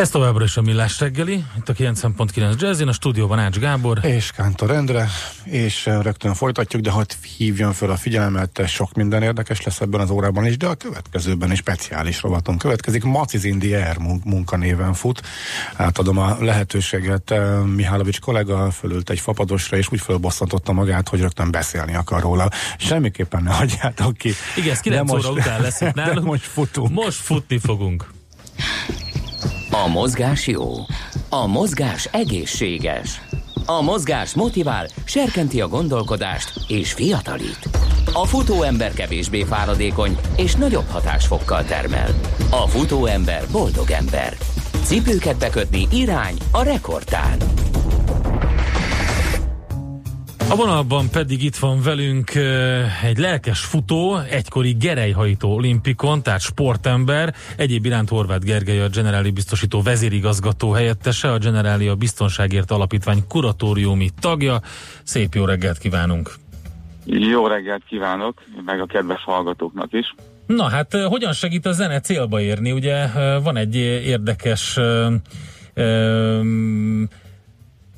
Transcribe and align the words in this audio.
Ez 0.00 0.10
továbbra 0.10 0.44
is 0.44 0.56
a 0.56 0.62
Millás 0.62 1.00
reggeli, 1.00 1.44
itt 1.58 1.68
a 1.68 1.72
90.9 1.72 2.60
Jazzin, 2.60 2.88
a 2.88 2.92
stúdióban 2.92 3.38
Ács 3.38 3.58
Gábor. 3.58 3.98
És 4.04 4.30
Kántor 4.30 4.70
Endre, 4.70 5.08
és 5.44 5.86
rögtön 6.02 6.34
folytatjuk, 6.34 6.82
de 6.82 6.90
hadd 6.90 7.12
hívjam 7.36 7.72
föl 7.72 7.90
a 7.90 7.96
figyelmet, 7.96 8.62
sok 8.66 8.92
minden 8.94 9.22
érdekes 9.22 9.62
lesz 9.62 9.80
ebben 9.80 10.00
az 10.00 10.10
órában 10.10 10.46
is, 10.46 10.56
de 10.56 10.66
a 10.66 10.74
következőben 10.74 11.50
is 11.50 11.58
speciális 11.58 12.22
rovaton 12.22 12.58
következik. 12.58 13.04
Maciz 13.04 13.44
Air 13.44 13.96
munkanéven 14.24 14.94
fut. 14.94 15.22
Átadom 15.76 16.18
a 16.18 16.36
lehetőséget. 16.40 17.34
Mihálovics 17.74 18.20
kollega 18.20 18.70
fölült 18.70 19.10
egy 19.10 19.20
fapadosra, 19.20 19.76
és 19.76 19.92
úgy 19.92 20.00
fölbosszantotta 20.00 20.72
magát, 20.72 21.08
hogy 21.08 21.20
rögtön 21.20 21.50
beszélni 21.50 21.94
akar 21.94 22.22
róla. 22.22 22.48
Semmiképpen 22.78 23.42
ne 23.42 23.54
hagyjátok 23.54 24.16
ki. 24.16 24.32
Igen, 24.56 24.70
ez 24.70 24.80
9 24.80 25.12
óra 25.12 25.30
után 25.30 25.60
lesz 25.60 25.80
itt 25.80 25.94
nálunk. 26.04 26.26
most 26.26 26.44
futunk. 26.44 26.90
Most 26.90 27.18
futni 27.18 27.58
fogunk. 27.58 28.06
A 29.72 29.88
mozgás 29.88 30.46
jó. 30.46 30.70
A 31.28 31.46
mozgás 31.46 32.08
egészséges. 32.12 33.20
A 33.66 33.82
mozgás 33.82 34.34
motivál, 34.34 34.86
serkenti 35.04 35.60
a 35.60 35.68
gondolkodást 35.68 36.52
és 36.68 36.92
fiatalít. 36.92 37.68
A 38.12 38.24
futóember 38.24 38.92
kevésbé 38.92 39.42
fáradékony 39.42 40.16
és 40.36 40.54
nagyobb 40.54 40.86
hatásfokkal 40.88 41.64
termel. 41.64 42.08
A 42.50 42.66
futóember 42.66 43.44
boldog 43.50 43.90
ember. 43.90 44.36
Cipőket 44.84 45.38
bekötni 45.38 45.86
irány 45.92 46.36
a 46.52 46.62
rekordtán. 46.62 47.38
A 50.50 50.56
vonalban 50.56 51.08
pedig 51.10 51.42
itt 51.42 51.56
van 51.56 51.82
velünk 51.82 52.30
egy 53.02 53.18
lelkes 53.18 53.60
futó, 53.60 54.16
egykori 54.16 54.72
gerejhajtó 54.72 55.54
olimpikon, 55.54 56.22
tehát 56.22 56.40
sportember, 56.40 57.34
egyéb 57.56 57.84
iránt 57.84 58.08
Horváth 58.08 58.44
Gergely 58.44 58.80
a 58.80 58.88
Generáli 58.88 59.30
biztosító 59.30 59.82
vezérigazgató 59.82 60.70
helyettese, 60.70 61.32
a 61.32 61.38
Generáli 61.38 61.88
a 61.88 61.94
Biztonságért 61.94 62.70
Alapítvány 62.70 63.26
kuratóriumi 63.28 64.08
tagja. 64.20 64.60
Szép 65.02 65.34
jó 65.34 65.44
reggelt 65.44 65.78
kívánunk! 65.78 66.34
Jó 67.04 67.46
reggelt 67.46 67.82
kívánok, 67.88 68.42
meg 68.64 68.80
a 68.80 68.86
kedves 68.86 69.22
hallgatóknak 69.24 69.92
is! 69.92 70.14
Na 70.46 70.68
hát 70.68 70.94
hogyan 70.94 71.32
segít 71.32 71.66
a 71.66 71.72
zene 71.72 72.00
célba 72.00 72.40
érni? 72.40 72.72
Ugye 72.72 73.06
van 73.42 73.56
egy 73.56 73.74
érdekes 74.06 74.78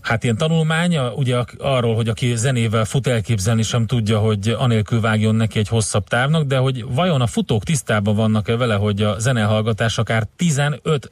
Hát 0.02 0.24
ilyen 0.24 0.36
tanulmánya, 0.36 1.12
ugye 1.14 1.36
arról, 1.58 1.94
hogy 1.94 2.08
aki 2.08 2.36
zenével 2.36 2.84
fut 2.84 3.06
elképzelni 3.06 3.62
sem 3.62 3.86
tudja, 3.86 4.18
hogy 4.18 4.54
anélkül 4.58 5.00
vágjon 5.00 5.34
neki 5.34 5.58
egy 5.58 5.68
hosszabb 5.68 6.04
távnak, 6.04 6.44
de 6.44 6.56
hogy 6.56 6.84
vajon 6.94 7.20
a 7.20 7.26
futók 7.26 7.62
tisztában 7.62 8.16
vannak-e 8.16 8.56
vele, 8.56 8.74
hogy 8.74 9.02
a 9.02 9.18
zenehallgatás 9.18 9.98
akár 9.98 10.22
15 10.36 11.10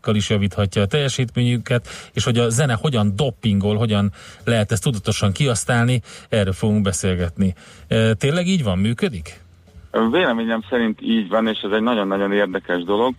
kal 0.00 0.14
is 0.14 0.30
javíthatja 0.30 0.82
a 0.82 0.86
teljesítményüket, 0.86 1.88
és 2.12 2.24
hogy 2.24 2.38
a 2.38 2.48
zene 2.48 2.78
hogyan 2.80 3.12
doppingol, 3.16 3.76
hogyan 3.76 4.12
lehet 4.44 4.72
ezt 4.72 4.82
tudatosan 4.82 5.32
kiasztálni, 5.32 6.02
erről 6.28 6.52
fogunk 6.52 6.82
beszélgetni. 6.82 7.54
E, 7.88 8.14
tényleg 8.14 8.46
így 8.46 8.64
van, 8.64 8.78
működik? 8.78 9.40
Véleményem 10.10 10.64
szerint 10.70 10.98
így 11.02 11.28
van, 11.28 11.46
és 11.46 11.58
ez 11.58 11.70
egy 11.70 11.82
nagyon-nagyon 11.82 12.32
érdekes 12.32 12.82
dolog, 12.82 13.14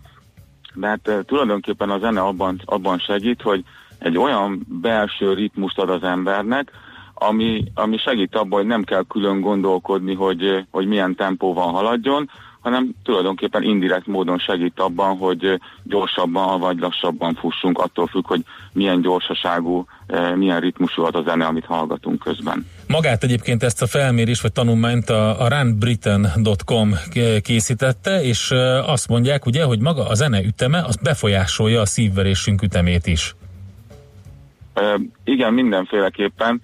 de 0.73 0.87
hát 0.87 1.07
e, 1.07 1.21
tulajdonképpen 1.23 1.89
a 1.89 1.99
zene 1.99 2.21
abban, 2.21 2.61
abban 2.65 2.99
segít, 2.99 3.41
hogy 3.41 3.63
egy 4.03 4.17
olyan 4.17 4.65
belső 4.81 5.33
ritmust 5.33 5.79
ad 5.79 5.89
az 5.89 6.03
embernek, 6.03 6.71
ami, 7.13 7.63
ami 7.73 7.97
segít 7.97 8.35
abban, 8.35 8.59
hogy 8.59 8.67
nem 8.67 8.83
kell 8.83 9.03
külön 9.07 9.41
gondolkodni, 9.41 10.13
hogy, 10.13 10.65
hogy 10.71 10.87
milyen 10.87 11.15
tempóval 11.15 11.71
haladjon, 11.71 12.29
hanem 12.63 12.95
tulajdonképpen 13.03 13.63
indirekt 13.63 14.07
módon 14.07 14.37
segít 14.37 14.79
abban, 14.79 15.17
hogy 15.17 15.59
gyorsabban 15.83 16.59
vagy 16.59 16.77
lassabban 16.79 17.33
fussunk, 17.33 17.79
attól 17.79 18.07
függ, 18.07 18.27
hogy 18.27 18.43
milyen 18.73 19.01
gyorsaságú, 19.01 19.85
eh, 20.07 20.35
milyen 20.35 20.59
ritmusú 20.59 21.03
az 21.03 21.15
a 21.15 21.23
zene, 21.25 21.45
amit 21.45 21.65
hallgatunk 21.65 22.19
közben. 22.19 22.65
Magát 22.87 23.23
egyébként 23.23 23.63
ezt 23.63 23.81
a 23.81 23.87
felmérés 23.87 24.41
vagy 24.41 24.51
tanulmányt 24.51 25.09
a, 25.09 25.41
a 25.41 25.47
runbritain.com 25.47 26.93
készítette, 27.41 28.23
és 28.23 28.51
eh, 28.51 28.89
azt 28.89 29.07
mondják 29.07 29.45
ugye, 29.45 29.63
hogy 29.63 29.79
maga 29.79 30.07
a 30.07 30.13
zene 30.13 30.43
üteme, 30.43 30.83
az 30.83 30.95
befolyásolja 30.95 31.81
a 31.81 31.85
szívverésünk 31.85 32.61
ütemét 32.61 33.07
is. 33.07 33.35
Igen, 35.23 35.53
mindenféleképpen. 35.53 36.61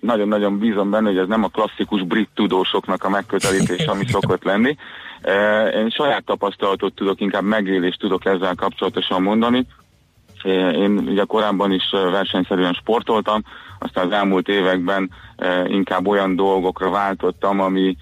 Nagyon-nagyon 0.00 0.58
bízom 0.58 0.90
benne, 0.90 1.08
hogy 1.08 1.18
ez 1.18 1.28
nem 1.28 1.44
a 1.44 1.48
klasszikus 1.48 2.02
brit 2.02 2.28
tudósoknak 2.34 3.04
a 3.04 3.08
megközelítés, 3.08 3.86
ami 3.86 4.04
szokott 4.12 4.44
lenni. 4.44 4.76
Én 5.74 5.90
saját 5.90 6.24
tapasztalatot 6.24 6.94
tudok, 6.94 7.20
inkább 7.20 7.42
megélést 7.42 7.98
tudok 7.98 8.24
ezzel 8.24 8.54
kapcsolatosan 8.54 9.22
mondani. 9.22 9.66
Én 10.72 10.98
ugye 11.08 11.24
korábban 11.24 11.72
is 11.72 11.90
versenyszerűen 11.90 12.72
sportoltam, 12.72 13.42
aztán 13.78 14.06
az 14.06 14.12
elmúlt 14.12 14.48
években 14.48 15.10
inkább 15.66 16.06
olyan 16.06 16.36
dolgokra 16.36 16.90
váltottam, 16.90 17.60
ami 17.60 17.96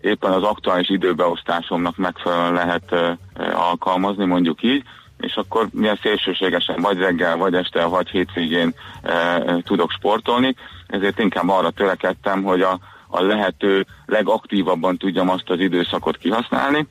éppen 0.00 0.32
az 0.32 0.42
aktuális 0.42 0.88
időbeosztásomnak 0.88 1.96
megfelelően 1.96 2.52
lehet 2.52 3.18
alkalmazni, 3.54 4.24
mondjuk 4.24 4.62
így 4.62 4.82
és 5.20 5.34
akkor 5.34 5.68
milyen 5.72 5.98
szélsőségesen 6.02 6.80
vagy 6.80 6.98
reggel, 6.98 7.36
vagy 7.36 7.54
este, 7.54 7.84
vagy 7.84 8.08
hétvégén 8.08 8.74
e, 9.02 9.42
tudok 9.62 9.90
sportolni, 9.90 10.54
ezért 10.86 11.18
inkább 11.18 11.48
arra 11.48 11.70
törekedtem, 11.70 12.42
hogy 12.42 12.60
a, 12.60 12.78
a 13.08 13.22
lehető 13.22 13.86
legaktívabban 14.06 14.96
tudjam 14.96 15.28
azt 15.28 15.50
az 15.50 15.60
időszakot 15.60 16.16
kihasználni, 16.16 16.86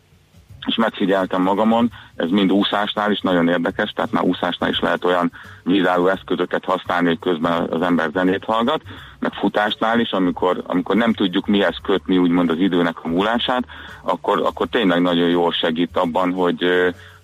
és 0.66 0.76
megfigyeltem 0.76 1.42
magamon, 1.42 1.92
ez 2.16 2.30
mind 2.30 2.52
úszásnál 2.52 3.12
is 3.12 3.20
nagyon 3.20 3.48
érdekes, 3.48 3.92
tehát 3.92 4.12
már 4.12 4.24
úszásnál 4.24 4.70
is 4.70 4.80
lehet 4.80 5.06
olyan 5.06 5.32
vízálló 5.64 6.08
eszközöket 6.08 6.66
használni, 6.66 7.08
hogy 7.08 7.20
közben 7.20 7.68
az 7.70 7.82
ember 7.82 8.10
zenét 8.14 8.44
hallgat, 8.44 8.82
meg 9.20 9.34
futásnál 9.34 10.00
is, 10.00 10.12
amikor, 10.12 10.64
amikor 10.68 10.96
nem 10.96 11.14
tudjuk 11.14 11.48
mihez 11.48 11.76
kötni 11.84 12.18
úgymond 12.18 12.50
az 12.50 12.60
időnek 12.60 13.04
a 13.04 13.08
múlását, 13.08 13.64
akkor, 14.04 14.42
akkor 14.46 14.68
tényleg 14.68 15.02
nagyon 15.02 15.30
jól 15.30 15.52
segít 15.52 15.98
abban, 15.98 16.34
hogy, 16.34 16.66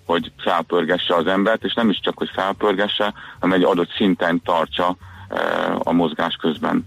hogy 0.06 0.32
felpörgesse 0.38 1.16
az 1.16 1.28
embert, 1.28 1.64
és 1.64 1.74
nem 1.74 1.90
is 1.90 2.00
csak, 2.00 2.18
hogy 2.18 2.30
felpörgesse, 2.34 3.14
hanem 3.40 3.56
egy 3.56 3.64
adott 3.64 3.92
szinten 3.96 4.42
tartsa 4.42 4.96
eh, 5.30 5.88
a 5.88 5.92
mozgás 5.92 6.36
közben. 6.36 6.86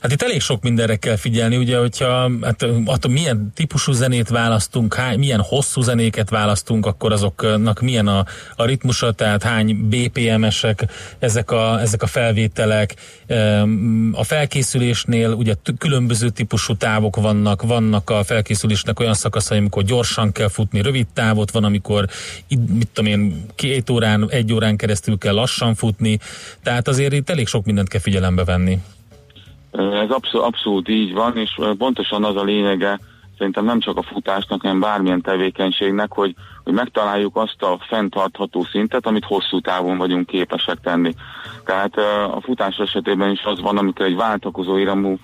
Hát 0.00 0.12
itt 0.12 0.22
elég 0.22 0.40
sok 0.40 0.62
mindenre 0.62 0.96
kell 0.96 1.16
figyelni, 1.16 1.56
ugye, 1.56 1.78
hogyha 1.78 2.30
hát, 2.42 2.66
attól 2.84 3.12
milyen 3.12 3.52
típusú 3.54 3.92
zenét 3.92 4.28
választunk, 4.28 4.94
hány, 4.94 5.18
milyen 5.18 5.40
hosszú 5.40 5.80
zenéket 5.80 6.30
választunk, 6.30 6.86
akkor 6.86 7.12
azoknak 7.12 7.80
milyen 7.80 8.06
a, 8.06 8.24
a 8.56 8.64
ritmusa, 8.64 9.12
tehát 9.12 9.42
hány 9.42 9.88
BPM-esek 9.88 10.84
ezek 11.18 11.50
a, 11.50 11.80
ezek 11.80 12.02
a 12.02 12.06
felvételek. 12.06 12.94
A 14.12 14.24
felkészülésnél 14.24 15.30
ugye 15.30 15.54
különböző 15.78 16.28
típusú 16.28 16.76
távok 16.76 17.16
vannak, 17.16 17.62
vannak 17.62 18.10
a 18.10 18.24
felkészülésnek 18.24 19.00
olyan 19.00 19.14
szakaszai, 19.14 19.58
amikor 19.58 19.82
gyorsan 19.82 20.32
kell 20.32 20.48
futni 20.48 20.82
rövid 20.82 21.06
távot, 21.14 21.50
van, 21.50 21.64
amikor 21.64 22.08
mit 22.48 22.88
tudom 22.92 23.10
én, 23.10 23.46
két 23.54 23.90
órán, 23.90 24.30
egy 24.30 24.52
órán 24.52 24.76
keresztül 24.76 25.18
kell 25.18 25.34
lassan 25.34 25.74
futni, 25.74 26.18
tehát 26.62 26.88
azért 26.88 27.12
itt 27.12 27.30
elég 27.30 27.46
sok 27.46 27.64
mindent 27.64 27.88
kell 27.88 28.00
figyelembe 28.00 28.44
venni. 28.44 28.78
Ez 29.72 30.10
abszolút, 30.10 30.46
abszolút 30.46 30.88
így 30.88 31.12
van, 31.12 31.36
és 31.36 31.58
pontosan 31.78 32.24
az 32.24 32.36
a 32.36 32.42
lényege 32.42 32.98
szerintem 33.38 33.64
nem 33.64 33.80
csak 33.80 33.96
a 33.96 34.02
futásnak, 34.02 34.60
hanem 34.62 34.80
bármilyen 34.80 35.20
tevékenységnek, 35.20 36.12
hogy, 36.12 36.34
hogy 36.64 36.72
megtaláljuk 36.72 37.36
azt 37.36 37.62
a 37.62 37.78
fenntartható 37.88 38.64
szintet, 38.64 39.06
amit 39.06 39.24
hosszú 39.24 39.60
távon 39.60 39.96
vagyunk 39.96 40.26
képesek 40.26 40.80
tenni. 40.80 41.14
Tehát 41.64 41.96
a 42.34 42.40
futás 42.40 42.76
esetében 42.76 43.30
is 43.30 43.42
az 43.44 43.60
van, 43.60 43.78
amikor 43.78 44.06
egy 44.06 44.16
váltakozó 44.16 44.76
iramú 44.76 45.18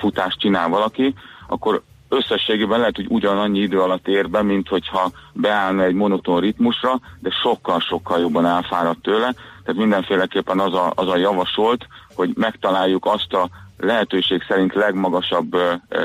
futást 0.00 0.38
csinál 0.38 0.68
valaki, 0.68 1.14
akkor 1.48 1.82
összességében 2.08 2.78
lehet, 2.78 2.96
hogy 2.96 3.06
ugyanannyi 3.08 3.58
idő 3.58 3.80
alatt 3.80 4.08
ér 4.08 4.30
be, 4.30 4.42
mint 4.42 4.68
hogyha 4.68 5.10
beállna 5.32 5.82
egy 5.82 5.94
monoton 5.94 6.40
ritmusra, 6.40 7.00
de 7.20 7.30
sokkal-sokkal 7.42 8.20
jobban 8.20 8.46
elfáradt 8.46 9.02
tőle. 9.02 9.34
Tehát 9.64 9.80
mindenféleképpen 9.80 10.58
az 10.58 10.74
a, 10.74 10.92
az 10.94 11.08
a 11.08 11.16
javasolt, 11.16 11.86
hogy 12.14 12.30
megtaláljuk 12.34 13.06
azt 13.06 13.32
a 13.32 13.48
lehetőség 13.78 14.42
szerint 14.48 14.74
legmagasabb 14.74 15.56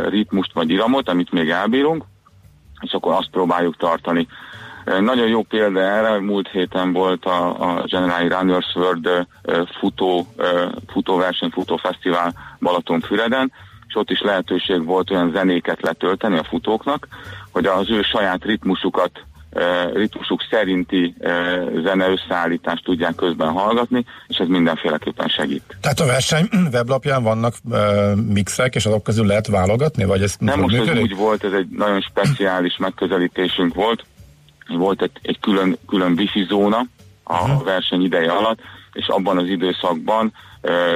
ritmust 0.10 0.54
vagy 0.54 0.70
iramot, 0.70 1.10
amit 1.10 1.32
még 1.32 1.50
elbírunk, 1.50 2.04
és 2.82 2.92
akkor 2.92 3.14
azt 3.14 3.30
próbáljuk 3.30 3.78
tartani. 3.78 4.28
Nagyon 4.86 5.28
jó 5.28 5.42
példa 5.42 5.80
erre, 5.80 6.20
múlt 6.20 6.50
héten 6.50 6.94
volt 6.94 7.26
a, 7.26 7.70
a 7.70 7.84
General 7.86 8.28
Runners 8.28 8.76
World 8.76 9.28
futó, 9.80 10.28
futóverseny, 10.88 11.50
futófesztivál 11.50 12.34
Balatonfüreden, 12.60 13.52
és 13.92 13.98
ott 13.98 14.10
is 14.10 14.22
lehetőség 14.22 14.86
volt 14.86 15.12
olyan 15.12 15.32
zenéket 15.32 15.82
letölteni 15.82 16.38
a 16.38 16.44
futóknak, 16.44 17.08
hogy 17.52 17.66
az 17.66 17.90
ő 17.90 18.02
saját 18.02 18.44
ritmusukat 18.44 19.12
ritmusuk 19.94 20.42
szerinti 20.50 21.16
zene 21.84 22.08
összeállítást 22.10 22.84
tudják 22.84 23.16
közben 23.16 23.52
hallgatni, 23.52 24.06
és 24.28 24.38
ez 24.38 24.48
mindenféleképpen 24.48 25.28
segít. 25.28 25.78
Tehát 25.82 26.00
a 26.00 26.06
verseny 26.06 26.50
weblapján 26.74 27.24
vannak 27.24 27.56
mixek, 28.28 28.76
és 28.76 28.86
azok 28.86 29.04
közül 29.04 29.26
lehet 29.26 29.48
válogatni? 29.48 30.06
Vagy 30.06 30.22
ez 30.22 30.36
Nem 30.40 30.60
most 30.60 30.76
ez 30.76 30.98
úgy 30.98 31.16
volt, 31.16 31.44
ez 31.44 31.54
egy 31.54 31.68
nagyon 31.70 32.02
speciális 32.02 32.78
megközelítésünk 32.88 33.74
volt. 33.74 34.06
Volt 34.68 35.02
egy, 35.02 35.12
egy 35.22 35.40
külön, 35.40 35.78
külön 35.88 36.12
wifi 36.18 36.46
zóna 36.48 36.86
a 37.24 37.42
uh-huh. 37.42 37.64
verseny 37.64 38.04
ideje 38.04 38.32
alatt, 38.32 38.60
és 38.94 39.08
abban 39.08 39.38
az 39.38 39.48
időszakban 39.48 40.34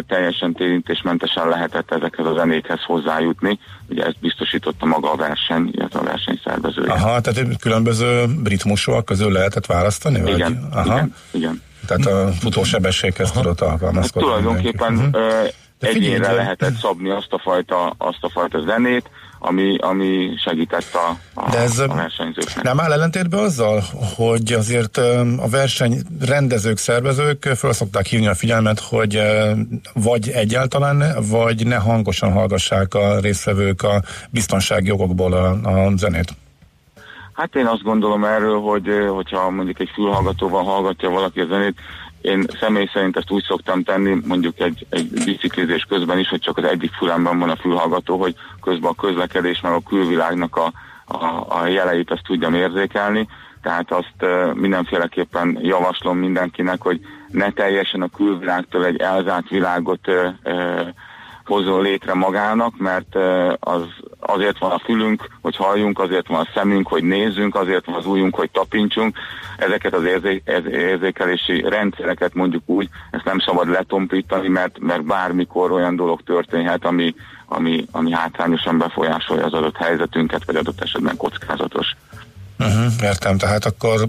teljesen 0.07 0.53
térintésmentesen 0.53 1.47
lehetett 1.47 1.92
ezekhez 1.92 2.25
a 2.25 2.33
zenékhez 2.33 2.81
hozzájutni. 2.81 3.59
Ugye 3.89 4.06
ezt 4.06 4.19
biztosította 4.19 4.86
maga 4.86 5.12
a 5.12 5.15
verseny, 5.15 5.69
illetve 5.71 6.00
a 6.00 6.03
versenyszervezője. 6.03 6.92
Aha, 6.92 7.21
tehát 7.21 7.57
különböző 7.59 8.25
ritmusok 8.44 9.06
közül 9.06 9.31
lehetett 9.31 9.65
választani? 9.65 10.21
Vagy? 10.21 10.33
Igen, 10.33 10.68
Aha. 10.74 10.86
igen, 10.86 11.15
igen. 11.31 11.62
Tehát 11.88 12.06
a 12.06 12.31
futósebességhez 12.31 13.31
tudott 13.31 13.62
alkalmazkodni. 13.62 14.30
Hát 14.30 14.39
tulajdonképpen 14.39 14.94
uh-huh. 14.94 15.50
egyénre 15.80 16.31
lehetett 16.31 16.75
szabni 16.75 17.09
azt 17.09 17.33
a 17.33 17.39
fajta, 17.39 17.94
azt 17.97 18.18
a 18.21 18.30
fajta 18.30 18.62
zenét, 18.62 19.09
ami, 19.45 19.77
ami 19.77 20.30
segített 20.44 20.94
a, 20.94 21.18
a, 21.33 21.50
De 21.50 21.57
ez 21.57 21.80
a 21.80 21.88
versenyzőknek. 21.88 22.63
Nem 22.63 22.80
áll 22.80 22.92
ellentétben 22.92 23.39
azzal, 23.39 23.83
hogy 24.15 24.53
azért 24.53 24.97
a 25.38 25.47
verseny 25.50 26.01
rendezők, 26.19 26.77
szervezők 26.77 27.44
föl 27.56 27.74
szokták 27.74 28.06
hívni 28.06 28.27
a 28.27 28.33
figyelmet, 28.33 28.80
hogy 28.80 29.21
vagy 29.94 30.30
egyáltalán, 30.30 31.03
vagy 31.30 31.68
ne 31.68 31.75
hangosan 31.75 32.31
hallgassák 32.31 32.94
a 32.94 33.19
résztvevők 33.19 33.81
a 33.81 34.01
biztonsági 34.30 34.88
jogokból 34.88 35.33
a, 35.33 35.50
a 35.50 35.92
zenét. 35.95 36.33
Hát 37.36 37.56
én 37.56 37.66
azt 37.66 37.84
gondolom 37.84 38.24
erről, 38.24 38.60
hogy 38.60 39.06
hogyha 39.10 39.50
mondjuk 39.50 39.80
egy 39.80 39.92
fülhallgatóval 39.94 40.64
hallgatja 40.64 41.10
valaki 41.10 41.40
a 41.40 41.46
zenét, 41.46 41.80
én 42.22 42.46
személy 42.60 42.90
szerint 42.94 43.18
ezt 43.18 43.32
úgy 43.32 43.44
szoktam 43.44 43.84
tenni, 43.84 44.18
mondjuk 44.26 44.60
egy, 44.60 44.86
egy 44.90 45.10
biciklizés 45.26 45.86
közben 45.90 46.20
is, 46.20 46.30
hogy 46.30 46.40
csak 46.40 46.58
az 46.58 46.64
egyik 46.64 46.92
fülemben 46.92 47.40
van 47.40 47.50
a 47.50 47.56
fülhallgató, 47.56 48.18
hogy 48.18 48.36
közben 48.62 48.92
a 48.92 49.02
közlekedés 49.02 49.62
meg 49.62 49.72
a 49.72 49.82
külvilágnak 49.90 50.56
a, 50.56 50.72
a, 51.06 51.46
a 51.62 51.68
jeleit 51.68 52.12
azt 52.12 52.24
tudjam 52.24 52.54
érzékelni. 52.54 53.28
Tehát 53.62 53.92
azt 53.92 54.26
mindenféleképpen 54.54 55.58
javaslom 55.62 56.18
mindenkinek, 56.18 56.81
hogy 56.81 57.00
ne 57.28 57.52
teljesen 57.52 58.02
a 58.02 58.10
külvilágtól 58.16 58.86
egy 58.86 59.00
elzárt 59.00 59.50
világot 59.50 60.08
hozzon 61.45 61.81
létre 61.81 62.13
magának, 62.13 62.77
mert 62.77 63.15
az, 63.59 63.81
azért 64.19 64.57
van 64.59 64.71
a 64.71 64.80
fülünk, 64.80 65.30
hogy 65.42 65.56
halljunk, 65.56 66.00
azért 66.00 66.27
van 66.27 66.39
a 66.39 66.50
szemünk, 66.53 66.88
hogy 66.88 67.03
nézzünk, 67.03 67.56
azért 67.56 67.86
van 67.86 67.95
az 67.95 68.06
ujjunk, 68.06 68.36
hogy 68.36 68.51
tapintsunk. 68.51 69.18
Ezeket 69.57 69.94
az 69.94 70.03
érzé, 70.03 70.42
érzékelési 70.71 71.62
rendszereket 71.62 72.33
mondjuk 72.33 72.63
úgy, 72.65 72.89
ezt 73.12 73.25
nem 73.25 73.39
szabad 73.39 73.69
letompítani, 73.69 74.47
mert, 74.47 74.80
mert 74.80 75.06
bármikor 75.06 75.71
olyan 75.71 75.95
dolog 75.95 76.21
történhet, 76.21 76.86
ami, 76.86 77.15
ami, 77.45 77.86
ami 77.92 78.12
hátrányosan 78.12 78.77
befolyásolja 78.77 79.45
az 79.45 79.53
adott 79.53 79.77
helyzetünket, 79.77 80.45
vagy 80.45 80.56
adott 80.56 80.81
esetben 80.81 81.18
kockázatos. 81.18 81.95
Uh-huh, 82.60 82.94
értem, 83.04 83.38
tehát 83.38 83.66
akkor 83.66 84.07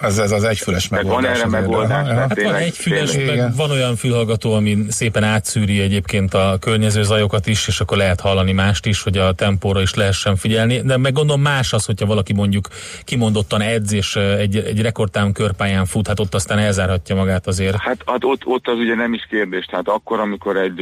ez, 0.00 0.18
ez 0.18 0.30
az 0.30 0.44
egyfüles 0.44 0.88
megoldás. 0.88 1.40
Van 1.40 1.52
erre 1.52 1.60
megoldás. 1.60 2.08
Hát 2.08 2.42
van 2.42 2.54
egyfüles, 2.54 3.16
meg 3.16 3.56
van 3.56 3.70
olyan 3.70 3.96
fülhallgató, 3.96 4.52
ami 4.52 4.78
szépen 4.88 5.22
átszűri 5.22 5.80
egyébként 5.80 6.34
a 6.34 6.56
környező 6.60 7.02
zajokat 7.02 7.46
is, 7.46 7.68
és 7.68 7.80
akkor 7.80 7.96
lehet 7.96 8.20
hallani 8.20 8.52
mást 8.52 8.86
is, 8.86 9.02
hogy 9.02 9.18
a 9.18 9.32
tempóra 9.32 9.80
is 9.80 9.94
lehessen 9.94 10.36
figyelni. 10.36 10.80
De 10.80 10.96
meg 10.96 11.12
gondolom 11.12 11.42
más 11.42 11.72
az, 11.72 11.84
hogyha 11.84 12.06
valaki 12.06 12.32
mondjuk 12.32 12.68
kimondottan 13.04 13.60
edz, 13.60 13.92
és 13.92 14.16
egy, 14.16 14.56
egy 14.56 14.80
rekordtám 14.80 15.32
körpályán 15.32 15.86
fut, 15.86 16.06
hát 16.06 16.20
ott 16.20 16.34
aztán 16.34 16.58
elzárhatja 16.58 17.14
magát 17.14 17.46
azért. 17.46 17.76
Hát, 17.76 18.02
hát 18.06 18.24
ott, 18.24 18.46
ott 18.46 18.68
az 18.68 18.78
ugye 18.78 18.94
nem 18.94 19.12
is 19.12 19.26
kérdés. 19.30 19.64
Tehát 19.64 19.88
akkor, 19.88 20.20
amikor 20.20 20.56
egy 20.56 20.80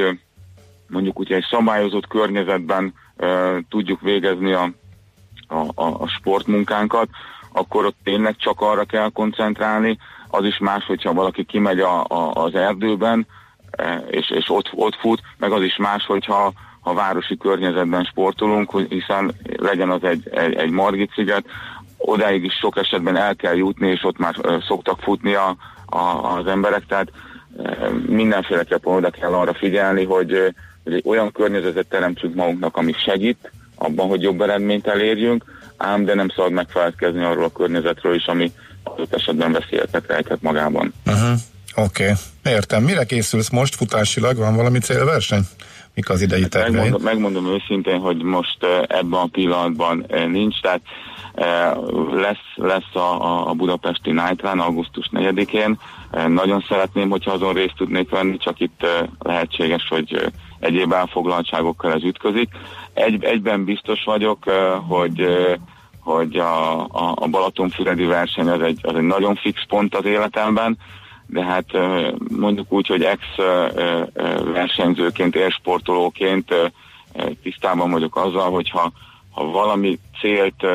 mondjuk 0.87 1.19
ugye 1.19 1.37
egy 1.37 1.47
szabályozott 1.51 2.07
környezetben 2.07 2.95
uh, 3.17 3.29
tudjuk 3.69 4.01
végezni 4.01 4.53
a 4.53 4.73
a, 5.51 5.83
a, 5.83 6.03
a 6.03 6.09
sportmunkánkat, 6.09 7.09
akkor 7.53 7.85
ott 7.85 7.97
tényleg 8.05 8.37
csak 8.37 8.61
arra 8.61 8.85
kell 8.85 9.11
koncentrálni. 9.11 9.99
Az 10.29 10.45
is 10.45 10.59
más, 10.59 10.85
hogyha 10.85 11.13
valaki 11.13 11.45
kimegy 11.45 11.81
a, 11.81 12.05
a, 12.05 12.33
az 12.33 12.55
erdőben, 12.55 13.27
e, 13.71 14.05
és, 14.11 14.31
és 14.31 14.49
ott, 14.49 14.71
ott 14.75 14.95
fut, 14.95 15.23
meg 15.39 15.53
az 15.53 15.63
is 15.63 15.77
más, 15.77 16.07
hogyha 16.07 16.53
ha 16.81 16.95
városi 16.95 17.37
környezetben 17.37 18.05
sportolunk, 18.05 18.79
hiszen 18.89 19.33
legyen 19.57 19.91
az 19.91 20.05
egy, 20.05 20.29
egy, 20.31 20.55
egy 20.55 20.71
Margit 20.71 21.13
sziget, 21.15 21.45
odáig 21.97 22.45
is 22.45 22.55
sok 22.55 22.77
esetben 22.77 23.17
el 23.17 23.37
kell 23.37 23.57
jutni, 23.57 23.89
és 23.89 24.05
ott 24.05 24.19
már 24.19 24.35
szoktak 24.67 25.01
futni 25.01 25.35
a, 25.35 25.57
a, 25.87 25.99
az 26.37 26.47
emberek, 26.47 26.87
tehát 26.87 27.13
mindenféleképpen 28.07 28.95
oda 28.95 29.11
kell 29.11 29.33
arra 29.33 29.55
figyelni, 29.55 30.05
hogy, 30.05 30.55
hogy 30.85 31.03
olyan 31.05 31.33
környezetet 31.33 31.89
teremtsünk 31.89 32.35
magunknak, 32.35 32.77
ami 32.77 32.93
segít, 32.93 33.53
abban, 33.83 34.09
hogy 34.09 34.23
jobb 34.23 34.41
eredményt 34.41 34.87
elérjünk, 34.87 35.45
ám 35.77 36.05
de 36.05 36.15
nem 36.15 36.29
szabad 36.29 36.53
megfelelkezni 36.53 37.25
arról 37.25 37.45
a 37.45 37.53
környezetről 37.53 38.15
is, 38.15 38.27
ami 38.27 38.53
adott 38.83 39.15
esetben 39.15 39.53
veszélyeket 39.53 40.05
rejtett 40.07 40.43
magában. 40.43 40.93
Uh-huh. 41.07 41.39
Oké, 41.75 42.03
okay. 42.03 42.55
értem. 42.55 42.83
Mire 42.83 43.05
készülsz 43.05 43.51
most 43.51 43.75
futásilag? 43.75 44.37
Van 44.37 44.57
valami 44.57 44.79
célverseny? 44.79 45.43
Mik 45.95 46.11
az 46.11 46.21
idei 46.21 46.41
hát 46.41 46.51
terveid? 46.51 46.75
Megmondom, 46.75 47.03
megmondom 47.03 47.47
őszintén, 47.47 47.99
hogy 47.99 48.23
most 48.23 48.59
ebben 48.87 49.21
a 49.21 49.27
pillanatban 49.27 50.07
nincs, 50.29 50.61
tehát 50.61 50.81
lesz, 52.13 52.55
lesz 52.55 52.95
a, 52.95 53.49
a 53.49 53.53
budapesti 53.53 54.11
Night 54.11 54.41
Run 54.41 54.61
augusztus 54.61 55.11
4-én. 55.13 55.79
Nagyon 56.29 56.65
szeretném, 56.69 57.11
hogyha 57.11 57.33
azon 57.33 57.55
részt 57.55 57.77
tudnék 57.77 58.11
venni, 58.11 58.37
csak 58.37 58.61
itt 58.61 58.87
lehetséges, 59.19 59.87
hogy 59.89 60.33
egyéb 60.61 60.93
elfoglaltságokkal 60.93 61.93
ez 61.93 62.03
ütközik. 62.03 62.49
Egy, 62.95 63.25
egyben 63.25 63.65
biztos 63.65 64.05
vagyok, 64.05 64.45
hogy 64.89 65.27
hogy 66.01 66.37
a, 66.37 66.81
a, 66.81 67.15
a 67.15 67.27
Balatonfüredi 67.27 68.05
verseny 68.05 68.49
az 68.49 68.61
egy, 68.63 68.79
az 68.83 68.95
egy 68.95 69.03
nagyon 69.03 69.35
fix 69.35 69.67
pont 69.69 69.95
az 69.95 70.05
életemben, 70.05 70.79
de 71.27 71.45
hát 71.45 71.67
mondjuk 72.39 72.73
úgy, 72.73 72.87
hogy 72.87 73.03
ex 73.03 73.23
versenyzőként, 74.53 75.37
élsportolóként 75.37 76.55
tisztában 77.43 77.91
vagyok 77.91 78.17
azzal, 78.17 78.51
hogyha 78.51 78.93
ha 79.31 79.45
valami 79.45 79.99
célt 80.21 80.67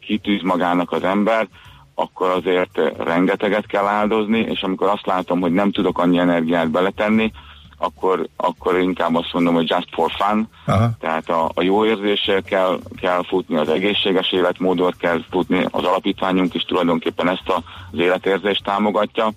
kitűz 0.00 0.42
magának 0.42 0.92
az 0.92 1.02
ember, 1.02 1.48
akkor 1.94 2.30
azért 2.30 2.80
rengeteget 2.98 3.66
kell 3.66 3.86
áldozni, 3.86 4.38
és 4.38 4.62
amikor 4.62 4.88
azt 4.88 5.06
látom, 5.06 5.40
hogy 5.40 5.52
nem 5.52 5.72
tudok 5.72 5.98
annyi 5.98 6.18
energiát 6.18 6.70
beletenni, 6.70 7.32
akkor, 7.78 8.28
akkor 8.36 8.78
inkább 8.78 9.14
azt 9.14 9.32
mondom, 9.32 9.54
hogy 9.54 9.68
just 9.68 9.88
for 9.90 10.10
fun, 10.18 10.48
Aha. 10.66 10.90
tehát 11.00 11.28
a, 11.28 11.50
a 11.54 11.62
jó 11.62 11.84
érzéssel 11.84 12.42
kell, 12.42 12.78
kell 13.00 13.22
futni, 13.24 13.56
az 13.56 13.68
egészséges 13.68 14.32
életmódot 14.32 14.96
kell 14.96 15.20
futni, 15.30 15.66
az 15.70 15.84
alapítványunk 15.84 16.54
is 16.54 16.62
tulajdonképpen 16.62 17.28
ezt 17.28 17.48
az 17.48 17.98
életérzést 17.98 18.64
támogatja, 18.64 19.32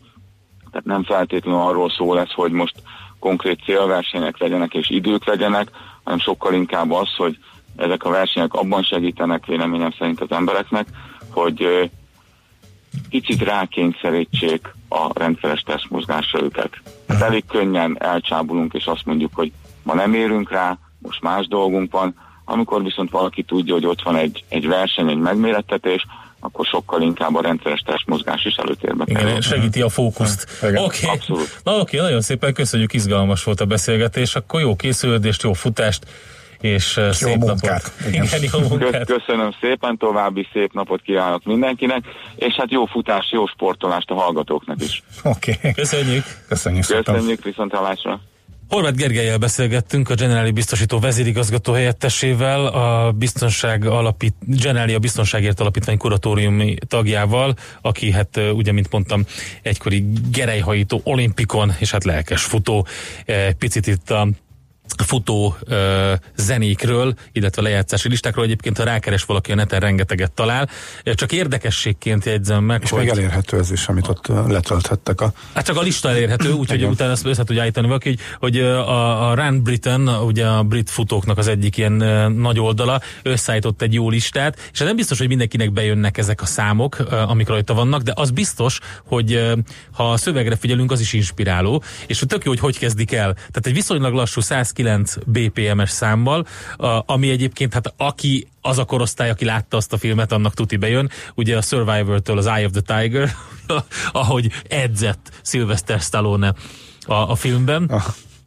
tehát 0.71 0.85
nem 0.85 1.03
feltétlenül 1.03 1.59
arról 1.59 1.89
szól 1.89 2.15
lesz, 2.15 2.33
hogy 2.33 2.51
most 2.51 2.75
konkrét 3.19 3.63
célversenyek 3.63 4.37
legyenek 4.37 4.73
és 4.73 4.89
idők 4.89 5.25
legyenek, 5.25 5.69
hanem 6.03 6.19
sokkal 6.19 6.53
inkább 6.53 6.91
az, 6.91 7.15
hogy 7.17 7.37
ezek 7.75 8.03
a 8.03 8.09
versenyek 8.09 8.53
abban 8.53 8.83
segítenek 8.83 9.45
véleményem 9.45 9.91
szerint 9.97 10.21
az 10.21 10.31
embereknek, 10.31 10.87
hogy 11.29 11.89
kicsit 13.09 13.41
rákényszerítsék 13.41 14.73
a 14.93 15.11
rendszeres 15.13 15.61
testmozgásra 15.61 16.41
őket. 16.41 16.69
Hát 17.07 17.21
elég 17.21 17.45
könnyen 17.45 17.95
elcsábulunk, 17.99 18.73
és 18.73 18.85
azt 18.85 19.05
mondjuk, 19.05 19.31
hogy 19.33 19.51
ma 19.83 19.93
nem 19.93 20.13
érünk 20.13 20.51
rá, 20.51 20.77
most 20.99 21.21
más 21.21 21.47
dolgunk 21.47 21.91
van, 21.91 22.15
amikor 22.45 22.83
viszont 22.83 23.11
valaki 23.11 23.43
tudja, 23.43 23.73
hogy 23.73 23.85
ott 23.85 24.01
van 24.01 24.15
egy, 24.15 24.43
egy 24.49 24.67
verseny, 24.67 25.09
egy 25.09 25.17
megmérettetés, 25.17 26.05
akkor 26.39 26.65
sokkal 26.65 27.01
inkább 27.01 27.35
a 27.35 27.41
rendszeres 27.41 27.79
testmozgás 27.79 28.45
is 28.45 28.55
előtérbe 28.55 29.03
Igen, 29.07 29.23
kerül. 29.23 29.41
segíti 29.41 29.81
a 29.81 29.89
fókuszt. 29.89 30.47
Oké, 30.63 30.77
okay. 30.77 31.19
Na, 31.63 31.71
oké, 31.71 31.97
okay, 31.97 31.99
nagyon 31.99 32.21
szépen 32.21 32.53
köszönjük, 32.53 32.93
izgalmas 32.93 33.43
volt 33.43 33.61
a 33.61 33.65
beszélgetés, 33.65 34.35
akkor 34.35 34.61
jó 34.61 34.75
készülődést, 34.75 35.41
jó 35.41 35.53
futást, 35.53 36.05
és 36.61 36.97
jó 36.97 37.11
szép 37.11 37.37
munkát. 37.37 37.61
napot. 37.61 37.93
Igen. 38.07 38.25
Igen, 38.25 38.49
jó 38.53 38.67
munkát. 38.67 39.05
Köszönöm 39.05 39.51
szépen, 39.61 39.97
további 39.97 40.47
szép 40.53 40.73
napot 40.73 41.01
kívánok 41.01 41.43
mindenkinek, 41.43 42.03
és 42.35 42.53
hát 42.53 42.71
jó 42.71 42.85
futás, 42.85 43.29
jó 43.31 43.47
sportolást 43.47 44.09
a 44.09 44.13
hallgatóknak 44.13 44.81
is. 44.81 45.03
Oké. 45.23 45.51
Okay. 45.57 45.73
Köszönjük. 45.73 46.23
Köszönjük 46.47 46.83
szépen. 46.83 47.13
Köszönjük, 47.13 47.43
viszont 47.43 47.73
hallásra. 47.73 48.19
Horváth 48.71 48.95
Gergelyel 48.95 49.37
beszélgettünk, 49.37 50.09
a 50.09 50.13
Generáli 50.13 50.51
biztosító 50.51 50.99
vezérigazgató 50.99 51.73
helyettesével, 51.73 52.65
a 52.65 53.11
biztonság 53.11 53.85
alapít, 53.85 54.35
Generáli 54.39 54.93
a 54.93 54.99
biztonságért 54.99 55.59
alapítvány 55.59 55.97
kuratóriumi 55.97 56.75
tagjával, 56.87 57.53
aki 57.81 58.11
hát 58.11 58.39
ugye, 58.53 58.71
mint 58.71 58.91
mondtam, 58.91 59.25
egykori 59.61 60.05
gerejhajító 60.31 61.01
olimpikon, 61.03 61.71
és 61.79 61.91
hát 61.91 62.03
lelkes 62.03 62.43
futó. 62.43 62.87
Picit 63.57 63.87
itt 63.87 64.09
a 64.09 64.27
futó 64.97 65.55
ö, 65.63 66.13
zenékről, 66.35 67.13
illetve 67.31 67.61
lejátszási 67.61 68.09
listákról. 68.09 68.45
Egyébként, 68.45 68.77
ha 68.77 68.83
rákeres 68.83 69.23
valaki 69.23 69.51
a 69.51 69.55
neten, 69.55 69.79
rengeteget 69.79 70.31
talál. 70.31 70.69
Csak 71.03 71.31
érdekességként 71.31 72.25
jegyzem 72.25 72.63
meg, 72.63 72.81
És 72.83 72.89
hogy... 72.89 72.99
még 72.99 73.09
elérhető 73.09 73.57
ez 73.57 73.71
is, 73.71 73.87
amit 73.87 74.07
ott 74.07 74.27
letölthettek. 74.27 75.21
A... 75.21 75.33
Hát 75.53 75.65
csak 75.65 75.77
a 75.77 75.81
lista 75.81 76.09
elérhető, 76.09 76.51
úgyhogy 76.61 76.83
utána 76.83 77.11
ezt 77.11 77.25
össze 77.25 77.43
tudja 77.43 77.61
állítani 77.61 77.87
valaki, 77.87 78.17
hogy, 78.39 78.59
a, 78.59 79.29
a 79.29 79.35
Run 79.35 79.63
Britain, 79.63 80.07
ugye 80.07 80.47
a 80.47 80.63
brit 80.63 80.89
futóknak 80.89 81.37
az 81.37 81.47
egyik 81.47 81.77
ilyen 81.77 81.91
nagy 82.35 82.59
oldala, 82.59 83.01
összeállított 83.23 83.81
egy 83.81 83.93
jó 83.93 84.09
listát, 84.09 84.69
és 84.71 84.77
hát 84.77 84.87
nem 84.87 84.95
biztos, 84.95 85.17
hogy 85.17 85.27
mindenkinek 85.27 85.71
bejönnek 85.71 86.17
ezek 86.17 86.41
a 86.41 86.45
számok, 86.45 86.97
amik 87.27 87.47
rajta 87.47 87.73
vannak, 87.73 88.01
de 88.01 88.11
az 88.15 88.31
biztos, 88.31 88.79
hogy 89.05 89.51
ha 89.91 90.11
a 90.11 90.17
szövegre 90.17 90.55
figyelünk, 90.55 90.91
az 90.91 90.99
is 90.99 91.13
inspiráló, 91.13 91.83
és 92.07 92.23
tök 92.27 92.43
jó, 92.43 92.49
hogy 92.49 92.59
hogy 92.59 92.77
kezdik 92.77 93.11
el. 93.11 93.33
Tehát 93.33 93.65
egy 93.65 93.73
viszonylag 93.73 94.13
lassú 94.13 94.41
100 94.41 94.71
9 94.81 95.15
BPM-es 95.25 95.89
számmal, 95.89 96.45
ami 97.05 97.29
egyébként, 97.29 97.73
hát 97.73 97.93
aki 97.97 98.47
az 98.61 98.77
a 98.77 98.85
korosztály, 98.85 99.29
aki 99.29 99.45
látta 99.45 99.77
azt 99.77 99.93
a 99.93 99.97
filmet, 99.97 100.31
annak 100.31 100.53
tuti 100.53 100.77
bejön. 100.77 101.09
Ugye 101.35 101.57
a 101.57 101.61
Survivor-től 101.61 102.37
az 102.37 102.45
Eye 102.45 102.65
of 102.65 102.71
the 102.71 103.01
Tiger, 103.01 103.31
ahogy 104.11 104.51
edzett 104.69 105.39
Sylvester 105.43 105.99
Stallone 105.99 106.53
a, 107.05 107.13
a 107.13 107.35
filmben. 107.35 107.91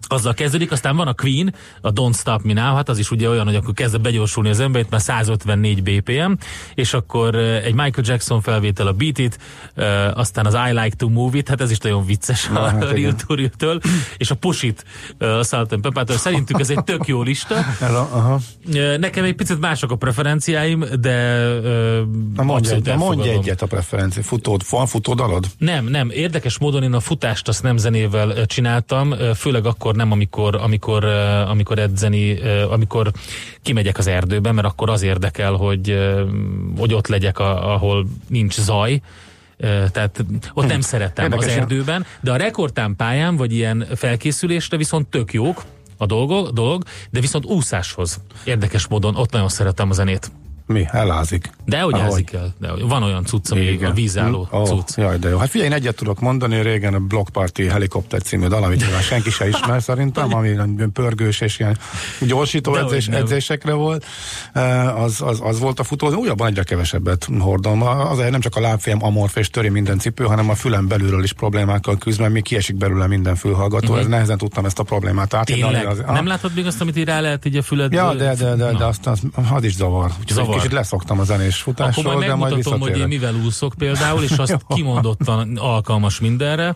Azzal 0.08 0.34
kezdődik, 0.34 0.72
aztán 0.72 0.96
van 0.96 1.06
a 1.06 1.14
Queen, 1.14 1.54
a 1.80 1.92
Don't 1.92 2.18
Stop 2.18 2.42
Me 2.42 2.52
Now, 2.52 2.74
hát 2.74 2.88
az 2.88 2.98
is 2.98 3.10
ugye 3.10 3.28
olyan, 3.28 3.44
hogy 3.44 3.54
akkor 3.54 3.74
kezd 3.74 4.00
begyorsulni 4.00 4.48
az 4.48 4.60
ember, 4.60 4.86
már 4.90 5.00
154 5.00 5.82
BPM, 5.82 6.32
és 6.74 6.94
akkor 6.94 7.34
egy 7.34 7.74
Michael 7.74 8.06
Jackson 8.06 8.40
felvétel 8.40 8.86
a 8.86 8.92
Beat 8.92 9.18
It, 9.18 9.38
aztán 10.14 10.46
az 10.46 10.54
I 10.54 10.72
Like 10.72 10.96
to 10.96 11.08
Move 11.08 11.38
It, 11.38 11.48
hát 11.48 11.60
ez 11.60 11.70
is 11.70 11.78
nagyon 11.78 12.06
vicces 12.06 12.48
Na, 12.48 12.60
a 12.60 12.68
hát 12.68 12.90
Real 12.90 13.14
Tour-től, 13.26 13.80
és 14.16 14.30
a 14.30 14.34
Push 14.34 14.64
It, 14.64 14.84
a 15.18 15.42
Salt 15.44 15.76
Pepától. 15.80 16.16
Szerintük 16.16 16.60
ez 16.60 16.70
egy 16.70 16.84
tök 16.84 17.06
jó 17.06 17.22
lista. 17.22 17.54
Hello, 17.78 17.98
aha. 17.98 18.40
Nekem 18.98 19.24
egy 19.24 19.34
picit 19.34 19.60
mások 19.60 19.90
a 19.90 19.96
preferenciáim, 19.96 20.84
de 21.00 21.46
Na 22.34 22.42
mondj, 22.42 22.72
egy, 22.72 22.94
mondj 22.96 23.28
egyet 23.28 23.62
a 23.62 23.66
preferencia. 23.66 24.22
Futód, 24.22 24.62
van 24.70 24.86
futódalod? 24.86 25.46
Nem, 25.58 25.84
nem. 25.84 26.10
Érdekes 26.10 26.58
módon 26.58 26.82
én 26.82 26.92
a 26.92 27.00
futást 27.00 27.48
azt 27.48 27.62
nem 27.62 27.76
zenével 27.76 28.46
csináltam, 28.46 29.14
főleg 29.34 29.66
akkor 29.66 29.93
akkor 29.94 30.06
nem 30.06 30.12
amikor, 30.12 30.54
amikor, 30.54 31.04
amikor 31.48 31.78
edzeni, 31.78 32.40
amikor 32.70 33.12
kimegyek 33.62 33.98
az 33.98 34.06
erdőbe, 34.06 34.52
mert 34.52 34.66
akkor 34.66 34.90
az 34.90 35.02
érdekel, 35.02 35.52
hogy, 35.52 35.98
hogy 36.78 36.94
ott 36.94 37.06
legyek, 37.06 37.38
ahol 37.38 38.06
nincs 38.28 38.60
zaj, 38.60 39.00
tehát 39.92 40.24
ott 40.54 40.66
nem 40.66 40.76
hm. 40.76 40.82
szeretem 40.82 41.24
Érdekes, 41.24 41.46
az 41.46 41.56
erdőben, 41.56 42.06
de 42.20 42.32
a 42.32 42.36
rekordtán 42.36 42.96
pályán, 42.96 43.36
vagy 43.36 43.52
ilyen 43.52 43.86
felkészülésre 43.94 44.76
viszont 44.76 45.06
tök 45.06 45.32
jók 45.32 45.62
a 45.96 46.06
dolgok, 46.06 46.50
dolog, 46.50 46.82
de 47.10 47.20
viszont 47.20 47.44
úszáshoz 47.44 48.20
érdekes 48.44 48.86
módon 48.86 49.16
ott 49.16 49.32
nagyon 49.32 49.48
szeretem 49.48 49.90
a 49.90 49.92
zenét. 49.92 50.30
Mi? 50.66 50.86
Elázik. 50.90 51.50
De 51.64 51.80
hogy 51.80 51.98
ázik 51.98 52.32
el. 52.32 52.54
De 52.58 52.68
van 52.84 53.02
olyan 53.02 53.24
cucc, 53.24 53.50
ami 53.50 53.60
Igen. 53.60 53.90
a 53.90 53.94
vízálló 53.94 54.48
oh, 54.50 54.66
cucc. 54.66 54.96
Jaj, 54.96 55.18
de 55.18 55.28
jó. 55.28 55.38
Hát 55.38 55.48
figyelj, 55.48 55.70
én 55.70 55.76
egyet 55.76 55.96
tudok 55.96 56.20
mondani, 56.20 56.62
régen 56.62 56.94
a 56.94 56.98
Block 56.98 57.32
Party 57.32 57.62
Helikopter 57.62 58.22
című 58.22 58.46
dal, 58.46 58.62
amit 58.62 58.80
nyilván 58.80 59.02
senki 59.02 59.30
se 59.30 59.48
ismer 59.48 59.82
szerintem, 59.88 60.34
ami 60.34 60.56
pörgős 60.92 61.40
és 61.40 61.58
ilyen 61.58 61.78
gyorsító 62.20 62.74
edzés, 62.74 63.08
edzésekre 63.08 63.72
volt. 63.72 64.04
Az, 64.96 65.20
az, 65.20 65.40
az 65.42 65.58
volt 65.58 65.80
a 65.80 65.84
futó, 65.84 66.12
újabban 66.14 66.46
egyre 66.46 66.62
kevesebbet 66.62 67.28
hordom. 67.38 67.82
Azért 67.82 68.30
nem 68.30 68.40
csak 68.40 68.56
a 68.56 68.60
lábfém 68.60 69.04
amorf 69.04 69.36
és 69.36 69.50
töri 69.50 69.68
minden 69.68 69.98
cipő, 69.98 70.24
hanem 70.24 70.50
a 70.50 70.54
fülem 70.54 70.88
belülről 70.88 71.22
is 71.22 71.32
problémákkal 71.32 71.98
küzd, 71.98 72.20
mert 72.20 72.32
még 72.32 72.42
kiesik 72.42 72.76
belőle 72.76 73.06
minden 73.06 73.36
fülhallgató. 73.36 73.86
Uh-huh. 73.86 74.00
Ez 74.00 74.06
nehezen 74.06 74.38
tudtam 74.38 74.64
ezt 74.64 74.78
a 74.78 74.82
problémát 74.82 75.34
átadni. 75.34 75.62
Az, 75.84 76.02
nem 76.06 76.26
látod 76.26 76.50
még 76.54 76.66
azt, 76.66 76.80
amit 76.80 76.96
így 76.96 77.04
rá 77.04 77.20
lehet 77.20 77.44
így 77.44 77.56
a 77.56 77.62
füled? 77.62 77.92
Ja, 77.92 78.14
de, 78.14 78.34
de, 78.34 78.54
de, 78.54 78.72
de 78.72 78.84
azt, 78.84 79.06
az, 79.06 79.20
az 79.50 79.64
is 79.64 79.74
zavar. 79.74 80.10
Zavar 80.54 80.62
kicsit 80.62 80.78
leszoktam 80.78 81.20
a 81.20 81.24
zenés 81.24 81.56
futásról, 81.56 82.06
Akkor 82.06 82.16
majd 82.16 82.28
de 82.28 82.34
majd 82.34 82.64
hogy 82.64 82.98
én 82.98 83.06
mivel 83.06 83.34
úszok 83.34 83.74
például, 83.78 84.22
és 84.22 84.30
azt 84.30 84.64
kimondottan 84.74 85.56
alkalmas 85.56 86.20
mindenre 86.20 86.74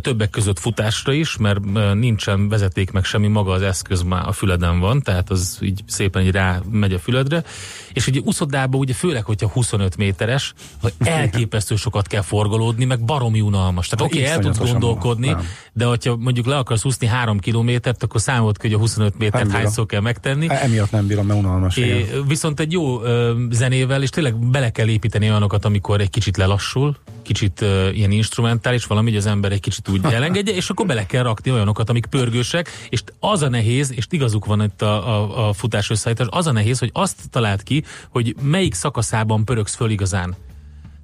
többek 0.00 0.30
között 0.30 0.58
futásra 0.58 1.12
is, 1.12 1.36
mert 1.36 1.60
nincsen 1.94 2.48
vezeték 2.48 2.90
meg 2.90 3.04
semmi, 3.04 3.28
maga 3.28 3.52
az 3.52 3.62
eszköz 3.62 4.02
már 4.02 4.28
a 4.28 4.32
füleden 4.32 4.80
van, 4.80 5.02
tehát 5.02 5.30
az 5.30 5.58
így 5.60 5.82
szépen 5.86 6.22
így 6.22 6.30
rá 6.30 6.60
megy 6.70 6.92
a 6.92 6.98
füledre. 6.98 7.44
És 7.92 8.06
ugye 8.06 8.20
úszodában 8.24 8.80
ugye 8.80 8.94
főleg, 8.94 9.24
hogyha 9.24 9.48
25 9.48 9.96
méteres, 9.96 10.54
hogy 10.80 10.92
elképesztő 11.04 11.76
sokat 11.76 12.06
kell 12.06 12.22
forgolódni, 12.22 12.84
meg 12.84 13.04
baromi 13.04 13.40
unalmas. 13.40 13.88
Tehát 13.88 14.04
oké, 14.04 14.18
okay, 14.18 14.30
el 14.30 14.38
tudsz 14.38 14.58
gondolkodni, 14.58 15.28
nem. 15.28 15.46
de 15.72 15.84
hogyha 15.84 16.16
mondjuk 16.16 16.46
le 16.46 16.56
akarsz 16.56 16.84
úszni 16.84 17.06
3 17.06 17.38
kilométert, 17.38 18.02
akkor 18.02 18.20
számolt 18.20 18.58
ki, 18.58 18.66
hogy 18.66 18.76
a 18.76 18.78
25 18.78 19.18
métert 19.18 19.50
hányszor 19.50 19.86
kell 19.86 20.00
megtenni. 20.00 20.48
E, 20.48 20.60
emiatt 20.62 20.90
nem 20.90 21.06
bírom, 21.06 21.26
mert 21.26 21.38
unalmas. 21.38 21.76
É, 21.76 22.06
viszont 22.26 22.60
egy 22.60 22.72
jó 22.72 23.00
ö, 23.12 23.32
zenével, 23.50 24.02
és 24.02 24.10
tényleg 24.10 24.36
bele 24.36 24.70
kell 24.70 24.88
építeni 24.88 25.28
olyanokat, 25.28 25.64
amikor 25.64 26.00
egy 26.00 26.10
kicsit 26.10 26.36
lelassul, 26.36 26.96
kicsit 27.22 27.60
uh, 27.60 27.96
ilyen 27.96 28.10
instrumentális, 28.10 28.84
valami, 28.84 29.08
hogy 29.08 29.18
az 29.18 29.26
ember 29.26 29.52
egy 29.52 29.60
kicsit 29.60 29.88
úgy 29.88 30.04
elengedje, 30.12 30.54
és 30.54 30.70
akkor 30.70 30.86
bele 30.86 31.06
kell 31.06 31.22
rakni 31.22 31.50
olyanokat, 31.50 31.90
amik 31.90 32.06
pörgősek, 32.06 32.70
és 32.88 33.02
az 33.20 33.42
a 33.42 33.48
nehéz, 33.48 33.92
és 33.92 34.06
igazuk 34.10 34.44
van 34.44 34.62
itt 34.62 34.82
a, 34.82 35.08
a, 35.08 35.48
a 35.48 35.52
futás 35.52 35.90
összeállítás, 35.90 36.26
az 36.30 36.46
a 36.46 36.52
nehéz, 36.52 36.78
hogy 36.78 36.90
azt 36.92 37.30
talált 37.30 37.62
ki, 37.62 37.84
hogy 38.08 38.34
melyik 38.42 38.74
szakaszában 38.74 39.44
pörögsz 39.44 39.74
föl 39.74 39.90
igazán. 39.90 40.34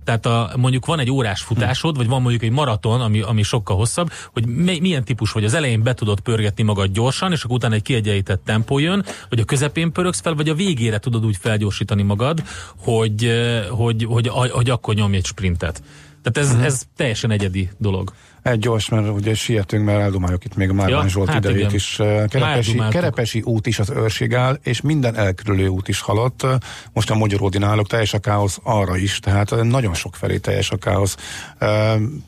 Tehát 0.08 0.26
a, 0.26 0.50
mondjuk 0.56 0.86
van 0.86 0.98
egy 0.98 1.10
órás 1.10 1.42
futásod, 1.42 1.96
vagy 1.96 2.06
van 2.06 2.20
mondjuk 2.20 2.42
egy 2.42 2.50
maraton, 2.50 3.00
ami, 3.00 3.20
ami 3.20 3.42
sokkal 3.42 3.76
hosszabb, 3.76 4.12
hogy 4.32 4.46
mi, 4.46 4.78
milyen 4.80 5.04
típus 5.04 5.32
vagy. 5.32 5.44
Az 5.44 5.54
elején 5.54 5.82
be 5.82 5.94
tudod 5.94 6.20
pörgetni 6.20 6.62
magad 6.62 6.92
gyorsan, 6.92 7.32
és 7.32 7.44
akkor 7.44 7.56
utána 7.56 7.74
egy 7.74 7.82
kiegyenlített 7.82 8.44
tempó 8.44 8.78
jön, 8.78 9.04
vagy 9.28 9.40
a 9.40 9.44
közepén 9.44 9.92
pörögsz 9.92 10.20
fel, 10.20 10.34
vagy 10.34 10.48
a 10.48 10.54
végére 10.54 10.98
tudod 10.98 11.24
úgy 11.24 11.36
felgyorsítani 11.36 12.02
magad, 12.02 12.42
hogy, 12.76 13.32
hogy, 13.70 14.04
hogy, 14.04 14.28
hogy, 14.28 14.50
hogy 14.50 14.70
akkor 14.70 14.94
nyomj 14.94 15.16
egy 15.16 15.24
sprintet. 15.24 15.82
Tehát 16.22 16.48
ez, 16.48 16.54
uh-huh. 16.54 16.66
ez 16.66 16.82
teljesen 16.96 17.30
egyedi 17.30 17.70
dolog. 17.78 18.12
Egy 18.42 18.58
gyors, 18.58 18.88
mert 18.88 19.08
ugye 19.08 19.34
sietünk, 19.34 19.84
mert 19.84 20.00
eldumáljuk 20.00 20.44
itt 20.44 20.56
még 20.56 20.70
a 20.70 20.72
Márvány 20.72 21.02
ja, 21.02 21.08
Zsolt 21.08 21.28
hát 21.28 21.38
idejét 21.38 21.58
igen. 21.58 21.74
is. 21.74 21.96
Kerepesi, 22.28 22.82
Kerepesi 22.90 23.40
út 23.44 23.66
is 23.66 23.78
az 23.78 23.90
őrség 23.90 24.34
áll, 24.34 24.58
és 24.62 24.80
minden 24.80 25.16
elkerülő 25.16 25.66
út 25.66 25.88
is 25.88 26.00
halott. 26.00 26.46
Most 26.92 27.10
a 27.10 27.14
Magyaródin 27.14 27.62
állok, 27.62 27.86
teljes 27.86 28.14
a 28.14 28.18
káosz 28.18 28.58
arra 28.62 28.96
is, 28.96 29.18
tehát 29.18 29.62
nagyon 29.62 29.94
sok 29.94 30.16
felé 30.16 30.38
teljes 30.38 30.70
a 30.70 30.76
káosz. 30.76 31.16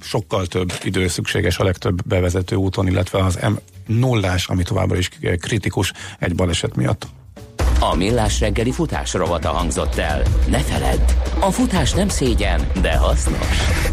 Sokkal 0.00 0.46
több 0.46 0.72
idő 0.82 1.08
szükséges 1.08 1.58
a 1.58 1.64
legtöbb 1.64 2.06
bevezető 2.06 2.56
úton, 2.56 2.86
illetve 2.86 3.24
az 3.24 3.34
M 3.34 3.52
nullás, 3.86 4.46
ami 4.46 4.62
továbbra 4.62 4.96
is 4.96 5.08
kritikus 5.40 5.92
egy 6.18 6.34
baleset 6.34 6.76
miatt. 6.76 7.06
A 7.80 7.96
Millás 7.96 8.40
reggeli 8.40 8.72
futás 8.72 9.12
rovata 9.12 9.48
hangzott 9.48 9.96
el. 9.96 10.22
Ne 10.48 10.58
feledd, 10.58 11.00
a 11.40 11.50
futás 11.50 11.92
nem 11.92 12.08
szégyen, 12.08 12.60
de 12.80 12.96
hasznos. 12.96 13.89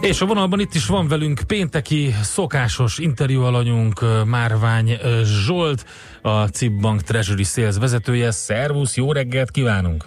És 0.00 0.20
a 0.20 0.26
vonalban 0.26 0.60
itt 0.60 0.74
is 0.74 0.86
van 0.86 1.08
velünk 1.08 1.40
pénteki 1.46 2.10
szokásos 2.22 2.98
interjú 2.98 3.42
alanyunk 3.42 4.00
Márvány 4.26 4.98
Zsolt, 5.22 5.84
a 6.22 6.46
CIP 6.46 6.80
Bank 6.80 7.02
Treasury 7.02 7.42
Sales 7.42 7.76
vezetője. 7.78 8.30
Szervusz, 8.30 8.96
jó 8.96 9.12
reggelt 9.12 9.50
kívánunk! 9.50 10.04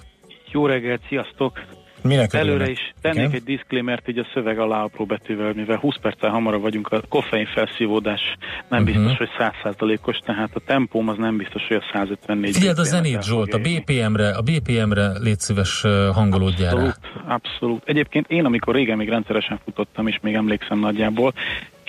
Jó 0.51 0.65
reggelt, 0.65 1.01
sziasztok! 1.07 1.59
Minek 2.03 2.33
Előre 2.33 2.69
is 2.69 2.93
tennék 3.01 3.19
Igen? 3.19 3.31
egy 3.31 3.43
disclaimert 3.43 4.07
így 4.07 4.17
a 4.17 4.27
szöveg 4.33 4.59
alá 4.59 4.83
apró 4.83 5.05
betűvel, 5.05 5.53
mivel 5.53 5.77
20 5.77 5.95
perccel 6.01 6.29
hamarabb 6.29 6.61
vagyunk, 6.61 6.87
a 6.87 7.01
koffein 7.09 7.45
felszívódás 7.45 8.21
nem 8.67 8.83
uh-huh. 8.83 8.97
biztos, 8.97 9.17
hogy 9.17 9.29
100%-os, 9.63 10.17
tehát 10.17 10.49
a 10.53 10.59
tempóm 10.65 11.07
az 11.07 11.17
nem 11.17 11.37
biztos, 11.37 11.67
hogy 11.67 11.77
a 11.77 11.83
154. 11.93 12.55
Figyeld 12.55 12.77
a 12.77 12.83
zenét, 12.83 13.23
Zsolt, 13.23 13.53
a 13.53 13.57
BPM-re, 13.57 14.29
a 14.29 14.41
BPM-re 14.41 15.11
légy 15.19 15.39
szíves 15.39 15.81
hangolódjál 16.13 16.75
Abszolút, 16.75 16.99
abszolút. 17.27 17.81
Egyébként 17.85 18.29
én, 18.29 18.45
amikor 18.45 18.75
régen 18.75 18.97
még 18.97 19.09
rendszeresen 19.09 19.59
futottam, 19.63 20.07
és 20.07 20.19
még 20.21 20.33
emlékszem 20.33 20.79
nagyjából, 20.79 21.33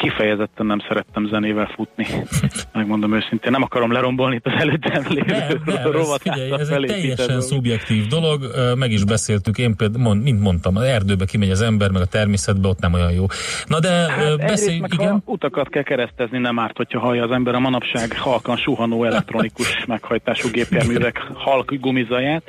kifejezetten 0.03 0.67
nem 0.67 0.79
szerettem 0.89 1.27
zenével 1.27 1.71
futni. 1.75 2.07
Megmondom 2.73 3.15
őszintén, 3.15 3.51
nem 3.51 3.63
akarom 3.63 3.93
lerombolni 3.93 4.35
itt 4.35 4.47
az 4.47 4.53
előttem 4.57 5.05
lévő 5.09 5.61
rovatát. 5.91 6.39
Ez, 6.39 6.61
ez 6.61 6.69
egy 6.69 6.87
teljesen 6.87 7.41
szubjektív 7.41 8.07
dolog, 8.07 8.41
meg 8.79 8.91
is 8.91 9.05
beszéltük, 9.05 9.59
én 9.59 9.77
például, 9.77 10.15
mint 10.15 10.41
mondtam, 10.41 10.77
az 10.77 10.83
erdőbe 10.83 11.25
kimegy 11.25 11.51
az 11.51 11.63
ember, 11.63 11.91
meg 11.91 12.03
a 12.03 12.07
természetbe, 12.07 12.69
ott 12.69 12.81
nem 12.81 12.93
olyan 12.93 13.13
jó. 13.13 13.27
Na 13.67 13.81
de 13.81 13.89
hát 13.89 14.37
beszéljünk, 14.37 14.95
igen. 14.95 15.23
utakat 15.25 15.69
kell 15.69 15.83
keresztezni, 15.83 16.39
nem 16.39 16.59
árt, 16.59 16.77
hogyha 16.77 16.99
hallja 16.99 17.23
az 17.25 17.31
ember 17.31 17.55
a 17.55 17.61
manapság 17.61 18.19
halkan 18.19 18.57
suhanó 18.57 19.05
elektronikus 19.05 19.85
meghajtású 19.87 20.49
gépjárművek 20.51 21.27
halk 21.35 21.75
gumizaját, 21.81 22.43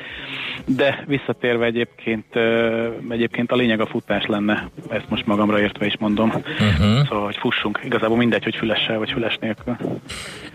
de 0.65 1.03
visszatérve 1.07 1.65
egyébként, 1.65 2.25
egyébként 3.10 3.51
a 3.51 3.55
lényeg 3.55 3.79
a 3.79 3.86
futás 3.86 4.25
lenne, 4.25 4.69
ezt 4.89 5.10
most 5.10 5.25
magamra 5.25 5.60
értve 5.60 5.86
is 5.86 5.98
mondom. 6.00 6.29
Uh-huh. 6.29 7.07
Szóval, 7.07 7.25
hogy 7.25 7.38
fussunk. 7.43 7.79
Igazából 7.83 8.17
mindegy, 8.17 8.43
hogy 8.43 8.55
fülessel 8.55 8.97
vagy 8.97 9.12
füles 9.12 9.38
nélkül. 9.38 9.75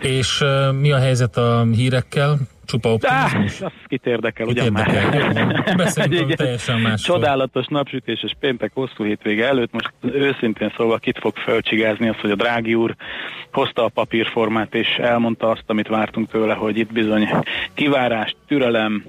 És 0.00 0.40
uh, 0.40 0.73
mi 0.80 0.92
a 0.92 0.99
helyzet 0.99 1.37
a 1.37 1.66
hírekkel? 1.73 2.38
Csupa 2.68 2.92
optimizmus? 2.92 3.61
Ah, 3.61 3.73
kit 3.87 4.07
érdekel, 4.07 4.47
kit 4.47 4.54
ugyan 4.54 4.76
érdekel. 4.76 5.45
már. 5.45 5.76
Beszéljünk 5.76 6.35
teljesen 6.45 6.80
másról. 6.80 7.16
Csodálatos 7.16 7.66
napsütéses 7.66 8.37
péntek 8.40 8.71
hosszú 8.75 9.04
hétvége 9.04 9.47
előtt, 9.47 9.73
most 9.73 9.92
őszintén 10.00 10.73
szólva 10.76 10.97
kit 10.97 11.18
fog 11.18 11.37
fölcsigázni 11.37 12.09
az, 12.09 12.16
hogy 12.21 12.30
a 12.30 12.35
drági 12.35 12.75
úr 12.75 12.95
hozta 13.52 13.85
a 13.85 13.88
papírformát, 13.88 14.75
és 14.75 14.97
elmondta 15.00 15.50
azt, 15.50 15.64
amit 15.66 15.88
vártunk 15.88 16.30
tőle, 16.30 16.54
hogy 16.54 16.78
itt 16.78 16.92
bizony 16.92 17.28
kivárás, 17.75 18.35
türelem 18.47 19.04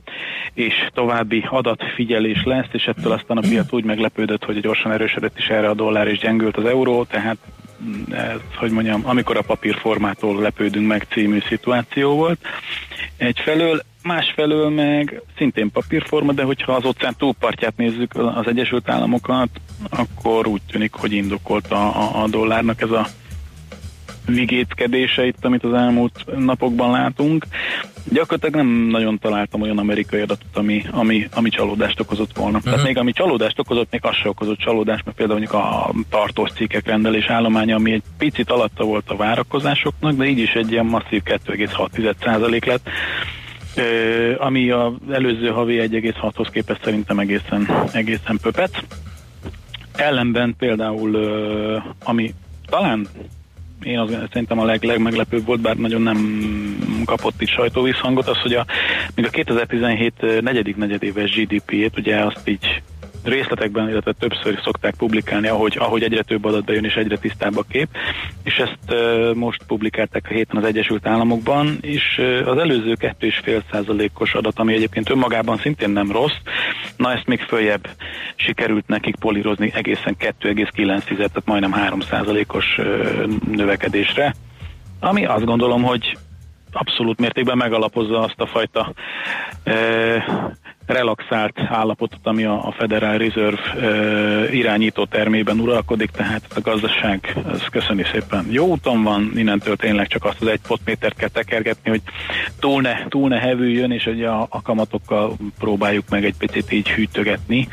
és 0.53 0.73
további 0.93 1.45
adatfigyelés 1.49 2.43
lesz, 2.43 2.69
és 2.71 2.85
ettől 2.85 3.11
aztán 3.11 3.37
a 3.37 3.47
piac 3.49 3.73
úgy 3.73 3.83
meglepődött, 3.83 4.43
hogy 4.45 4.59
gyorsan 4.59 4.91
erősödött 4.91 5.37
is 5.37 5.47
erre 5.47 5.69
a 5.69 5.73
dollár, 5.73 6.07
és 6.07 6.19
gyengült 6.19 6.57
az 6.57 6.65
euró, 6.65 7.03
tehát 7.03 7.37
ez, 8.11 8.39
hogy 8.55 8.71
mondjam, 8.71 9.01
amikor 9.05 9.37
a 9.37 9.41
papírformától 9.41 10.41
lepődünk 10.41 10.87
meg 10.87 11.07
című 11.09 11.39
szituáció 11.47 12.15
volt. 12.15 12.39
Egyfelől, 13.17 13.81
másfelől 14.03 14.69
meg 14.69 15.21
szintén 15.37 15.71
papírforma, 15.71 16.31
de 16.31 16.43
hogyha 16.43 16.73
az 16.73 16.85
óceán 16.85 17.15
túlpartját 17.17 17.77
nézzük, 17.77 18.15
az 18.15 18.47
Egyesült 18.47 18.89
Államokat, 18.89 19.49
akkor 19.89 20.47
úgy 20.47 20.61
tűnik, 20.71 20.93
hogy 20.93 21.11
indokolt 21.13 21.71
a, 21.71 22.01
a, 22.01 22.23
a 22.23 22.27
dollárnak 22.27 22.81
ez 22.81 22.91
a 22.91 23.07
vigétkedése 24.33 25.25
itt, 25.25 25.45
amit 25.45 25.63
az 25.63 25.73
elmúlt 25.73 26.25
napokban 26.37 26.91
látunk. 26.91 27.45
Gyakorlatilag 28.11 28.55
nem 28.55 28.67
nagyon 28.67 29.19
találtam 29.19 29.61
olyan 29.61 29.77
amerikai 29.77 30.21
adatot, 30.21 30.57
ami, 30.57 30.83
ami, 30.91 31.27
ami 31.33 31.49
csalódást 31.49 31.99
okozott 31.99 32.35
volna. 32.35 32.57
Uh-huh. 32.57 32.71
Tehát 32.71 32.87
még 32.87 32.97
ami 32.97 33.11
csalódást 33.11 33.59
okozott, 33.59 33.91
még 33.91 34.01
az 34.03 34.15
se 34.15 34.29
okozott 34.29 34.57
csalódást, 34.57 35.05
mert 35.05 35.17
például 35.17 35.39
mondjuk 35.39 35.61
a 35.63 35.93
tartós 36.09 36.51
cikkek 36.51 36.87
rendelés 36.87 37.25
állománya, 37.25 37.75
ami 37.75 37.91
egy 37.91 38.03
picit 38.17 38.51
alatta 38.51 38.83
volt 38.83 39.09
a 39.09 39.15
várakozásoknak, 39.15 40.13
de 40.13 40.25
így 40.25 40.39
is 40.39 40.51
egy 40.51 40.71
ilyen 40.71 40.85
masszív 40.85 41.21
2,6% 41.25 42.65
lett. 42.65 42.89
Ami 44.37 44.69
az 44.69 44.93
előző 45.11 45.47
havi 45.47 45.77
1,6-hoz 45.77 46.47
képest 46.49 46.83
szerintem 46.83 47.19
egészen, 47.19 47.67
egészen 47.91 48.37
pöpet. 48.41 48.83
Ellenben 49.95 50.55
például, 50.57 51.15
ami 52.03 52.33
talán 52.65 53.07
én 53.83 53.99
az, 53.99 54.17
szerintem 54.31 54.59
a 54.59 54.65
leg, 54.65 54.83
legmeglepőbb 54.83 55.45
volt, 55.45 55.61
bár 55.61 55.75
nagyon 55.75 56.01
nem 56.01 56.17
kapott 57.05 57.41
itt 57.41 57.47
sajtóvízhangot, 57.47 58.27
az, 58.27 58.37
hogy 58.37 58.53
a, 58.53 58.65
még 59.15 59.25
a 59.25 59.29
2017 59.29 60.41
negyedik 60.41 60.75
negyedéves 60.75 61.35
GDP-ét, 61.35 61.97
ugye 61.97 62.25
azt 62.25 62.47
így 62.47 62.81
részletekben, 63.23 63.89
illetve 63.89 64.13
többször 64.13 64.59
szokták 64.63 64.95
publikálni, 64.95 65.47
ahogy, 65.47 65.77
ahogy 65.79 66.03
egyre 66.03 66.21
több 66.21 66.45
adat 66.45 66.65
bejön 66.65 66.83
és 66.83 66.93
egyre 66.93 67.17
tisztább 67.17 67.57
a 67.57 67.63
kép, 67.69 67.87
és 68.43 68.55
ezt 68.55 68.77
uh, 68.91 69.35
most 69.35 69.63
publikálták 69.67 70.25
a 70.29 70.33
héten 70.33 70.57
az 70.57 70.63
Egyesült 70.63 71.07
Államokban, 71.07 71.77
és 71.81 72.17
uh, 72.17 72.47
az 72.47 72.57
előző 72.57 72.97
2,5%-os 72.99 74.33
adat, 74.33 74.59
ami 74.59 74.73
egyébként 74.73 75.09
önmagában 75.09 75.57
szintén 75.57 75.89
nem 75.89 76.11
rossz, 76.11 76.37
na 76.97 77.11
ezt 77.11 77.27
még 77.27 77.39
följebb 77.39 77.89
sikerült 78.35 78.87
nekik 78.87 79.15
polírozni 79.15 79.71
egészen 79.73 80.15
2,9, 80.19 81.15
tehát 81.15 81.41
majdnem 81.45 81.73
3%-os 81.75 82.77
uh, 82.77 82.85
növekedésre, 83.51 84.35
ami 84.99 85.25
azt 85.25 85.45
gondolom, 85.45 85.83
hogy 85.83 86.17
abszolút 86.71 87.19
mértékben 87.19 87.57
megalapozza 87.57 88.19
azt 88.19 88.39
a 88.39 88.45
fajta 88.45 88.93
relaxált 90.89 91.59
állapotot, 91.59 92.19
ami 92.23 92.43
a, 92.43 92.67
a 92.67 92.71
Federal 92.71 93.17
Reserve 93.17 93.61
e, 93.61 94.53
irányító 94.53 95.05
termében 95.05 95.59
uralkodik, 95.59 96.09
tehát 96.09 96.41
a 96.55 96.61
gazdaság, 96.61 97.37
ez 97.51 97.63
köszöni 97.71 98.03
szépen. 98.11 98.45
Jó 98.49 98.65
úton 98.65 99.03
van, 99.03 99.31
innentől 99.35 99.75
tényleg 99.75 100.07
csak 100.07 100.25
azt 100.25 100.41
az 100.41 100.47
egy 100.47 100.61
potmétert 100.67 101.15
kell 101.17 101.29
tekergetni, 101.29 101.89
hogy 101.89 102.01
túl 102.59 102.81
ne, 102.81 103.07
túl 103.07 103.27
ne 103.29 103.39
hevüljön, 103.39 103.91
és 103.91 104.03
hogy 104.03 104.23
a, 104.23 104.47
a 104.49 104.61
kamatokkal 104.61 105.35
próbáljuk 105.59 106.09
meg 106.09 106.25
egy 106.25 106.35
picit 106.37 106.71
így 106.71 106.89
hűtögetni, 106.89 107.67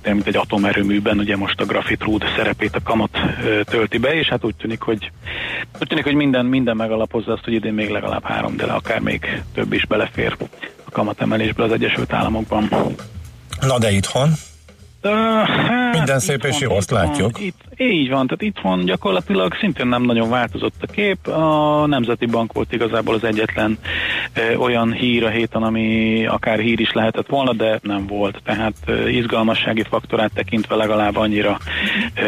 tehát 0.00 0.14
mint 0.14 0.26
egy 0.26 0.36
atomerőműben, 0.36 1.18
ugye 1.18 1.36
most 1.36 1.60
a 1.60 1.64
Graphit 1.64 2.02
Root 2.02 2.24
szerepét 2.36 2.76
a 2.76 2.82
kamat 2.82 3.18
tölti 3.64 3.98
be, 3.98 4.14
és 4.14 4.28
hát 4.28 4.44
úgy 4.44 4.54
tűnik, 4.54 4.80
hogy 4.80 5.10
úgy 5.80 5.88
tűnik, 5.88 6.04
hogy 6.04 6.14
minden, 6.14 6.46
minden 6.46 6.76
megalapozza 6.76 7.32
azt, 7.32 7.44
hogy 7.44 7.52
idén 7.52 7.74
még 7.74 7.90
legalább 7.90 8.24
három, 8.24 8.56
de 8.56 8.64
akár 8.64 9.00
még 9.00 9.42
több 9.54 9.72
is 9.72 9.86
belefér 9.86 10.36
kamatemelésből 10.92 11.66
az 11.66 11.72
Egyesült 11.72 12.12
Államokban. 12.12 12.68
Na 13.60 13.78
de 13.78 13.90
itthon? 13.90 14.28
Uh, 15.04 15.10
hát 15.46 15.96
Minden 15.96 16.18
szép 16.18 16.44
és 16.44 16.60
jó, 16.60 16.76
azt 16.76 16.90
látjuk. 16.90 17.40
Itt, 17.40 17.60
így 17.76 18.08
van, 18.08 18.26
tehát 18.26 18.42
itthon 18.42 18.84
gyakorlatilag 18.84 19.54
szintén 19.54 19.86
nem 19.86 20.02
nagyon 20.02 20.30
változott 20.30 20.74
a 20.80 20.86
kép. 20.86 21.26
A 21.26 21.86
Nemzeti 21.86 22.26
Bank 22.26 22.52
volt 22.52 22.72
igazából 22.72 23.14
az 23.14 23.24
egyetlen 23.24 23.78
e, 24.32 24.58
olyan 24.58 24.92
hír 24.92 25.24
a 25.24 25.28
héten, 25.28 25.62
ami 25.62 26.26
akár 26.26 26.58
hír 26.58 26.80
is 26.80 26.92
lehetett 26.92 27.28
volna, 27.28 27.52
de 27.52 27.78
nem 27.82 28.06
volt. 28.06 28.40
Tehát 28.44 28.74
e, 28.86 29.10
izgalmassági 29.10 29.84
faktorát 29.88 30.32
tekintve 30.34 30.74
legalább 30.74 31.16
annyira 31.16 31.58
e, 32.14 32.24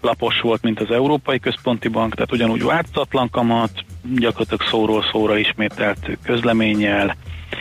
lapos 0.00 0.40
volt, 0.40 0.62
mint 0.62 0.80
az 0.80 0.90
Európai 0.90 1.38
Központi 1.38 1.88
Bank, 1.88 2.14
tehát 2.14 2.32
ugyanúgy 2.32 2.62
változatlan 2.62 3.30
kamat, 3.30 3.70
gyakorlatilag 4.02 4.62
szóról 4.62 5.04
szóra 5.12 5.38
ismételt 5.38 6.18
közleménnyel, 6.22 7.16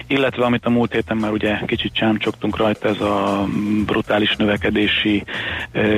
illetve 0.07 0.45
amit 0.45 0.65
a 0.65 0.69
múlt 0.69 0.93
héten 0.93 1.17
már 1.17 1.31
ugye 1.31 1.59
kicsit 1.65 1.93
csámcsogtunk 1.93 2.57
rajta, 2.57 2.87
ez 2.87 3.01
a 3.01 3.45
brutális 3.85 4.35
növekedési 4.35 5.23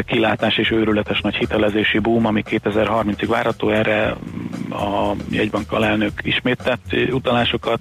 kilátás 0.05 0.57
és 0.57 0.71
őrületes 0.71 1.21
nagy 1.21 1.35
hitelezési 1.35 1.99
boom, 1.99 2.25
ami 2.25 2.43
2030-ig 2.49 3.25
várható, 3.27 3.69
erre 3.69 4.15
a 4.69 5.15
jegybank 5.29 5.71
alelnök 5.71 6.11
ismétett 6.21 6.95
utalásokat, 7.11 7.79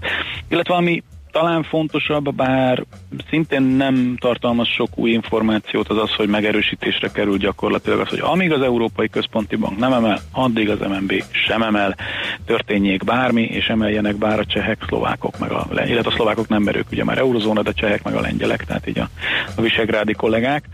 illetve 0.48 0.74
ami 0.74 1.02
talán 1.30 1.62
fontosabb, 1.62 2.34
bár 2.34 2.84
szintén 3.28 3.62
nem 3.62 4.16
tartalmaz 4.20 4.68
sok 4.68 4.88
új 4.94 5.10
információt, 5.10 5.88
az 5.88 5.96
az, 5.96 6.14
hogy 6.14 6.28
megerősítésre 6.28 7.08
kerül 7.08 7.36
gyakorlatilag 7.36 8.00
az, 8.00 8.08
hogy 8.08 8.20
amíg 8.22 8.52
az 8.52 8.62
Európai 8.62 9.08
Központi 9.08 9.56
Bank 9.56 9.78
nem 9.78 9.92
emel, 9.92 10.18
addig 10.32 10.70
az 10.70 10.78
MNB 10.78 11.24
sem 11.30 11.62
emel, 11.62 11.96
történjék 12.46 13.04
bármi, 13.04 13.42
és 13.42 13.66
emeljenek 13.66 14.16
bár 14.16 14.38
a 14.38 14.44
csehek, 14.44 14.84
szlovákok, 14.86 15.38
meg 15.38 15.50
a, 15.50 15.66
illetve 15.70 16.10
a 16.10 16.14
szlovákok 16.14 16.48
nem 16.48 16.62
merők, 16.62 16.86
ugye 16.92 17.04
már 17.04 17.18
eurozóna, 17.18 17.62
de 17.62 17.72
csehek 17.72 18.02
meg 18.02 18.14
a 18.14 18.20
lengyelek, 18.20 18.64
tehát 18.64 18.86
így 18.86 18.98
a, 18.98 19.08
a 19.56 19.60
visegrádi 19.60 20.12
kollégák. 20.12 20.64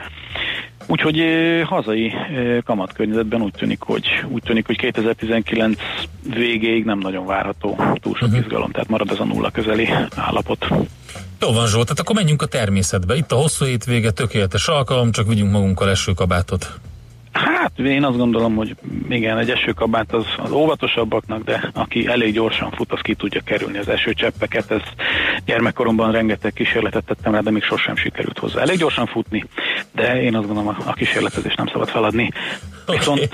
Úgyhogy 0.87 1.22
hazai 1.64 2.12
kamatkörnyezetben 2.64 3.42
úgy 3.42 3.53
tűnik, 3.53 3.81
hogy, 3.81 4.07
úgy 4.29 4.42
tűnik, 4.42 4.66
hogy 4.66 4.77
2019 4.77 5.81
végéig 6.22 6.85
nem 6.85 6.99
nagyon 6.99 7.27
várható 7.27 7.77
túl 8.01 8.14
sok 8.14 8.29
uh-huh. 8.29 8.44
izgalom, 8.44 8.70
tehát 8.70 8.88
marad 8.88 9.11
ez 9.11 9.20
a 9.20 9.25
nulla 9.25 9.51
közeli 9.51 9.88
állapot. 10.16 10.66
Jó 11.40 11.53
van 11.53 11.66
Zsolt, 11.66 11.85
tehát 11.85 12.01
akkor 12.01 12.14
menjünk 12.14 12.42
a 12.42 12.46
természetbe. 12.46 13.16
Itt 13.16 13.33
a 13.33 13.37
hosszú 13.37 13.64
hétvége 13.64 14.11
tökéletes 14.11 14.68
alkalom, 14.68 15.12
csak 15.12 15.29
vigyünk 15.29 15.53
magunkkal 15.53 15.90
esőkabátot. 15.90 16.79
Hát 17.33 17.79
én 17.79 18.05
azt 18.05 18.16
gondolom, 18.16 18.55
hogy 18.55 18.77
igen, 19.09 19.38
egy 19.38 19.51
esőkabát 19.51 20.12
az, 20.12 20.25
az 20.37 20.51
óvatosabbaknak, 20.51 21.44
de 21.44 21.70
aki 21.75 22.07
elég 22.07 22.33
gyorsan 22.33 22.70
fut, 22.70 22.92
az 22.92 23.01
ki 23.01 23.14
tudja 23.14 23.40
kerülni 23.40 23.79
az 23.79 23.88
esőcseppeket. 23.88 24.70
Ez 24.70 24.81
gyermekkoromban 25.44 26.12
rengeteg 26.12 26.53
kísérletet 26.53 27.05
tettem 27.05 27.33
rá, 27.33 27.40
de 27.40 27.51
még 27.51 27.62
sosem 27.62 27.96
sikerült 27.96 28.38
hozzá. 28.38 28.61
Elég 28.61 28.79
gyorsan 28.79 29.07
futni, 29.07 29.44
de 29.92 30.22
én 30.22 30.35
azt 30.35 30.46
gondolom 30.46 30.77
a 30.85 30.92
kísérletezés 30.92 31.55
nem 31.55 31.66
szabad 31.66 31.88
feladni. 31.88 32.33
Okay. 32.87 32.96
Viszont, 32.96 33.31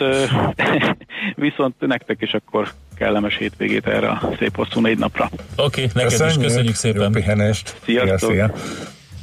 viszont 1.48 1.74
nektek 1.78 2.20
is 2.20 2.32
akkor 2.32 2.68
kellemes 2.94 3.36
hétvégét 3.36 3.86
erre 3.86 4.08
a 4.08 4.28
szép 4.38 4.56
hosszú 4.56 4.80
négy 4.80 4.98
napra. 4.98 5.30
Oké, 5.34 5.40
okay, 5.56 5.90
neked 5.94 6.10
köszönjük, 6.10 6.36
is 6.36 6.46
köszönjük 6.46 6.74
szépen. 6.74 7.02
Jó 7.02 7.08
pihenést. 7.08 7.76
Sziasztok. 7.84 8.30
Szia, 8.30 8.52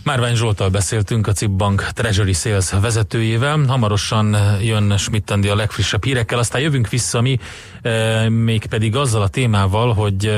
Márvány 0.03 0.35
Zsoltal 0.35 0.69
beszéltünk 0.69 1.27
a 1.27 1.31
CIP 1.31 1.49
Bank 1.49 1.81
Treasury 1.93 2.33
Sales 2.33 2.71
vezetőjével. 2.71 3.59
Hamarosan 3.67 4.37
jön 4.61 4.97
schmidt 4.97 5.29
a 5.29 5.55
legfrissebb 5.55 6.03
hírekkel, 6.03 6.39
aztán 6.39 6.61
jövünk 6.61 6.89
vissza 6.89 7.21
mi 7.21 7.39
e, 7.81 8.29
mégpedig 8.29 8.95
azzal 8.95 9.21
a 9.21 9.27
témával, 9.27 9.93
hogy 9.93 10.35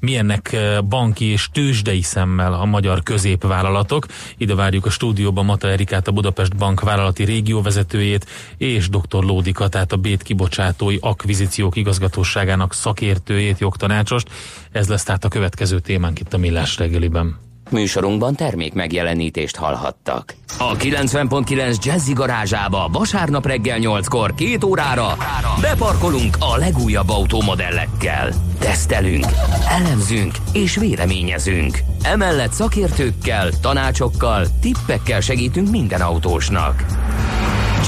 milyennek 0.00 0.52
e, 0.52 0.80
banki 0.80 1.24
és 1.24 1.48
tőzsdei 1.52 2.02
szemmel 2.02 2.52
a 2.52 2.64
magyar 2.64 3.02
középvállalatok. 3.02 4.06
Ide 4.36 4.54
várjuk 4.54 4.86
a 4.86 4.90
stúdióban 4.90 5.44
Mata 5.44 5.68
Erikát, 5.68 6.08
a 6.08 6.12
Budapest 6.12 6.56
Bank 6.56 6.80
vállalati 6.80 7.24
régió 7.24 7.62
vezetőjét, 7.62 8.26
és 8.56 8.88
dr. 8.88 9.24
Lódika, 9.24 9.68
tehát 9.68 9.92
a 9.92 9.96
Bét 9.96 10.22
kibocsátói 10.22 10.96
akvizíciók 11.00 11.76
igazgatóságának 11.76 12.74
szakértőjét, 12.74 13.58
jogtanácsost. 13.58 14.28
Ez 14.72 14.88
lesz 14.88 15.02
tehát 15.02 15.24
a 15.24 15.28
következő 15.28 15.78
témánk 15.78 16.20
itt 16.20 16.34
a 16.34 16.38
Millás 16.38 16.76
reggeliben. 16.76 17.45
Műsorunkban 17.70 18.34
termék 18.34 18.72
megjelenítést 18.72 19.56
hallhattak. 19.56 20.34
A 20.58 20.76
90.9 20.76 21.84
Jazzy 21.84 22.12
garázsába 22.12 22.88
vasárnap 22.92 23.46
reggel 23.46 23.78
8-kor 23.80 24.34
két 24.34 24.64
órára 24.64 25.16
beparkolunk 25.60 26.36
a 26.40 26.56
legújabb 26.56 27.08
automodellekkel. 27.08 28.32
Tesztelünk, 28.58 29.26
elemzünk 29.68 30.34
és 30.52 30.76
véleményezünk. 30.76 31.78
Emellett 32.02 32.52
szakértőkkel, 32.52 33.50
tanácsokkal, 33.60 34.46
tippekkel 34.60 35.20
segítünk 35.20 35.70
minden 35.70 36.00
autósnak. 36.00 36.84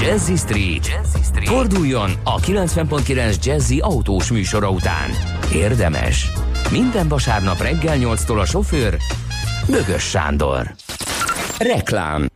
Jazzy 0.01 0.35
Street. 0.35 0.87
Jazzy 0.87 1.23
Street. 1.23 1.47
Forduljon 1.47 2.11
a 2.23 2.35
90.9 2.35 3.43
Jazzy 3.43 3.79
autós 3.79 4.31
műsora 4.31 4.69
után. 4.69 5.09
Érdemes. 5.53 6.31
Minden 6.71 7.07
vasárnap 7.07 7.61
reggel 7.61 7.97
8-tól 7.99 8.39
a 8.39 8.45
sofőr 8.45 8.97
Bögös 9.69 10.03
Sándor. 10.03 10.71
Reklám 11.57 12.27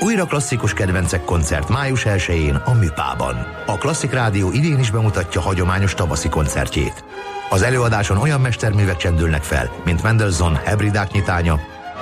újra 0.00 0.24
klasszikus 0.24 0.72
kedvencek 0.72 1.24
koncert 1.24 1.68
május 1.68 2.02
1-én 2.08 2.54
a 2.54 2.72
Műpában. 2.72 3.46
A 3.66 3.78
Klasszik 3.78 4.12
Rádió 4.12 4.52
idén 4.52 4.78
is 4.78 4.90
bemutatja 4.90 5.40
hagyományos 5.40 5.94
tavaszi 5.94 6.28
koncertjét. 6.28 7.04
Az 7.50 7.62
előadáson 7.62 8.16
olyan 8.16 8.40
mesterművek 8.40 8.96
csendülnek 8.96 9.42
fel, 9.42 9.70
mint 9.84 10.02
Mendelssohn 10.02 10.54
Hebridák 10.54 11.10
nyitánya, 11.10 11.60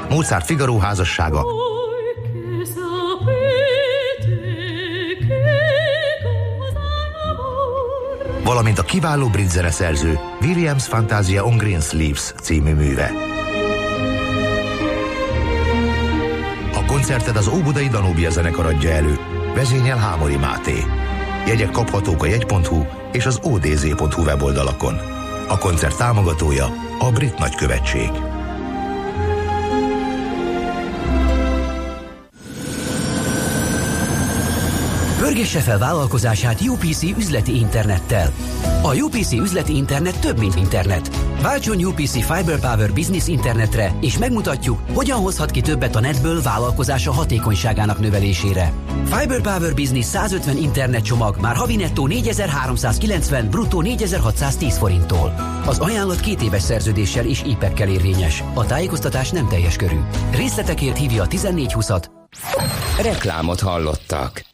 Mozart 0.09 0.45
Figaro 0.45 0.79
házassága, 0.79 1.45
valamint 8.45 8.79
a 8.79 8.83
kiváló 8.83 9.29
brit 9.29 9.51
zeneszerző 9.51 10.19
Williams 10.41 10.87
Fantasia 10.87 11.45
on 11.45 11.57
Green 11.57 11.81
Sleeves 11.81 12.33
című 12.43 12.75
műve. 12.75 13.11
A 16.75 16.85
koncertet 16.87 17.37
az 17.37 17.49
Óbudai 17.49 17.89
Danubia 17.89 18.31
zenekar 18.31 18.67
adja 18.67 18.91
elő, 18.91 19.19
vezényel 19.55 19.99
Hámori 19.99 20.37
Máté. 20.37 20.85
Jegyek 21.47 21.71
kaphatók 21.71 22.23
a 22.23 22.27
jegy.hu 22.27 22.85
és 23.13 23.27
az 23.27 23.41
odz.hu 23.43 24.23
weboldalakon. 24.23 24.99
A 25.49 25.59
koncert 25.59 25.97
támogatója 25.97 26.67
a 26.99 27.11
Brit 27.13 27.39
Nagykövetség. 27.39 28.11
Pörgesse 35.19 35.61
fel 35.61 35.79
vállalkozását 35.79 36.61
UPC 36.61 37.03
üzleti 37.03 37.57
internettel. 37.57 38.33
A 38.83 38.95
UPC 38.95 39.33
üzleti 39.33 39.77
internet 39.77 40.19
több, 40.21 40.39
mint 40.39 40.57
internet. 40.57 41.11
Váltson 41.43 41.85
UPC 41.85 42.11
Fiber 42.11 42.61
Power 42.61 42.93
Business 42.93 43.27
internetre, 43.27 43.93
és 44.01 44.19
megmutatjuk, 44.19 44.79
hogyan 44.93 45.19
hozhat 45.19 45.51
ki 45.51 45.61
többet 45.61 45.97
a 45.97 46.01
netből 46.01 46.43
vállalkozása 46.43 47.13
hatékonyságának 47.13 48.01
növelésére. 48.01 48.73
Fiber 49.05 49.41
Power 49.41 49.75
Business 49.75 50.05
150 50.05 50.57
internet 50.57 51.05
csomag 51.05 51.37
már 51.41 51.57
havi 51.57 51.77
nettó 51.77 52.07
4390, 52.07 53.49
bruttó 53.51 53.81
4610 53.81 54.79
forinttól. 54.79 55.35
Az 55.67 55.79
ajánlat 55.79 56.21
két 56.21 56.43
éves 56.43 56.63
szerződéssel 56.63 57.27
és 57.27 57.43
IPEC-kel 57.47 57.89
érvényes. 57.89 58.43
A 58.55 58.67
tájékoztatás 58.67 59.31
nem 59.31 59.49
teljes 59.49 59.77
körű. 59.77 59.99
Részletekért 60.31 60.99
hívja 60.99 61.23
a 61.23 61.27
1420-at. 61.27 62.05
Reklámot 63.03 63.61
hallottak. 63.61 64.54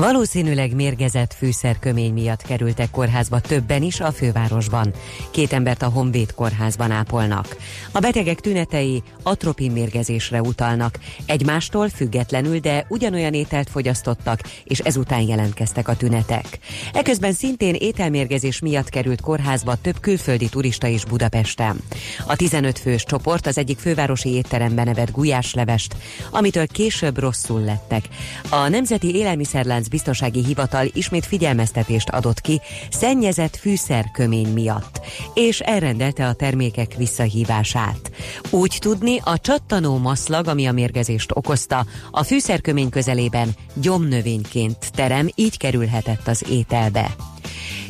Valószínűleg 0.00 0.74
mérgezett 0.74 1.34
fűszerkömény 1.34 2.12
miatt 2.12 2.42
kerültek 2.42 2.90
kórházba 2.90 3.40
többen 3.40 3.82
is 3.82 4.00
a 4.00 4.12
fővárosban. 4.12 4.92
Két 5.30 5.52
embert 5.52 5.82
a 5.82 5.88
Honvéd 5.88 6.34
kórházban 6.34 6.90
ápolnak. 6.90 7.56
A 7.92 7.98
betegek 7.98 8.40
tünetei 8.40 9.02
atropin 9.22 9.70
mérgezésre 9.70 10.40
utalnak. 10.40 10.98
Egymástól 11.26 11.88
függetlenül, 11.88 12.58
de 12.58 12.86
ugyanolyan 12.88 13.34
ételt 13.34 13.70
fogyasztottak, 13.70 14.40
és 14.64 14.78
ezután 14.78 15.20
jelentkeztek 15.20 15.88
a 15.88 15.96
tünetek. 15.96 16.58
Eközben 16.92 17.32
szintén 17.32 17.74
ételmérgezés 17.74 18.60
miatt 18.60 18.88
került 18.88 19.20
kórházba 19.20 19.74
több 19.74 20.00
külföldi 20.00 20.48
turista 20.48 20.86
is 20.86 21.04
Budapesten. 21.04 21.80
A 22.26 22.36
15 22.36 22.78
fős 22.78 23.04
csoport 23.04 23.46
az 23.46 23.58
egyik 23.58 23.78
fővárosi 23.78 24.28
étteremben 24.28 24.88
evett 24.88 25.10
gulyáslevest, 25.10 25.96
amitől 26.30 26.66
később 26.66 27.18
rosszul 27.18 27.60
lettek. 27.60 28.08
A 28.50 28.68
Nemzeti 28.68 29.14
Élelmiszerlánc 29.14 29.88
Biztonsági 29.90 30.44
Hivatal 30.44 30.86
ismét 30.92 31.26
figyelmeztetést 31.26 32.08
adott 32.08 32.40
ki 32.40 32.60
szennyezett 32.90 33.56
fűszerkömény 33.56 34.52
miatt, 34.52 35.00
és 35.34 35.60
elrendelte 35.60 36.26
a 36.26 36.32
termékek 36.32 36.94
visszahívását. 36.96 38.10
Úgy 38.50 38.76
tudni, 38.80 39.20
a 39.24 39.38
csattanó 39.38 39.98
maszlag, 39.98 40.46
ami 40.46 40.66
a 40.66 40.72
mérgezést 40.72 41.30
okozta, 41.34 41.86
a 42.10 42.22
fűszerkömény 42.22 42.88
közelében 42.88 43.48
gyomnövényként 43.74 44.92
terem, 44.92 45.28
így 45.34 45.56
kerülhetett 45.56 46.28
az 46.28 46.44
ételbe. 46.50 47.14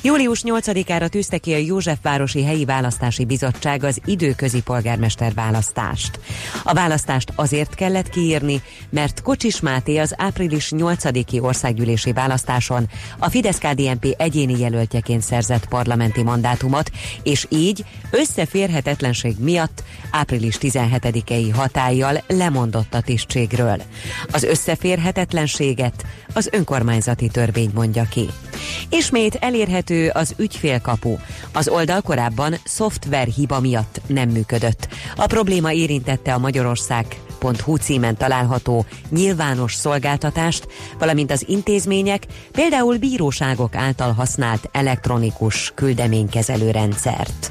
Július 0.03 0.42
8-ára 0.44 1.09
tűzte 1.09 1.38
ki 1.38 1.53
a 1.53 1.57
Józsefvárosi 1.57 2.44
Helyi 2.44 2.64
Választási 2.64 3.25
Bizottság 3.25 3.85
az 3.85 4.01
időközi 4.05 4.62
polgármester 4.62 5.35
választást. 5.35 6.20
A 6.64 6.73
választást 6.73 7.33
azért 7.35 7.75
kellett 7.75 8.09
kiírni, 8.09 8.62
mert 8.90 9.23
Kocsis 9.23 9.61
Máté 9.61 9.96
az 9.96 10.14
április 10.16 10.73
8-i 10.77 11.42
országgyűlési 11.42 12.12
választáson 12.12 12.88
a 13.18 13.29
Fidesz-KDNP 13.31 14.14
egyéni 14.18 14.59
jelöltjeként 14.59 15.23
szerzett 15.23 15.68
parlamenti 15.68 16.23
mandátumot, 16.23 16.90
és 17.23 17.46
így 17.49 17.85
összeférhetetlenség 18.11 19.35
miatt 19.38 19.83
április 20.11 20.57
17-i 20.61 21.51
hatállyal 21.55 22.23
lemondott 22.27 22.94
a 22.94 23.01
tisztségről. 23.01 23.83
Az 24.31 24.42
összeférhetetlenséget 24.42 26.05
az 26.33 26.49
önkormányzati 26.53 27.29
törvény 27.29 27.70
mondja 27.75 28.07
ki. 28.11 28.29
Ismét 28.88 29.35
elérhető 29.50 30.08
az 30.08 30.34
ügyfélkapu. 30.36 31.16
Az 31.52 31.68
oldal 31.68 32.00
korábban 32.00 32.54
szoftver 32.64 33.26
hiba 33.26 33.60
miatt 33.60 34.00
nem 34.06 34.28
működött. 34.28 34.88
A 35.16 35.26
probléma 35.26 35.72
érintette 35.72 36.34
a 36.34 36.38
Magyarország 36.38 37.06
hu 37.64 37.76
címen 37.76 38.16
található 38.16 38.84
nyilvános 39.10 39.74
szolgáltatást, 39.74 40.66
valamint 40.98 41.30
az 41.30 41.44
intézmények, 41.48 42.26
például 42.52 42.98
bíróságok 42.98 43.74
által 43.74 44.12
használt 44.12 44.68
elektronikus 44.72 45.72
küldeménykezelő 45.74 46.70
rendszert. 46.70 47.50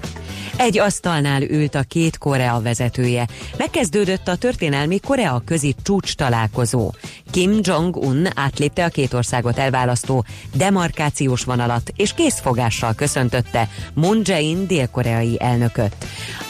Egy 0.57 0.79
asztalnál 0.79 1.41
ült 1.41 1.75
a 1.75 1.81
két 1.81 2.17
Korea 2.17 2.62
vezetője. 2.62 3.27
Megkezdődött 3.57 4.27
a 4.27 4.35
történelmi 4.35 4.99
Korea 4.99 5.41
közi 5.45 5.75
csúcs 5.83 6.15
találkozó. 6.15 6.91
Kim 7.32 7.60
Jong-un 7.62 8.28
átlépte 8.36 8.86
a 8.86 8.89
két 8.89 9.13
országot 9.13 9.58
elválasztó 9.58 10.26
demarkációs 10.54 11.44
vonalat, 11.44 11.92
és 11.96 12.13
készfogással 12.13 12.94
köszöntötte 12.94 13.70
Moon 13.94 14.22
Jae-in 14.24 14.68
dél-koreai 14.68 15.38
elnököt. 15.39 15.96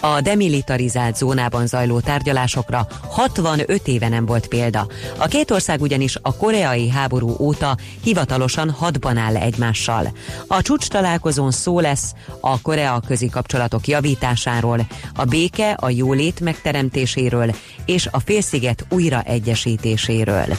A 0.01 0.21
demilitarizált 0.21 1.15
zónában 1.15 1.67
zajló 1.67 1.99
tárgyalásokra 1.99 2.87
65 3.09 3.87
éve 3.87 4.09
nem 4.09 4.25
volt 4.25 4.47
példa. 4.47 4.87
A 5.17 5.27
két 5.27 5.51
ország 5.51 5.81
ugyanis 5.81 6.17
a 6.21 6.35
koreai 6.35 6.89
háború 6.89 7.35
óta 7.39 7.77
hivatalosan 8.03 8.69
hadban 8.69 9.17
áll 9.17 9.35
egymással. 9.35 10.11
A 10.47 10.61
csúcs 10.61 10.87
találkozón 10.87 11.51
szó 11.51 11.79
lesz 11.79 12.13
a 12.39 12.61
Korea 12.61 13.01
közi 13.07 13.29
kapcsolatok 13.29 13.87
javításáról, 13.87 14.87
a 15.15 15.25
béke, 15.25 15.71
a 15.71 15.89
jólét 15.89 16.39
megteremtéséről 16.39 17.55
és 17.85 18.07
a 18.11 18.19
félsziget 18.19 18.85
újraegyesítéséről. 18.89 20.57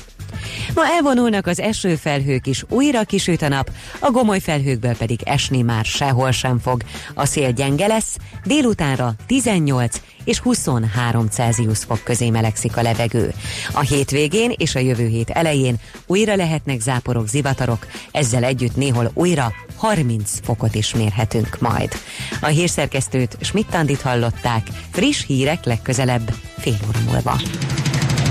Ma 0.75 0.87
elvonulnak 0.87 1.47
az 1.47 1.61
esőfelhők 1.61 2.47
is, 2.47 2.65
újra 2.69 3.03
kisüt 3.03 3.43
a 3.43 3.49
nap, 3.49 3.71
a 3.99 4.11
gomoly 4.11 4.41
felhőkből 4.41 4.97
pedig 4.97 5.21
esni 5.25 5.63
már 5.63 5.85
sehol 5.85 6.31
sem 6.31 6.59
fog. 6.59 6.83
A 7.15 7.27
szél 7.27 7.53
gyenge 7.53 7.87
lesz, 7.87 8.17
délutánra 8.45 9.13
18 9.27 10.01
és 10.25 10.39
23 10.39 11.27
Celsius 11.27 11.79
fok 11.79 12.01
közé 12.05 12.31
melegszik 12.31 12.77
a 12.77 12.83
levegő. 12.83 13.33
A 13.73 13.81
hétvégén 13.81 14.53
és 14.57 14.75
a 14.75 14.79
jövő 14.79 15.07
hét 15.07 15.31
elején 15.31 15.75
újra 16.07 16.37
lehetnek 16.37 16.81
záporok, 16.81 17.29
zivatarok, 17.29 17.87
ezzel 18.11 18.45
együtt 18.45 18.77
néhol 18.77 19.11
újra 19.15 19.53
30 19.77 20.31
fokot 20.43 20.75
is 20.75 20.95
mérhetünk 20.95 21.59
majd. 21.61 21.93
A 22.41 22.47
hírszerkesztőt 22.47 23.37
Schmidt-Tandit 23.41 24.01
hallották, 24.01 24.67
friss 24.91 25.25
hírek 25.27 25.65
legközelebb 25.65 26.35
fél 26.59 26.79
óra 26.89 26.99
múlva. 27.11 27.41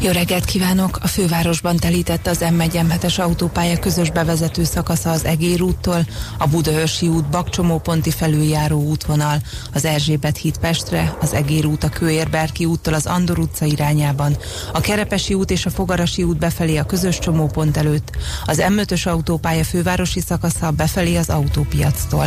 jó 0.00 0.10
reggelt 0.10 0.44
kívánok! 0.44 0.98
A 1.02 1.06
fővárosban 1.06 1.76
telített 1.76 2.26
az 2.26 2.44
m 2.56 2.60
1 2.60 2.80
es 3.00 3.18
autópálya 3.18 3.78
közös 3.78 4.10
bevezető 4.10 4.64
szakasza 4.64 5.10
az 5.10 5.24
Egér 5.24 5.62
úttól, 5.62 6.06
a 6.38 6.46
Budaörsi 6.46 7.08
út 7.08 7.30
Bakcsomóponti 7.30 8.10
felüljáró 8.10 8.80
útvonal, 8.80 9.38
az 9.74 9.84
Erzsébet 9.84 10.36
híd 10.36 10.58
Pestre, 10.58 11.16
az 11.20 11.32
Egér 11.32 11.66
út 11.66 11.84
a 11.84 11.88
Kőérberki 11.88 12.64
úttól 12.64 12.94
az 12.94 13.06
Andor 13.06 13.38
utca 13.38 13.64
irányában, 13.64 14.36
a 14.72 14.80
Kerepesi 14.80 15.34
út 15.34 15.50
és 15.50 15.66
a 15.66 15.70
Fogarasi 15.70 16.22
út 16.22 16.38
befelé 16.38 16.76
a 16.76 16.86
közös 16.86 17.18
csomópont 17.18 17.76
előtt, 17.76 18.16
az 18.44 18.62
M5-ös 18.68 19.06
autópálya 19.06 19.64
fővárosi 19.64 20.20
szakasza 20.20 20.70
befelé 20.70 21.16
az 21.16 21.28
autópiactól. 21.28 22.26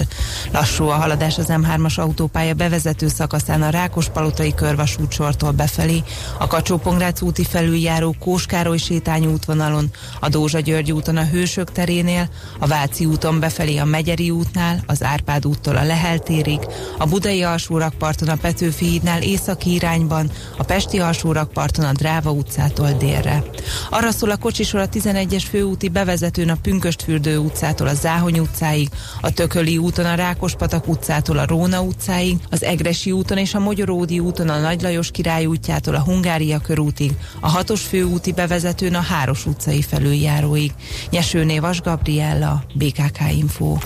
Lassú 0.51 0.87
a 0.87 0.93
haladás 0.93 1.37
az 1.37 1.47
M3-as 1.47 1.95
autópálya 1.95 2.53
bevezető 2.53 3.07
szakaszán 3.07 3.61
a 3.61 3.69
Rákospalotai 3.69 4.53
körvasút 4.53 5.11
sortól 5.11 5.51
befelé, 5.51 6.03
a 6.39 6.47
kacsó 6.47 6.81
úti 7.21 7.43
fel 7.43 7.60
felüljáró 7.61 8.15
Kóskároly 8.19 8.77
sétány 8.77 9.25
útvonalon, 9.25 9.89
a 10.19 10.29
Dózsa 10.29 10.59
György 10.59 10.91
úton 10.91 11.17
a 11.17 11.25
Hősök 11.25 11.71
terénél, 11.71 12.29
a 12.59 12.67
Váci 12.67 13.05
úton 13.05 13.39
befelé 13.39 13.77
a 13.77 13.85
Megyeri 13.85 14.29
útnál, 14.29 14.83
az 14.85 15.03
Árpád 15.03 15.45
úttól 15.45 15.75
a 15.75 15.83
Lehel 15.83 16.19
térig, 16.19 16.59
a 16.97 17.05
Budai 17.05 17.43
alsórakparton 17.43 18.27
a 18.27 18.35
Petőfi 18.35 18.85
hídnál 18.85 19.21
északi 19.21 19.73
irányban, 19.73 20.31
a 20.57 20.63
Pesti 20.63 20.99
alsórakparton 20.99 21.85
a 21.85 21.91
Dráva 21.91 22.31
utcától 22.31 22.91
délre. 22.91 23.43
Arra 23.89 24.11
szól 24.11 24.29
a 24.29 24.37
kocsisor 24.37 24.79
a 24.79 24.89
11-es 24.89 25.43
főúti 25.49 25.89
bevezetőn 25.89 26.49
a 26.49 26.57
Pünköstfürdő 26.61 27.37
utcától 27.37 27.87
a 27.87 27.93
Záhony 27.93 28.39
utcáig, 28.39 28.89
a 29.21 29.31
Tököli 29.31 29.77
úton 29.77 30.05
a 30.05 30.15
Rákospatak 30.15 30.87
utcától 30.87 31.37
a 31.37 31.45
Róna 31.45 31.81
utcáig, 31.81 32.37
az 32.49 32.63
Egresi 32.63 33.11
úton 33.11 33.37
és 33.37 33.53
a 33.53 33.59
Mogyoródi 33.59 34.19
úton 34.19 34.49
a 34.49 34.59
Nagy 34.59 34.81
Lajos 34.81 35.11
király 35.11 35.45
útjától 35.45 35.95
a 35.95 36.03
Hungária 36.03 36.59
körútig, 36.59 37.11
a 37.39 37.50
hatos 37.51 37.81
főúti 37.81 38.31
bevezetőn 38.31 38.95
a 38.95 38.99
Háros 38.99 39.45
utcai 39.45 39.81
felüljáróig. 39.81 40.71
Nyesőné 41.09 41.59
Vas 41.59 41.81
Gabriella, 41.81 42.63
BKK 42.73 43.19
Info. 43.37 43.77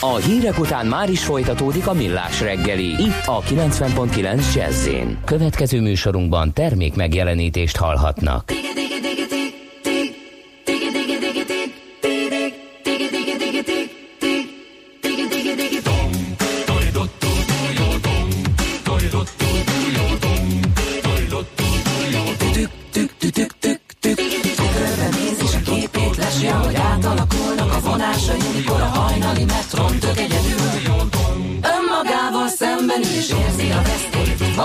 A 0.00 0.16
hírek 0.16 0.58
után 0.58 0.86
már 0.86 1.10
is 1.10 1.24
folytatódik 1.24 1.86
a 1.86 1.92
millás 1.92 2.40
reggeli, 2.40 2.86
itt 2.86 3.26
a 3.26 3.40
90.9 3.40 4.54
jazz 4.54 4.88
Következő 5.24 5.80
műsorunkban 5.80 6.52
termék 6.52 6.94
megjelenítést 6.94 7.76
hallhatnak. 7.76 8.52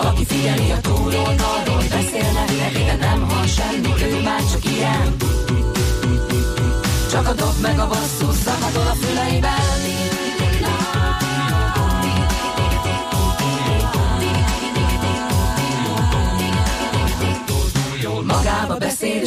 Aki 0.03 0.25
figyeli 0.25 0.71
a 0.71 0.79
túlról, 0.81 1.35
arról 1.37 1.83
beszélnek, 1.89 2.47
de 2.85 2.95
nem 2.99 3.29
hall 3.29 3.45
semmit, 3.45 4.01
ő 4.01 4.21
már 4.21 4.41
csak 4.51 4.65
ilyen. 4.65 5.15
Csak 7.11 7.27
a 7.27 7.33
dob 7.33 7.61
meg 7.61 7.79
a 7.79 7.87
basszus, 7.87 8.35
zakatol 8.35 8.87
a 8.87 8.95
füleiben. 8.95 9.62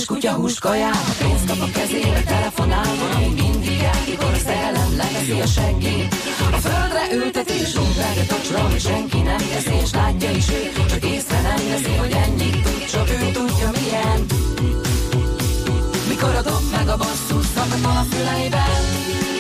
Húst 0.05 0.61
kaját, 0.61 0.95
a 0.95 1.15
pénzt 1.19 1.47
kap 1.47 1.61
a 1.61 1.71
kezére, 1.79 2.23
telefonál, 2.23 2.95
valami 3.01 3.43
mindig 3.43 3.81
el, 3.81 4.01
mikor 4.09 4.33
a 4.33 4.39
szerelem 4.39 4.97
leveszi 4.97 5.41
a 5.41 5.47
seggét. 5.47 6.15
A 6.53 6.57
földre 6.57 7.03
ülteti 7.13 7.53
és 7.53 7.75
rúgvág 7.75 8.17
a 8.19 8.27
tocsra, 8.27 8.59
hogy 8.59 8.81
senki 8.81 9.21
nem 9.21 9.37
teszi, 9.37 9.75
és 9.83 9.93
látja 9.93 10.31
is 10.31 10.49
ő, 10.49 10.63
csak 10.89 11.05
észre 11.05 11.41
nem 11.41 11.69
veszi, 11.69 11.97
hogy 11.97 12.13
ennyit 12.13 12.63
tud, 12.63 12.85
csak 12.91 13.09
ő 13.09 13.31
tudja 13.33 13.71
milyen. 13.81 14.27
Mikor 16.09 16.35
a 16.35 16.43
dob 16.43 16.63
meg 16.73 16.89
a 16.89 16.97
basszus, 16.97 17.47
szakad 17.55 17.85
a 17.85 18.05
füleiben, 18.11 19.36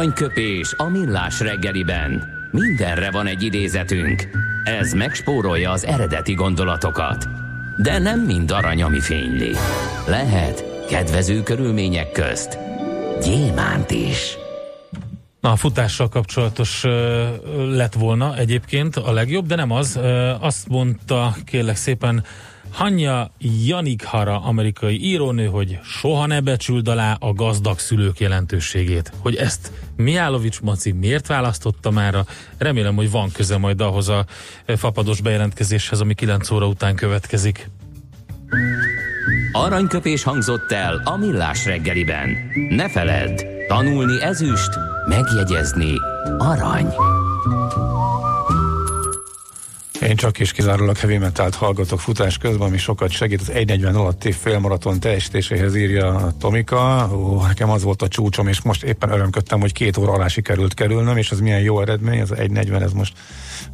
Aranyköpés 0.00 0.74
a 0.76 0.88
millás 0.88 1.40
reggeliben. 1.40 2.28
Mindenre 2.50 3.10
van 3.10 3.26
egy 3.26 3.42
idézetünk. 3.42 4.28
Ez 4.64 4.92
megspórolja 4.92 5.70
az 5.70 5.84
eredeti 5.84 6.34
gondolatokat. 6.34 7.28
De 7.76 7.98
nem 7.98 8.20
mind 8.20 8.50
arany, 8.50 8.82
ami 8.82 9.00
fényli. 9.00 9.52
Lehet 10.06 10.86
kedvező 10.88 11.42
körülmények 11.42 12.12
közt 12.12 12.58
gyémánt 13.22 13.90
is. 13.90 14.36
Na, 15.40 15.50
a 15.50 15.56
futással 15.56 16.08
kapcsolatos 16.08 16.84
uh, 16.84 16.92
lett 17.70 17.94
volna 17.94 18.36
egyébként 18.36 18.96
a 18.96 19.12
legjobb, 19.12 19.46
de 19.46 19.54
nem 19.54 19.70
az. 19.70 19.96
Uh, 19.96 20.44
azt 20.44 20.68
mondta, 20.68 21.34
kérlek 21.44 21.76
szépen, 21.76 22.24
Hanya 22.70 23.30
Janikhara, 23.66 24.40
amerikai 24.40 25.04
írónő, 25.04 25.46
hogy 25.46 25.78
soha 25.82 26.26
ne 26.26 26.40
becsüld 26.40 26.88
alá 26.88 27.16
a 27.20 27.32
gazdag 27.32 27.78
szülők 27.78 28.20
jelentőségét. 28.20 29.12
Hogy 29.18 29.36
ezt 29.36 29.72
Miálovics 29.96 30.60
Maci 30.60 30.92
miért 30.92 31.26
választotta 31.26 31.90
már? 31.90 32.24
Remélem, 32.58 32.94
hogy 32.94 33.10
van 33.10 33.32
köze 33.32 33.56
majd 33.56 33.80
ahhoz 33.80 34.08
a 34.08 34.24
fapados 34.66 35.20
bejelentkezéshez, 35.20 36.00
ami 36.00 36.14
9 36.14 36.50
óra 36.50 36.66
után 36.66 36.94
következik. 36.94 37.70
Aranyköpés 39.52 40.22
hangzott 40.22 40.72
el 40.72 41.00
a 41.04 41.16
millás 41.16 41.64
reggeliben. 41.64 42.36
Ne 42.68 42.88
feledd, 42.88 43.40
tanulni 43.68 44.22
ezüst, 44.22 44.70
megjegyezni 45.08 45.92
arany. 46.38 46.86
Én 50.00 50.16
csak 50.16 50.38
is 50.38 50.52
kizárólag 50.52 50.96
heavy 50.96 51.16
metalt 51.18 51.54
hallgatok 51.54 52.00
futás 52.00 52.38
közben, 52.38 52.66
ami 52.66 52.78
sokat 52.78 53.10
segít. 53.10 53.40
Az 53.40 53.50
1.40 53.54 53.94
alatti 53.94 54.32
félmaraton 54.32 55.00
teljesítéséhez 55.00 55.74
írja 55.74 56.32
Tomika. 56.38 57.10
Ó, 57.14 57.42
nekem 57.42 57.70
az 57.70 57.82
volt 57.82 58.02
a 58.02 58.08
csúcsom, 58.08 58.48
és 58.48 58.62
most 58.62 58.82
éppen 58.82 59.10
örömködtem, 59.10 59.60
hogy 59.60 59.72
két 59.72 59.96
óra 59.96 60.12
alá 60.12 60.28
sikerült 60.28 60.74
kerülnöm, 60.74 61.16
és 61.16 61.30
az 61.30 61.40
milyen 61.40 61.60
jó 61.60 61.80
eredmény, 61.80 62.20
az 62.20 62.30
1.40, 62.34 62.80
ez 62.80 62.92
most 62.92 63.12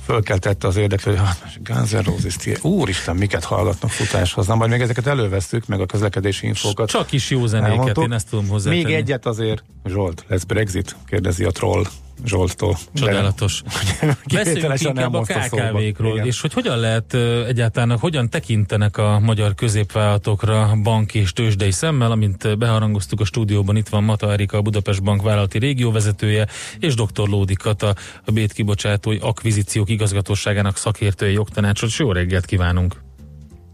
fölkeltette 0.04 0.66
az 0.66 0.76
érdeklő, 0.76 1.16
hogy 1.16 1.26
hát, 1.26 1.58
Guns 1.62 1.90
N' 1.90 2.04
Roses, 2.04 2.62
úristen, 2.62 3.16
miket 3.16 3.44
hallgatnak 3.44 3.90
futáshoz. 3.90 4.46
Na, 4.46 4.54
majd 4.54 4.70
még 4.70 4.80
ezeket 4.80 5.06
elővesztük, 5.06 5.66
meg 5.66 5.80
a 5.80 5.86
közlekedési 5.86 6.46
infókat. 6.46 6.88
Csak 6.88 7.12
is 7.12 7.30
jó 7.30 7.46
zenéket, 7.46 7.70
Elmondtuk. 7.70 8.04
én 8.04 8.12
ezt 8.12 8.28
tudom 8.28 8.48
hozzá. 8.48 8.70
Még 8.70 8.86
egyet 8.86 9.26
azért, 9.26 9.64
Zsolt, 9.84 10.24
lesz 10.28 10.44
Brexit? 10.44 10.96
Kérdezi 11.06 11.44
a 11.44 11.50
troll. 11.50 11.84
Zsolttól. 12.24 12.76
Csodálatos. 12.94 13.62
Beszéljünk 14.32 14.80
inkább 14.80 15.14
a 15.14 15.20
KKV-król, 15.20 16.18
és 16.18 16.40
hogy 16.40 16.52
hogyan 16.52 16.78
lehet 16.78 17.14
egyáltalán, 17.46 17.98
hogyan 17.98 18.30
tekintenek 18.30 18.96
a 18.96 19.20
magyar 19.20 19.54
középvállalatokra 19.54 20.72
bank 20.82 21.14
és 21.14 21.32
tőzsdei 21.32 21.70
szemmel, 21.70 22.10
amint 22.10 22.58
beharangoztuk 22.58 23.20
a 23.20 23.24
stúdióban, 23.24 23.76
itt 23.76 23.88
van 23.88 24.04
Mata 24.04 24.32
Erika, 24.32 24.56
a 24.56 24.62
Budapest 24.62 25.02
Bank 25.02 25.22
vállalati 25.22 25.58
régióvezetője, 25.58 26.46
és 26.78 26.94
dr. 26.94 27.28
Lódi 27.28 27.54
Kata, 27.54 27.94
a 28.24 28.32
Bét 28.32 28.52
kibocsátói 28.52 29.18
akvizíciók 29.20 29.90
igazgatóságának 29.90 30.76
szakértője, 30.76 31.32
jogtanácsot. 31.32 31.96
Jó 31.96 32.12
reggelt 32.12 32.44
kívánunk! 32.44 32.94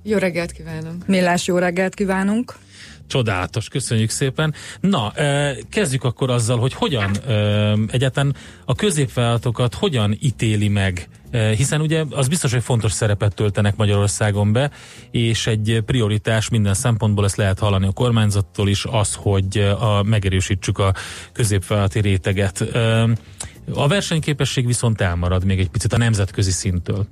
Jó 0.03 0.19
reggelt 0.19 0.53
kívánunk! 0.53 1.07
Millás 1.07 1.47
jó 1.47 1.59
reggelt 1.59 1.95
kívánunk! 1.95 2.55
Csodálatos, 3.07 3.69
köszönjük 3.69 4.11
szépen. 4.11 4.55
Na, 4.81 5.13
kezdjük 5.71 6.05
akkor 6.05 6.31
azzal, 6.31 6.59
hogy 6.59 6.73
hogyan 6.75 7.11
egyáltalán 7.89 8.35
a 8.65 8.75
középvállalatokat 8.75 9.75
hogyan 9.75 10.17
ítéli 10.21 10.69
meg, 10.69 11.09
hiszen 11.57 11.81
ugye 11.81 12.05
az 12.11 12.29
biztos, 12.29 12.53
hogy 12.53 12.63
fontos 12.63 12.93
szerepet 12.93 13.35
töltenek 13.35 13.77
Magyarországon 13.77 14.53
be, 14.53 14.71
és 15.11 15.47
egy 15.47 15.83
prioritás 15.87 16.49
minden 16.49 16.75
szempontból, 16.75 17.25
ezt 17.25 17.37
lehet 17.37 17.59
hallani 17.59 17.87
a 17.87 17.93
kormányzattól 17.93 18.69
is, 18.69 18.85
az, 18.85 19.15
hogy 19.15 19.59
a, 19.59 20.03
megerősítsük 20.03 20.79
a 20.79 20.95
középvállalati 21.33 22.01
réteget. 22.01 22.65
A 23.75 23.89
versenyképesség 23.89 24.67
viszont 24.67 25.01
elmarad 25.01 25.45
még 25.45 25.59
egy 25.59 25.71
picit 25.71 25.93
a 25.93 25.99
nemzetközi 25.99 26.51
szintől. 26.51 27.07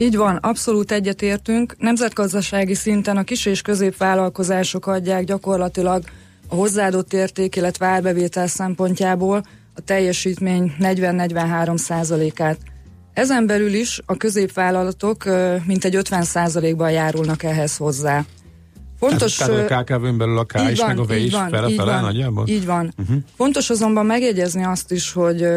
Így 0.00 0.16
van, 0.16 0.36
abszolút 0.36 0.92
egyetértünk. 0.92 1.74
Nemzetgazdasági 1.78 2.74
szinten 2.74 3.16
a 3.16 3.22
kis 3.22 3.46
és 3.46 3.62
középvállalkozások 3.62 4.86
adják 4.86 5.24
gyakorlatilag 5.24 6.04
a 6.48 6.54
hozzáadott 6.54 7.12
érték, 7.12 7.56
illetve 7.56 7.86
árbevétel 7.86 8.46
szempontjából 8.46 9.42
a 9.74 9.80
teljesítmény 9.80 10.74
40-43 10.80 11.76
százalékát. 11.76 12.58
Ezen 13.12 13.46
belül 13.46 13.74
is 13.74 14.00
a 14.06 14.16
középvállalatok 14.16 15.24
mintegy 15.66 15.94
50 15.94 16.22
százalékban 16.22 16.90
járulnak 16.90 17.42
ehhez 17.42 17.76
hozzá. 17.76 18.24
Fontos, 18.98 19.36
tehát, 19.36 19.70
a 19.70 19.82
KKV-n 19.82 20.16
belül 20.18 20.38
a 20.38 20.44
K 20.44 20.70
is, 20.70 20.78
van, 20.78 20.88
meg 20.88 20.98
a 20.98 21.04
V 21.04 21.12
is 21.12 21.34
fele-fele 21.50 22.00
nagyjából? 22.00 22.48
Így 22.48 22.66
van. 22.66 22.92
Uh-huh. 22.98 23.16
Fontos 23.36 23.70
azonban 23.70 24.06
megjegyezni 24.06 24.64
azt 24.64 24.92
is, 24.92 25.12
hogy 25.12 25.48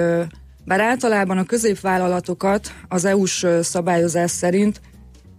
bár 0.65 0.79
általában 0.79 1.37
a 1.37 1.43
középvállalatokat 1.43 2.71
az 2.87 3.05
EU-s 3.05 3.45
szabályozás 3.61 4.31
szerint 4.31 4.81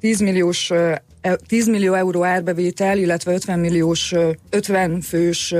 10 0.00 0.20
milliós 0.20 0.72
10 1.46 1.68
e, 1.68 1.70
millió 1.70 1.94
euró 1.94 2.24
árbevétel, 2.24 2.98
illetve 2.98 3.32
50 3.32 3.58
milliós, 3.58 4.14
50 4.50 5.00
fős 5.00 5.54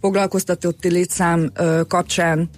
foglalkoztatotti 0.00 0.90
létszám 0.90 1.52
kapcsán 1.88 2.48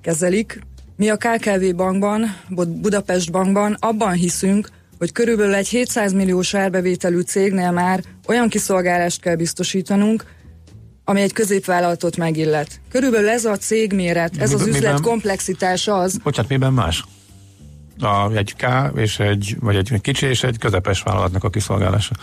kezelik. 0.00 0.60
Mi 0.96 1.08
a 1.08 1.16
KKV 1.16 1.74
bankban, 1.76 2.36
Budapest 2.80 3.30
bankban 3.30 3.76
abban 3.80 4.12
hiszünk, 4.12 4.68
hogy 4.98 5.12
körülbelül 5.12 5.54
egy 5.54 5.68
700 5.68 6.12
milliós 6.12 6.54
árbevételű 6.54 7.20
cégnél 7.20 7.70
már 7.70 8.02
olyan 8.26 8.48
kiszolgálást 8.48 9.20
kell 9.20 9.36
biztosítanunk, 9.36 10.24
ami 11.04 11.20
egy 11.20 11.32
középvállalatot 11.32 12.16
megillet. 12.16 12.80
Körülbelül 12.90 13.28
ez 13.28 13.44
a 13.44 13.56
cégméret, 13.56 14.36
ez 14.36 14.52
az 14.52 14.66
üzlet 14.66 15.00
komplexitása 15.00 15.98
az... 15.98 16.18
Bocsánat, 16.22 16.50
miben 16.50 16.72
más? 16.72 17.04
A, 17.98 18.32
egy 18.32 18.54
K 18.56 18.66
és 18.96 19.18
egy, 19.18 19.56
vagy 19.60 19.76
egy 19.76 20.00
kicsi 20.00 20.26
és 20.26 20.42
egy 20.42 20.58
közepes 20.58 21.02
vállalatnak 21.02 21.44
a 21.44 21.50
kiszolgálása. 21.50 22.14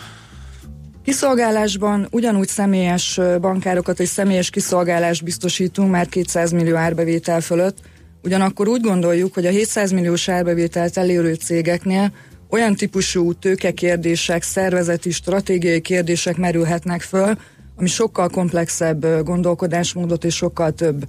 Kiszolgálásban 1.04 2.06
ugyanúgy 2.10 2.48
személyes 2.48 3.20
bankárokat 3.40 4.00
és 4.00 4.08
személyes 4.08 4.50
kiszolgálást 4.50 5.24
biztosítunk 5.24 5.90
már 5.90 6.08
200 6.08 6.52
millió 6.52 6.76
árbevétel 6.76 7.40
fölött, 7.40 7.78
ugyanakkor 8.22 8.68
úgy 8.68 8.80
gondoljuk, 8.80 9.34
hogy 9.34 9.46
a 9.46 9.50
700 9.50 9.90
milliós 9.90 10.28
árbevételt 10.28 10.96
elérő 10.96 11.34
cégeknél 11.34 12.12
olyan 12.50 12.74
típusú 12.74 13.32
tőkekérdések, 13.32 14.42
szervezeti, 14.42 15.10
stratégiai 15.10 15.80
kérdések 15.80 16.36
merülhetnek 16.36 17.00
föl, 17.00 17.36
ami 17.80 17.88
sokkal 17.88 18.28
komplexebb 18.28 19.24
gondolkodásmódot 19.24 20.24
és 20.24 20.34
sokkal 20.34 20.72
több 20.72 21.06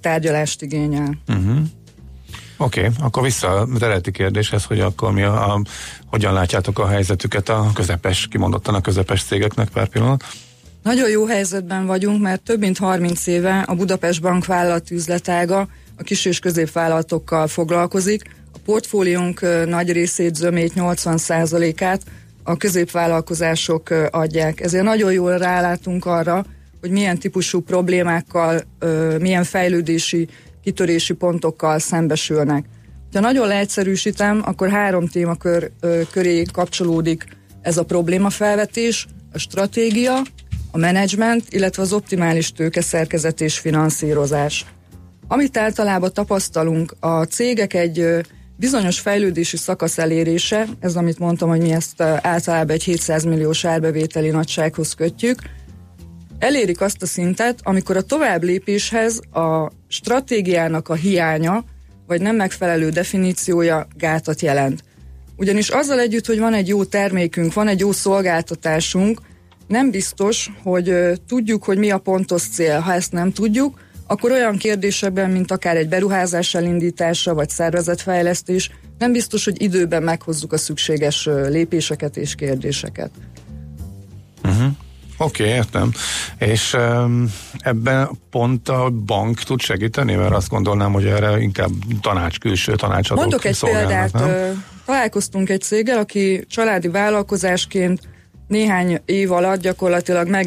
tárgyalást 0.00 0.62
igényel. 0.62 1.18
Uh-huh. 1.28 1.58
Oké, 2.56 2.80
okay, 2.80 2.92
akkor 3.00 3.22
vissza 3.22 3.48
az 3.48 3.82
eredeti 3.82 4.10
kérdéshez, 4.10 4.64
hogy 4.64 4.80
akkor 4.80 5.12
mi 5.12 5.22
a, 5.22 5.54
a, 5.54 5.62
hogyan 6.06 6.32
látjátok 6.32 6.78
a 6.78 6.86
helyzetüket 6.86 7.48
a 7.48 7.70
közepes, 7.74 8.28
kimondottan 8.30 8.74
a 8.74 8.80
közepes 8.80 9.22
cégeknek 9.22 9.68
per 9.68 9.88
pillanat? 9.88 10.24
Nagyon 10.82 11.08
jó 11.08 11.26
helyzetben 11.26 11.86
vagyunk, 11.86 12.22
mert 12.22 12.42
több 12.42 12.58
mint 12.58 12.78
30 12.78 13.26
éve 13.26 13.64
a 13.66 13.74
Budapest 13.74 14.20
Bank 14.20 14.46
vállalat 14.46 14.90
üzletága 14.90 15.68
a 15.96 16.02
kis 16.02 16.24
és 16.24 16.38
középvállalatokkal 16.38 17.46
foglalkozik. 17.46 18.36
A 18.52 18.58
portfóliónk 18.64 19.40
nagy 19.66 19.92
részét, 19.92 20.34
zömét 20.34 20.72
80%-át 20.76 22.02
a 22.50 22.56
középvállalkozások 22.56 23.90
adják. 24.10 24.60
Ezért 24.60 24.84
nagyon 24.84 25.12
jól 25.12 25.38
rálátunk 25.38 26.06
arra, 26.06 26.44
hogy 26.80 26.90
milyen 26.90 27.18
típusú 27.18 27.60
problémákkal, 27.60 28.60
milyen 29.18 29.44
fejlődési, 29.44 30.28
kitörési 30.62 31.14
pontokkal 31.14 31.78
szembesülnek. 31.78 32.64
Ha 33.12 33.20
nagyon 33.20 33.46
leegyszerűsítem, 33.46 34.42
akkor 34.44 34.68
három 34.68 35.06
témakör 35.06 35.70
köré 36.10 36.42
kapcsolódik 36.52 37.24
ez 37.62 37.76
a 37.76 37.84
problémafelvetés, 37.84 39.06
a 39.32 39.38
stratégia, 39.38 40.22
a 40.70 40.78
menedzsment, 40.78 41.44
illetve 41.48 41.82
az 41.82 41.92
optimális 41.92 42.52
tőkeszerkezet 42.52 43.40
és 43.40 43.58
finanszírozás. 43.58 44.66
Amit 45.28 45.56
általában 45.56 46.12
tapasztalunk, 46.12 46.94
a 47.00 47.22
cégek 47.24 47.74
egy 47.74 48.26
bizonyos 48.60 49.00
fejlődési 49.00 49.56
szakasz 49.56 49.98
elérése, 49.98 50.66
ez 50.80 50.96
amit 50.96 51.18
mondtam, 51.18 51.48
hogy 51.48 51.60
mi 51.60 51.72
ezt 51.72 52.00
általában 52.00 52.70
egy 52.70 52.82
700 52.82 53.24
milliós 53.24 53.64
árbevételi 53.64 54.30
nagysághoz 54.30 54.92
kötjük, 54.92 55.38
elérik 56.38 56.80
azt 56.80 57.02
a 57.02 57.06
szintet, 57.06 57.58
amikor 57.62 57.96
a 57.96 58.02
tovább 58.02 58.42
lépéshez 58.42 59.20
a 59.32 59.70
stratégiának 59.88 60.88
a 60.88 60.94
hiánya, 60.94 61.64
vagy 62.06 62.20
nem 62.20 62.36
megfelelő 62.36 62.90
definíciója 62.90 63.86
gátat 63.96 64.40
jelent. 64.40 64.84
Ugyanis 65.36 65.68
azzal 65.68 66.00
együtt, 66.00 66.26
hogy 66.26 66.38
van 66.38 66.54
egy 66.54 66.68
jó 66.68 66.84
termékünk, 66.84 67.52
van 67.52 67.68
egy 67.68 67.80
jó 67.80 67.92
szolgáltatásunk, 67.92 69.20
nem 69.66 69.90
biztos, 69.90 70.50
hogy 70.62 70.94
tudjuk, 71.28 71.64
hogy 71.64 71.78
mi 71.78 71.90
a 71.90 71.98
pontos 71.98 72.42
cél. 72.42 72.78
Ha 72.78 72.92
ezt 72.92 73.12
nem 73.12 73.32
tudjuk, 73.32 73.78
akkor 74.10 74.30
olyan 74.30 74.56
kérdésekben, 74.56 75.30
mint 75.30 75.50
akár 75.50 75.76
egy 75.76 75.88
beruházás 75.88 76.54
elindítása, 76.54 77.34
vagy 77.34 77.48
szervezetfejlesztés, 77.48 78.70
nem 78.98 79.12
biztos, 79.12 79.44
hogy 79.44 79.62
időben 79.62 80.02
meghozzuk 80.02 80.52
a 80.52 80.58
szükséges 80.58 81.28
lépéseket 81.48 82.16
és 82.16 82.34
kérdéseket. 82.34 83.10
Uh-huh. 84.44 84.72
Oké, 85.18 85.42
okay, 85.42 85.54
értem. 85.54 85.92
És 86.38 86.72
um, 86.72 87.32
ebben 87.58 88.10
pont 88.30 88.68
a 88.68 88.90
bank 88.90 89.42
tud 89.42 89.60
segíteni, 89.60 90.14
mert 90.14 90.34
azt 90.34 90.48
gondolnám, 90.48 90.92
hogy 90.92 91.06
erre 91.06 91.40
inkább 91.40 91.70
tanács, 92.00 92.38
külső 92.38 92.74
tanácsadók 92.74 93.22
Mondok 93.22 93.44
egy 93.44 93.58
példát. 93.60 94.12
Nem? 94.12 94.64
Találkoztunk 94.84 95.48
egy 95.48 95.60
céggel, 95.60 95.98
aki 95.98 96.44
családi 96.48 96.88
vállalkozásként 96.88 98.00
néhány 98.50 99.00
év 99.04 99.32
alatt 99.32 99.60
gyakorlatilag 99.60 100.28
meg 100.28 100.46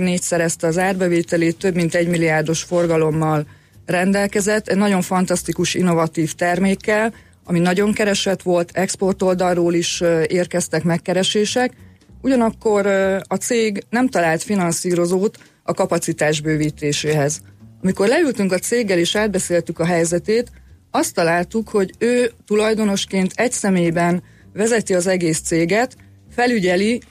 az 0.61 0.77
árbevételét, 0.77 1.57
több 1.57 1.75
mint 1.75 1.95
egy 1.95 2.07
milliárdos 2.07 2.61
forgalommal 2.61 3.45
rendelkezett, 3.85 4.67
egy 4.67 4.77
nagyon 4.77 5.01
fantasztikus, 5.01 5.73
innovatív 5.73 6.33
termékkel, 6.33 7.13
ami 7.43 7.59
nagyon 7.59 7.93
keresett 7.93 8.41
volt, 8.41 8.71
export 8.73 9.21
oldalról 9.21 9.73
is 9.73 10.01
érkeztek 10.27 10.83
megkeresések, 10.83 11.73
ugyanakkor 12.21 12.85
a 13.27 13.35
cég 13.35 13.83
nem 13.89 14.07
talált 14.07 14.43
finanszírozót 14.43 15.37
a 15.63 15.73
kapacitás 15.73 16.41
bővítéséhez. 16.41 17.41
Amikor 17.81 18.07
leültünk 18.07 18.51
a 18.51 18.57
céggel 18.57 18.97
és 18.97 19.15
átbeszéltük 19.15 19.79
a 19.79 19.85
helyzetét, 19.85 20.51
azt 20.91 21.13
találtuk, 21.13 21.69
hogy 21.69 21.91
ő 21.97 22.31
tulajdonosként 22.45 23.32
egy 23.36 23.51
személyben 23.51 24.23
vezeti 24.53 24.93
az 24.93 25.07
egész 25.07 25.39
céget, 25.39 25.95
felügyeli 26.36 27.01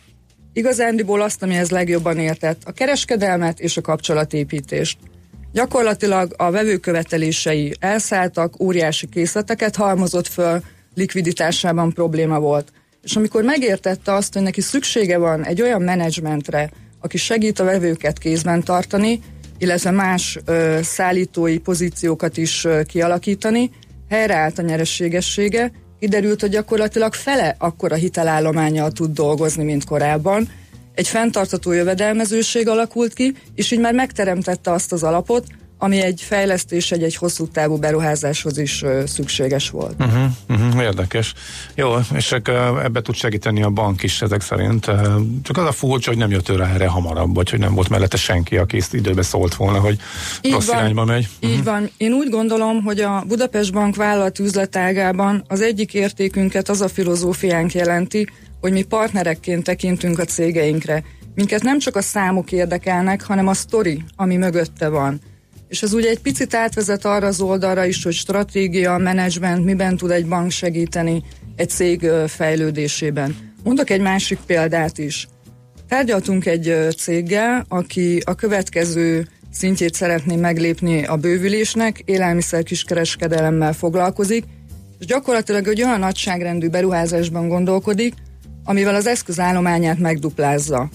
Igazándiból 0.53 1.21
azt, 1.21 1.43
amihez 1.43 1.71
legjobban 1.71 2.19
értett, 2.19 2.63
a 2.65 2.73
kereskedelmet 2.73 3.61
és 3.61 3.77
a 3.77 3.81
kapcsolatépítést. 3.81 4.99
Gyakorlatilag 5.53 6.35
a 6.37 6.51
vevőkövetelései 6.51 7.75
elszálltak, 7.81 8.61
óriási 8.61 9.09
készleteket 9.09 9.77
halmozott 9.77 10.27
föl, 10.27 10.63
likviditásában 10.95 11.93
probléma 11.93 12.41
volt. 12.41 12.73
És 13.03 13.17
amikor 13.17 13.43
megértette 13.43 14.13
azt, 14.13 14.33
hogy 14.33 14.43
neki 14.43 14.61
szüksége 14.61 15.19
van 15.19 15.45
egy 15.45 15.63
olyan 15.63 15.83
menedzsmentre, 15.83 16.71
aki 17.01 17.17
segít 17.17 17.59
a 17.59 17.65
vevőket 17.65 18.19
kézben 18.19 18.63
tartani, 18.63 19.21
illetve 19.59 19.91
más 19.91 20.39
ö, 20.45 20.79
szállítói 20.83 21.59
pozíciókat 21.59 22.37
is 22.37 22.65
ö, 22.65 22.83
kialakítani, 22.83 23.71
helyreállt 24.09 24.59
a 24.59 24.63
nyerességessége, 24.63 25.73
kiderült, 26.03 26.41
hogy 26.41 26.51
gyakorlatilag 26.51 27.15
fele 27.15 27.57
akkora 27.59 27.95
hitelállományjal 27.95 28.91
tud 28.91 29.13
dolgozni, 29.13 29.65
mint 29.65 29.85
korábban. 29.85 30.49
Egy 30.95 31.09
fenntartató 31.09 31.73
jövedelmezőség 31.73 32.69
alakult 32.69 33.13
ki, 33.13 33.35
és 33.55 33.71
így 33.71 33.81
már 33.81 33.95
megteremtette 33.95 34.73
azt 34.73 34.93
az 34.93 35.03
alapot, 35.03 35.47
ami 35.83 36.01
egy 36.01 36.21
fejlesztés, 36.21 36.91
egy, 36.91 37.03
egy 37.03 37.17
hosszú 37.17 37.47
távú 37.47 37.77
beruházáshoz 37.77 38.59
is 38.59 38.83
ö, 38.83 39.03
szükséges 39.07 39.71
volt. 39.71 39.95
Uh-huh, 39.99 40.25
uh-huh, 40.49 40.83
érdekes. 40.83 41.35
Jó, 41.75 41.95
és 42.15 42.33
ebbe 42.83 43.03
tud 43.03 43.15
segíteni 43.15 43.63
a 43.63 43.71
bank 43.71 44.03
is 44.03 44.23
ezek 44.23 44.41
szerint. 44.41 44.85
Csak 45.43 45.57
az 45.57 45.65
a 45.65 45.73
furcsa, 45.73 46.11
hogy 46.11 46.19
nem 46.19 46.31
jött 46.31 46.49
ő 46.49 46.57
rá 46.57 46.73
erre 46.73 46.87
hamarabb, 46.87 47.35
vagy 47.35 47.51
hogy 47.51 47.59
nem 47.59 47.75
volt 47.75 47.89
mellette 47.89 48.17
senki, 48.17 48.57
aki 48.57 48.77
ezt 48.77 48.95
időbe 48.95 49.23
szólt 49.23 49.55
volna, 49.55 49.79
hogy 49.79 49.99
így 50.41 50.53
rossz 50.53 50.67
van, 50.67 50.77
irányba 50.77 51.05
megy. 51.05 51.29
Így 51.41 51.51
uh-huh. 51.51 51.65
van. 51.65 51.91
Én 51.97 52.13
úgy 52.13 52.29
gondolom, 52.29 52.83
hogy 52.83 53.01
a 53.01 53.25
Budapest 53.27 53.73
Bank 53.73 53.97
vállalat 53.97 54.39
üzletágában 54.39 55.45
az 55.49 55.61
egyik 55.61 55.95
értékünket 55.95 56.69
az 56.69 56.81
a 56.81 56.89
filozófiánk 56.89 57.73
jelenti, 57.73 58.27
hogy 58.61 58.73
mi 58.73 58.83
partnerekként 58.83 59.65
tekintünk 59.65 60.19
a 60.19 60.25
cégeinkre. 60.25 61.03
Minket 61.35 61.63
nem 61.63 61.79
csak 61.79 61.97
a 61.97 62.03
számok 62.03 62.53
érdekelnek, 62.53 63.23
hanem 63.23 63.49
a 63.49 63.55
sztori, 63.55 64.05
ami 64.17 64.37
mögötte 64.37 64.89
van. 64.89 65.21
És 65.73 65.83
ez 65.83 65.93
ugye 65.93 66.09
egy 66.09 66.21
picit 66.21 66.55
átvezet 66.55 67.05
arra 67.05 67.27
az 67.27 67.41
oldalra 67.41 67.85
is, 67.85 68.05
hogy 68.05 68.13
stratégia, 68.13 68.99
menedzsment, 68.99 69.65
miben 69.65 69.97
tud 69.97 70.11
egy 70.11 70.27
bank 70.27 70.51
segíteni 70.51 71.23
egy 71.57 71.69
cég 71.69 72.07
fejlődésében. 72.27 73.37
Mondok 73.65 73.91
egy 73.91 74.01
másik 74.01 74.39
példát 74.47 74.99
is. 74.99 75.29
Tárgyaltunk 75.89 76.47
egy 76.47 76.75
céggel, 76.97 77.65
aki 77.69 78.23
a 78.25 78.35
következő 78.35 79.29
szintjét 79.51 79.95
szeretné 79.95 80.37
meglépni 80.37 81.05
a 81.05 81.17
bővülésnek, 81.17 82.03
élelmiszer 82.05 82.63
kiskereskedelemmel 82.63 83.73
foglalkozik, 83.73 84.45
és 84.99 85.07
gyakorlatilag 85.07 85.69
egy 85.69 85.83
olyan 85.83 86.01
nagyságrendű 86.01 86.69
beruházásban 86.69 87.49
gondolkodik, 87.49 88.15
amivel 88.65 88.95
az 88.95 89.07
eszközállományát 89.07 89.99
megduplázza. 89.99 90.91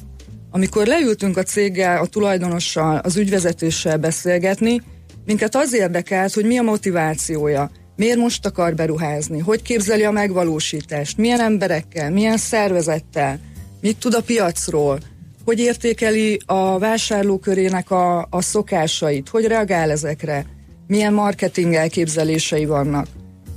Amikor 0.57 0.87
leültünk 0.87 1.37
a 1.37 1.43
céggel, 1.43 2.01
a 2.01 2.05
tulajdonossal, 2.05 2.97
az 2.97 3.17
ügyvezetéssel 3.17 3.97
beszélgetni, 3.97 4.81
minket 5.25 5.55
az 5.55 5.73
érdekelt, 5.73 6.33
hogy 6.33 6.45
mi 6.45 6.57
a 6.57 6.61
motivációja, 6.61 7.71
miért 7.95 8.17
most 8.17 8.45
akar 8.45 8.75
beruházni, 8.75 9.39
hogy 9.39 9.61
képzeli 9.61 10.03
a 10.03 10.11
megvalósítást, 10.11 11.17
milyen 11.17 11.39
emberekkel, 11.39 12.11
milyen 12.11 12.37
szervezettel, 12.37 13.39
mit 13.81 13.97
tud 13.97 14.13
a 14.13 14.21
piacról, 14.21 14.99
hogy 15.45 15.59
értékeli 15.59 16.39
a 16.45 16.79
vásárlókörének 16.79 17.91
a, 17.91 18.27
a 18.29 18.41
szokásait, 18.41 19.29
hogy 19.29 19.45
reagál 19.45 19.91
ezekre, 19.91 20.45
milyen 20.87 21.13
marketing 21.13 21.73
elképzelései 21.73 22.65
vannak. 22.65 23.07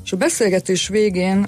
És 0.04 0.12
a 0.12 0.16
beszélgetés 0.16 0.88
végén 0.88 1.44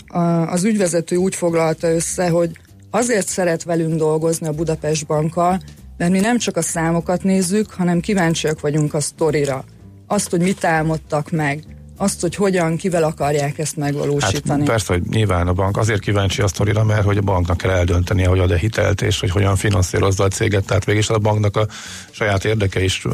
az 0.46 0.64
ügyvezető 0.64 1.16
úgy 1.16 1.34
foglalta 1.34 1.90
össze, 1.90 2.28
hogy 2.28 2.50
azért 2.94 3.28
szeret 3.28 3.62
velünk 3.62 3.94
dolgozni 3.94 4.46
a 4.46 4.52
Budapest 4.52 5.06
Bankkal, 5.06 5.60
mert 5.96 6.10
mi 6.10 6.20
nem 6.20 6.38
csak 6.38 6.56
a 6.56 6.62
számokat 6.62 7.22
nézzük, 7.22 7.70
hanem 7.70 8.00
kíváncsiak 8.00 8.60
vagyunk 8.60 8.94
a 8.94 9.00
sztorira. 9.00 9.64
Azt, 10.06 10.30
hogy 10.30 10.40
mit 10.40 10.64
álmodtak 10.64 11.30
meg, 11.30 11.64
azt, 11.96 12.20
hogy 12.20 12.34
hogyan, 12.34 12.76
kivel 12.76 13.02
akarják 13.02 13.58
ezt 13.58 13.76
megvalósítani. 13.76 14.60
Hát 14.60 14.68
persze, 14.68 14.92
hogy 14.92 15.02
nyilván 15.10 15.48
a 15.48 15.52
bank 15.52 15.76
azért 15.76 16.00
kíváncsi 16.00 16.42
a 16.42 16.48
sztorira, 16.48 16.84
mert 16.84 17.04
hogy 17.04 17.16
a 17.16 17.20
banknak 17.20 17.56
kell 17.56 17.70
eldöntenie, 17.70 18.28
hogy 18.28 18.38
ad-e 18.38 18.58
hitelt, 18.58 19.02
és 19.02 19.20
hogy 19.20 19.30
hogyan 19.30 19.56
finanszírozza 19.56 20.24
a 20.24 20.28
céget, 20.28 20.64
tehát 20.64 20.84
végig 20.84 21.04
a 21.08 21.18
banknak 21.18 21.56
a 21.56 21.66
saját 22.10 22.44
érdeke 22.44 22.82
is 22.82 23.06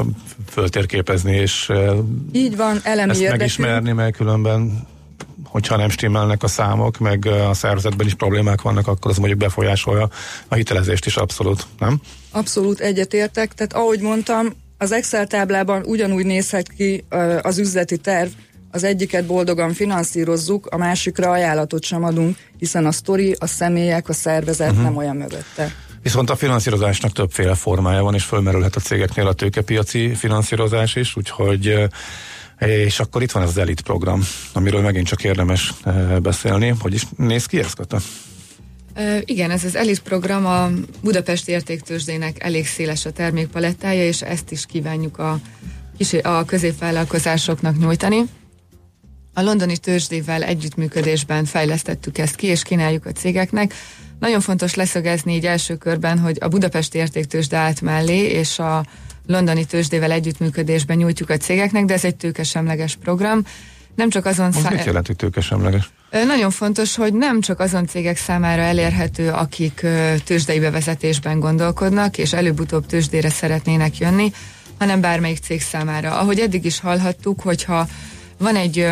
föltérképezni, 0.49 1.35
és 1.35 1.71
így 2.31 2.57
van, 2.57 2.79
elemi 2.83 3.11
ezt 3.11 3.19
érdekű. 3.19 3.37
megismerni, 3.37 3.91
mert 3.91 4.15
különben 4.15 4.87
hogyha 5.49 5.75
nem 5.75 5.89
stimmelnek 5.89 6.43
a 6.43 6.47
számok, 6.47 6.97
meg 6.97 7.25
a 7.25 7.53
szervezetben 7.53 8.07
is 8.07 8.13
problémák 8.13 8.61
vannak, 8.61 8.87
akkor 8.87 9.11
az 9.11 9.17
mondjuk 9.17 9.39
befolyásolja 9.39 10.09
a 10.47 10.55
hitelezést 10.55 11.05
is 11.05 11.17
abszolút, 11.17 11.65
nem? 11.79 12.01
Abszolút 12.31 12.79
egyetértek, 12.79 13.53
tehát 13.53 13.73
ahogy 13.73 13.99
mondtam, 13.99 14.47
az 14.77 14.91
Excel 14.91 15.27
táblában 15.27 15.83
ugyanúgy 15.85 16.25
nézhet 16.25 16.67
ki 16.67 17.05
az 17.41 17.57
üzleti 17.57 17.97
terv, 17.97 18.29
az 18.71 18.83
egyiket 18.83 19.25
boldogan 19.25 19.73
finanszírozzuk, 19.73 20.65
a 20.65 20.77
másikra 20.77 21.31
ajánlatot 21.31 21.83
sem 21.83 22.03
adunk, 22.03 22.37
hiszen 22.57 22.85
a 22.85 22.91
sztori, 22.91 23.35
a 23.39 23.47
személyek, 23.47 24.09
a 24.09 24.13
szervezet 24.13 24.69
uh-huh. 24.69 24.83
nem 24.83 24.97
olyan 24.97 25.15
mögötte. 25.15 25.73
Viszont 26.01 26.29
a 26.29 26.35
finanszírozásnak 26.35 27.11
többféle 27.11 27.55
formája 27.55 28.03
van, 28.03 28.13
és 28.13 28.23
fölmerülhet 28.23 28.75
a 28.75 28.79
cégeknél 28.79 29.27
a 29.27 29.33
tőkepiaci 29.33 30.13
finanszírozás 30.15 30.95
is, 30.95 31.15
úgyhogy 31.15 31.89
és 32.59 32.99
akkor 32.99 33.21
itt 33.21 33.31
van 33.31 33.43
ez 33.43 33.49
az 33.49 33.57
Elite 33.57 33.81
program, 33.81 34.21
amiről 34.53 34.81
megint 34.81 35.07
csak 35.07 35.23
érdemes 35.23 35.73
beszélni. 36.21 36.73
Hogy 36.79 36.93
is 36.93 37.03
néz 37.17 37.45
ki 37.45 37.59
ez, 37.59 37.73
Kata? 37.73 37.99
igen, 39.25 39.51
ez 39.51 39.63
az 39.63 39.75
Elite 39.75 40.01
program 40.03 40.45
a 40.45 40.69
Budapesti 41.01 41.51
értéktősdének 41.51 42.43
elég 42.43 42.67
széles 42.67 43.05
a 43.05 43.11
termékpalettája, 43.11 44.05
és 44.05 44.21
ezt 44.21 44.51
is 44.51 44.65
kívánjuk 44.65 45.17
a, 45.17 45.39
a 46.21 46.45
középvállalkozásoknak 46.45 47.77
nyújtani. 47.77 48.23
A 49.33 49.41
londoni 49.41 49.77
tőzsdével 49.77 50.43
együttműködésben 50.43 51.45
fejlesztettük 51.45 52.17
ezt 52.17 52.35
ki, 52.35 52.47
és 52.47 52.63
kínáljuk 52.63 53.05
a 53.05 53.11
cégeknek. 53.11 53.73
Nagyon 54.19 54.39
fontos 54.39 54.73
leszögezni 54.75 55.33
így 55.35 55.45
első 55.45 55.75
körben, 55.75 56.19
hogy 56.19 56.37
a 56.39 56.47
Budapesti 56.47 56.97
értéktősde 56.97 57.57
állt 57.57 57.81
mellé, 57.81 58.17
és 58.17 58.59
a 58.59 58.85
londoni 59.29 59.65
tőzsdével 59.65 60.11
együttműködésben 60.11 60.97
nyújtjuk 60.97 61.29
a 61.29 61.37
cégeknek, 61.37 61.85
de 61.85 61.93
ez 61.93 62.03
egy 62.03 62.15
tőkesemleges 62.15 62.95
program. 62.95 63.43
Nem 63.95 64.09
csak 64.09 64.25
azon 64.25 64.51
szá- 64.51 64.71
Mit 64.71 64.85
jelent, 64.85 65.07
hogy 65.07 65.15
tőkesemleges? 65.15 65.91
Nagyon 66.11 66.49
fontos, 66.51 66.95
hogy 66.95 67.13
nem 67.13 67.41
csak 67.41 67.59
azon 67.59 67.87
cégek 67.87 68.17
számára 68.17 68.61
elérhető, 68.61 69.29
akik 69.29 69.85
tőzsdei 70.23 70.59
bevezetésben 70.59 71.39
gondolkodnak, 71.39 72.17
és 72.17 72.33
előbb-utóbb 72.33 72.85
tőzsdére 72.85 73.29
szeretnének 73.29 73.97
jönni, 73.97 74.31
hanem 74.79 75.01
bármelyik 75.01 75.37
cég 75.37 75.61
számára. 75.61 76.19
Ahogy 76.19 76.39
eddig 76.39 76.65
is 76.65 76.79
hallhattuk, 76.79 77.41
hogyha 77.41 77.87
van 78.37 78.55
egy 78.55 78.87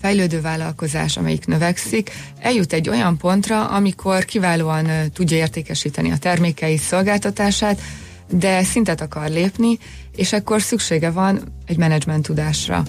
fejlődő 0.00 0.40
vállalkozás, 0.40 1.16
amelyik 1.16 1.46
növekszik, 1.46 2.10
eljut 2.40 2.72
egy 2.72 2.88
olyan 2.88 3.16
pontra, 3.16 3.68
amikor 3.68 4.24
kiválóan 4.24 4.88
tudja 5.12 5.36
értékesíteni 5.36 6.10
a 6.10 6.16
termékeit, 6.18 6.80
szolgáltatását, 6.80 7.80
de 8.30 8.62
szintet 8.62 9.00
akar 9.00 9.28
lépni, 9.28 9.78
és 10.16 10.32
akkor 10.32 10.62
szüksége 10.62 11.10
van 11.10 11.40
egy 11.66 11.76
menedzsment 11.76 12.26
tudásra. 12.26 12.82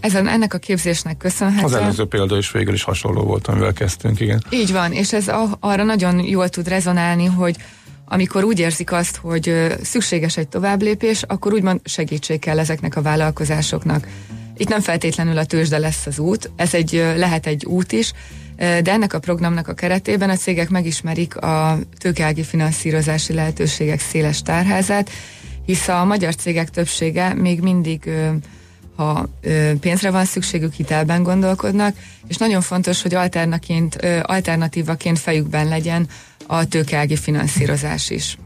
Ezen, 0.00 0.28
ennek 0.28 0.54
a 0.54 0.58
képzésnek 0.58 1.16
köszönhetően... 1.16 1.72
Az 1.72 1.74
előző 1.74 2.04
példa 2.04 2.36
is 2.36 2.50
végül 2.50 2.74
is 2.74 2.82
hasonló 2.82 3.22
volt, 3.22 3.46
amivel 3.46 3.72
kezdtünk, 3.72 4.20
igen. 4.20 4.44
Így 4.50 4.72
van, 4.72 4.92
és 4.92 5.12
ez 5.12 5.30
arra 5.60 5.82
nagyon 5.82 6.24
jól 6.24 6.48
tud 6.48 6.68
rezonálni, 6.68 7.24
hogy 7.24 7.56
amikor 8.04 8.44
úgy 8.44 8.58
érzik 8.58 8.92
azt, 8.92 9.16
hogy 9.16 9.74
szükséges 9.82 10.36
egy 10.36 10.48
továbblépés, 10.48 11.22
akkor 11.22 11.52
úgymond 11.52 11.80
segítség 11.84 12.38
kell 12.38 12.58
ezeknek 12.58 12.96
a 12.96 13.02
vállalkozásoknak. 13.02 14.06
Itt 14.56 14.68
nem 14.68 14.80
feltétlenül 14.80 15.38
a 15.38 15.44
tőzsde 15.44 15.78
lesz 15.78 16.06
az 16.06 16.18
út, 16.18 16.50
ez 16.56 16.74
egy, 16.74 16.92
lehet 17.16 17.46
egy 17.46 17.64
út 17.64 17.92
is, 17.92 18.12
de 18.62 18.92
ennek 18.92 19.12
a 19.12 19.18
programnak 19.18 19.68
a 19.68 19.74
keretében 19.74 20.30
a 20.30 20.36
cégek 20.36 20.68
megismerik 20.68 21.36
a 21.36 21.78
tőkeági 21.98 22.42
finanszírozási 22.42 23.32
lehetőségek 23.32 24.00
széles 24.00 24.42
tárházát, 24.42 25.10
hisz 25.66 25.88
a 25.88 26.04
magyar 26.04 26.34
cégek 26.34 26.70
többsége 26.70 27.34
még 27.34 27.60
mindig 27.60 28.10
ha 28.96 29.28
pénzre 29.80 30.10
van 30.10 30.24
szükségük, 30.24 30.72
hitelben 30.72 31.22
gondolkodnak, 31.22 31.96
és 32.26 32.36
nagyon 32.36 32.60
fontos, 32.60 33.02
hogy 33.02 33.14
alternatívaként 34.22 35.18
fejükben 35.18 35.68
legyen 35.68 36.08
a 36.46 36.68
tőkeági 36.68 37.16
finanszírozás 37.16 38.10
is. 38.10 38.38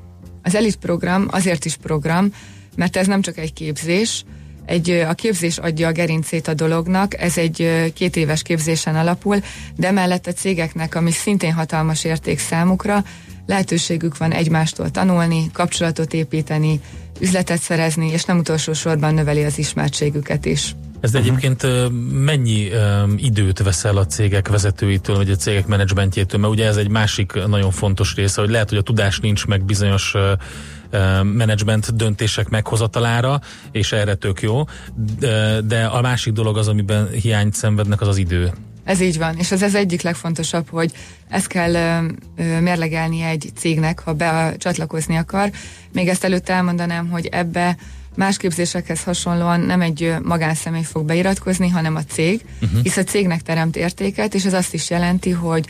Az 0.43 0.55
ELIT 0.55 0.77
program 0.77 1.27
azért 1.31 1.65
is 1.65 1.77
program, 1.77 2.33
mert 2.77 2.97
ez 2.97 3.07
nem 3.07 3.21
csak 3.21 3.39
egy 3.39 3.53
képzés, 3.53 4.25
egy, 4.67 4.91
a 4.91 5.13
képzés 5.15 5.59
adja 5.59 5.89
a 5.89 5.93
gerincét 5.93 6.49
a 6.49 6.55
dolognak, 6.55 7.21
ez 7.21 7.39
egy 7.39 7.91
két 7.95 8.17
éves 8.17 8.43
képzésen 8.43 8.97
alapul, 8.97 9.43
de 9.77 9.91
mellett 9.91 10.27
a 10.27 10.33
cégeknek, 10.33 10.95
ami 10.95 11.11
szintén 11.11 11.53
hatalmas 11.53 12.05
érték 12.05 12.39
számukra, 12.39 13.05
lehetőségük 13.47 14.17
van 14.17 14.33
egymástól 14.33 14.91
tanulni, 14.91 15.51
kapcsolatot 15.53 16.13
építeni, 16.13 16.81
üzletet 17.21 17.61
szerezni, 17.61 18.11
és 18.11 18.25
nem 18.25 18.39
utolsó 18.39 18.73
sorban 18.73 19.15
növeli 19.15 19.45
az 19.45 19.59
ismertségüket 19.59 20.45
is. 20.45 20.75
Ez 21.01 21.15
uh-huh. 21.15 21.27
egyébként 21.27 21.67
mennyi 22.25 22.69
um, 22.69 23.15
időt 23.17 23.63
veszel 23.63 23.97
a 23.97 24.07
cégek 24.07 24.49
vezetőitől, 24.49 25.17
vagy 25.17 25.31
a 25.31 25.37
cégek 25.37 25.67
menedzsmentjétől, 25.67 26.41
mert 26.41 26.53
ugye 26.53 26.67
ez 26.67 26.77
egy 26.77 26.89
másik 26.89 27.33
nagyon 27.47 27.71
fontos 27.71 28.15
része, 28.15 28.41
hogy 28.41 28.51
lehet, 28.51 28.69
hogy 28.69 28.79
a 28.79 28.83
tudás 28.83 29.19
nincs 29.19 29.47
meg 29.47 29.65
bizonyos 29.65 30.15
uh, 30.15 30.23
menedzsment 31.23 31.97
döntések 31.97 32.49
meghozatalára, 32.49 33.41
és 33.71 33.93
erre 33.93 34.15
tök 34.15 34.43
jó, 34.43 34.65
de 35.65 35.85
a 35.85 36.01
másik 36.01 36.33
dolog 36.33 36.57
az, 36.57 36.69
amiben 36.69 37.09
hiányt 37.11 37.55
szenvednek, 37.55 38.01
az 38.01 38.09
az 38.09 38.17
idő. 38.17 38.53
Ez 38.85 39.01
így 39.01 39.19
van, 39.19 39.37
és 39.37 39.53
ez 39.53 39.63
az 39.63 39.75
egyik 39.75 40.03
legfontosabb, 40.03 40.69
hogy 40.71 40.93
ezt 41.29 41.47
kell 41.47 41.75
ö, 41.75 42.07
ö, 42.37 42.61
mérlegelni 42.61 43.23
egy 43.23 43.51
cégnek, 43.55 44.01
ha 44.01 44.13
becsatlakozni 44.13 45.17
akar. 45.17 45.51
Még 45.93 46.09
ezt 46.09 46.25
előtte 46.25 46.53
elmondanám, 46.53 47.09
hogy 47.09 47.27
ebbe 47.27 47.77
más 48.15 48.37
képzésekhez 48.37 49.03
hasonlóan 49.03 49.61
nem 49.61 49.81
egy 49.81 50.15
magánszemély 50.23 50.83
fog 50.83 51.05
beiratkozni, 51.05 51.69
hanem 51.69 51.97
a 51.97 52.05
cég, 52.05 52.45
uh-huh. 52.63 52.83
hisz 52.83 52.97
a 52.97 53.05
cégnek 53.05 53.43
teremt 53.43 53.77
értéket, 53.77 54.35
és 54.35 54.45
ez 54.45 54.53
azt 54.53 54.75
is 54.75 54.91
jelenti, 54.91 55.31
hogy 55.31 55.67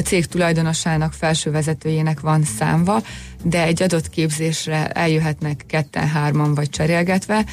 a 0.00 0.02
cég 0.02 0.26
tulajdonosának, 0.26 1.12
felső 1.12 1.50
vezetőjének 1.50 2.20
van 2.20 2.44
számva, 2.58 3.02
de 3.42 3.62
egy 3.62 3.82
adott 3.82 4.10
képzésre 4.10 4.88
eljöhetnek 4.88 5.64
ketten, 5.66 6.08
hárman 6.08 6.54
vagy 6.54 6.70
cserélgetve, 6.70 7.44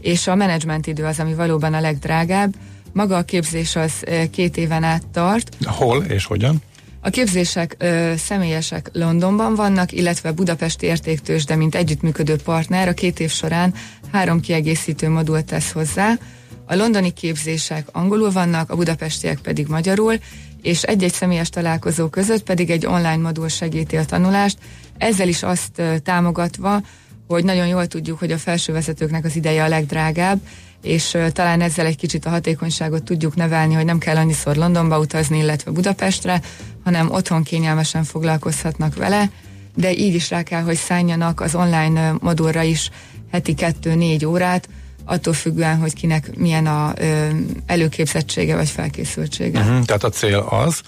és 0.00 0.26
a 0.26 0.34
menedzsment 0.34 0.86
idő 0.86 1.04
az, 1.04 1.18
ami 1.18 1.34
valóban 1.34 1.74
a 1.74 1.80
legdrágább. 1.80 2.54
Maga 2.92 3.16
a 3.16 3.22
képzés 3.22 3.76
az 3.76 3.92
két 4.30 4.56
éven 4.56 4.82
át 4.82 5.06
tart. 5.12 5.56
Hol 5.64 6.04
és 6.04 6.24
hogyan? 6.24 6.62
A 7.00 7.10
képzések 7.10 7.76
ö, 7.78 8.12
személyesek 8.16 8.90
Londonban 8.92 9.54
vannak, 9.54 9.92
illetve 9.92 10.32
Budapesti 10.32 10.86
Értéktős, 10.86 11.44
de 11.44 11.56
mint 11.56 11.74
együttműködő 11.74 12.36
partner 12.36 12.88
a 12.88 12.94
két 12.94 13.20
év 13.20 13.30
során 13.30 13.74
három 14.12 14.40
kiegészítő 14.40 15.08
modult 15.08 15.44
tesz 15.44 15.72
hozzá. 15.72 16.18
A 16.66 16.74
londoni 16.74 17.10
képzések 17.10 17.88
angolul 17.92 18.30
vannak, 18.30 18.70
a 18.70 18.76
budapestiek 18.76 19.38
pedig 19.38 19.66
magyarul, 19.66 20.18
és 20.66 20.82
egy-egy 20.82 21.12
személyes 21.12 21.48
találkozó 21.48 22.08
között 22.08 22.42
pedig 22.42 22.70
egy 22.70 22.86
online 22.86 23.16
modul 23.16 23.48
segíti 23.48 23.96
a 23.96 24.04
tanulást, 24.04 24.58
ezzel 24.98 25.28
is 25.28 25.42
azt 25.42 25.82
támogatva, 26.02 26.80
hogy 27.26 27.44
nagyon 27.44 27.66
jól 27.66 27.86
tudjuk, 27.86 28.18
hogy 28.18 28.32
a 28.32 28.38
felsővezetőknek 28.38 29.24
az 29.24 29.36
ideje 29.36 29.64
a 29.64 29.68
legdrágább, 29.68 30.40
és 30.82 31.16
talán 31.32 31.60
ezzel 31.60 31.86
egy 31.86 31.96
kicsit 31.96 32.26
a 32.26 32.30
hatékonyságot 32.30 33.02
tudjuk 33.02 33.34
nevelni, 33.34 33.74
hogy 33.74 33.84
nem 33.84 33.98
kell 33.98 34.16
annyiszor 34.16 34.56
Londonba 34.56 34.98
utazni, 34.98 35.38
illetve 35.38 35.70
Budapestre, 35.70 36.40
hanem 36.84 37.10
otthon 37.10 37.42
kényelmesen 37.42 38.04
foglalkozhatnak 38.04 38.96
vele, 38.96 39.30
de 39.74 39.92
így 39.92 40.14
is 40.14 40.30
rá 40.30 40.42
kell, 40.42 40.62
hogy 40.62 40.76
szálljanak 40.76 41.40
az 41.40 41.54
online 41.54 42.16
modulra 42.20 42.62
is 42.62 42.90
heti 43.30 43.54
kettő-négy 43.54 44.24
órát, 44.24 44.68
attól 45.06 45.32
függően, 45.32 45.78
hogy 45.78 45.94
kinek 45.94 46.36
milyen 46.36 46.66
a 46.66 46.92
ö, 46.98 47.28
előképzettsége 47.66 48.56
vagy 48.56 48.68
felkészültsége. 48.68 49.60
Uh-huh, 49.60 49.84
tehát 49.84 50.04
a 50.04 50.08
cél 50.08 50.38
az, 50.38 50.80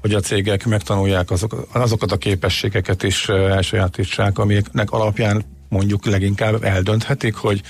hogy 0.00 0.14
a 0.14 0.20
cégek 0.20 0.66
megtanulják 0.66 1.30
azok, 1.30 1.68
azokat 1.72 2.12
a 2.12 2.16
képességeket 2.16 3.02
is 3.02 3.28
elsajátítsák, 3.28 4.38
amiknek 4.38 4.90
alapján 4.90 5.44
mondjuk 5.68 6.06
leginkább 6.06 6.64
eldönthetik, 6.64 7.34
hogy 7.34 7.62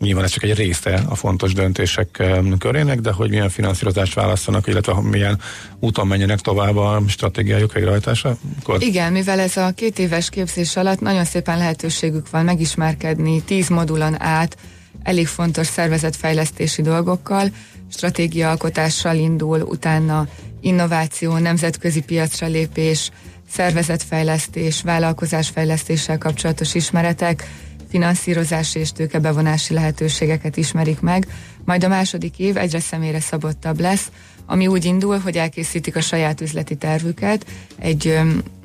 nyilván 0.00 0.24
ez 0.24 0.30
csak 0.30 0.42
egy 0.42 0.54
része 0.54 1.02
a 1.08 1.14
fontos 1.14 1.52
döntések 1.52 2.22
körének, 2.58 3.00
de 3.00 3.12
hogy 3.12 3.30
milyen 3.30 3.48
finanszírozást 3.48 4.14
választanak, 4.14 4.66
illetve 4.66 5.00
milyen 5.00 5.40
úton 5.80 6.06
menjenek 6.06 6.38
tovább 6.40 6.76
a 6.76 7.02
stratégiájuk 7.06 7.72
végrehajtása? 7.72 8.36
Igen, 8.78 9.12
mivel 9.12 9.40
ez 9.40 9.56
a 9.56 9.70
két 9.70 9.98
éves 9.98 10.30
képzés 10.30 10.76
alatt 10.76 11.00
nagyon 11.00 11.24
szépen 11.24 11.58
lehetőségük 11.58 12.30
van 12.30 12.44
megismerkedni 12.44 13.42
tíz 13.42 13.68
modulon 13.68 14.22
át 14.22 14.56
elég 15.02 15.26
fontos 15.26 15.66
szervezetfejlesztési 15.66 16.82
dolgokkal, 16.82 17.48
stratégiaalkotással 17.92 19.16
indul, 19.16 19.60
utána 19.60 20.26
innováció, 20.60 21.36
nemzetközi 21.36 22.00
piacra 22.00 22.46
lépés, 22.46 23.10
szervezetfejlesztés, 23.50 24.82
vállalkozásfejlesztéssel 24.82 26.18
kapcsolatos 26.18 26.74
ismeretek, 26.74 27.50
finanszírozási 27.88 28.78
és 28.78 28.92
tőkebevonási 28.92 29.74
lehetőségeket 29.74 30.56
ismerik 30.56 31.00
meg, 31.00 31.26
majd 31.64 31.84
a 31.84 31.88
második 31.88 32.38
év 32.38 32.56
egyre 32.56 32.80
személyre 32.80 33.20
szabottabb 33.20 33.80
lesz, 33.80 34.10
ami 34.46 34.66
úgy 34.66 34.84
indul, 34.84 35.18
hogy 35.18 35.36
elkészítik 35.36 35.96
a 35.96 36.00
saját 36.00 36.40
üzleti 36.40 36.76
tervüket 36.76 37.46
egy 37.78 38.18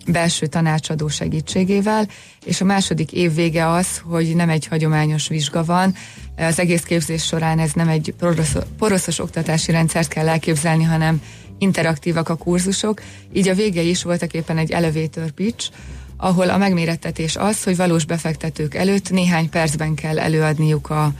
belső 0.08 0.48
tanácsadó 0.48 1.08
segítségével, 1.08 2.08
és 2.46 2.62
a 2.62 2.66
második 2.66 3.12
év 3.12 3.34
vége 3.34 3.70
az, 3.70 4.02
hogy 4.04 4.36
nem 4.36 4.50
egy 4.50 4.68
hagyományos 4.68 5.28
vizsga 5.28 5.64
van, 5.64 5.96
az 6.38 6.60
egész 6.60 6.82
képzés 6.82 7.24
során 7.24 7.60
ez 7.60 7.72
nem 7.74 7.88
egy 7.88 8.14
poroszos, 8.18 8.64
poroszos 8.78 9.20
oktatási 9.20 9.72
rendszert 9.72 10.08
kell 10.08 10.30
elképzelni, 10.30 10.84
hanem 10.84 11.22
interaktívak 11.58 12.30
a 12.30 12.36
kurzusok, 12.36 13.02
így 13.34 13.48
a 13.48 13.54
vége 13.54 13.82
is 13.82 14.04
voltak 14.04 14.34
éppen 14.34 14.58
egy 14.58 14.72
elevator 14.72 15.32
pitch, 15.32 15.70
ahol 16.24 16.50
a 16.50 16.58
megmérettetés 16.58 17.36
az, 17.36 17.64
hogy 17.64 17.76
valós 17.76 18.06
befektetők 18.06 18.76
előtt 18.76 19.10
néhány 19.10 19.50
percben 19.50 19.96
kell 19.96 20.20
előadniuk 20.20 20.90
a 20.90 21.12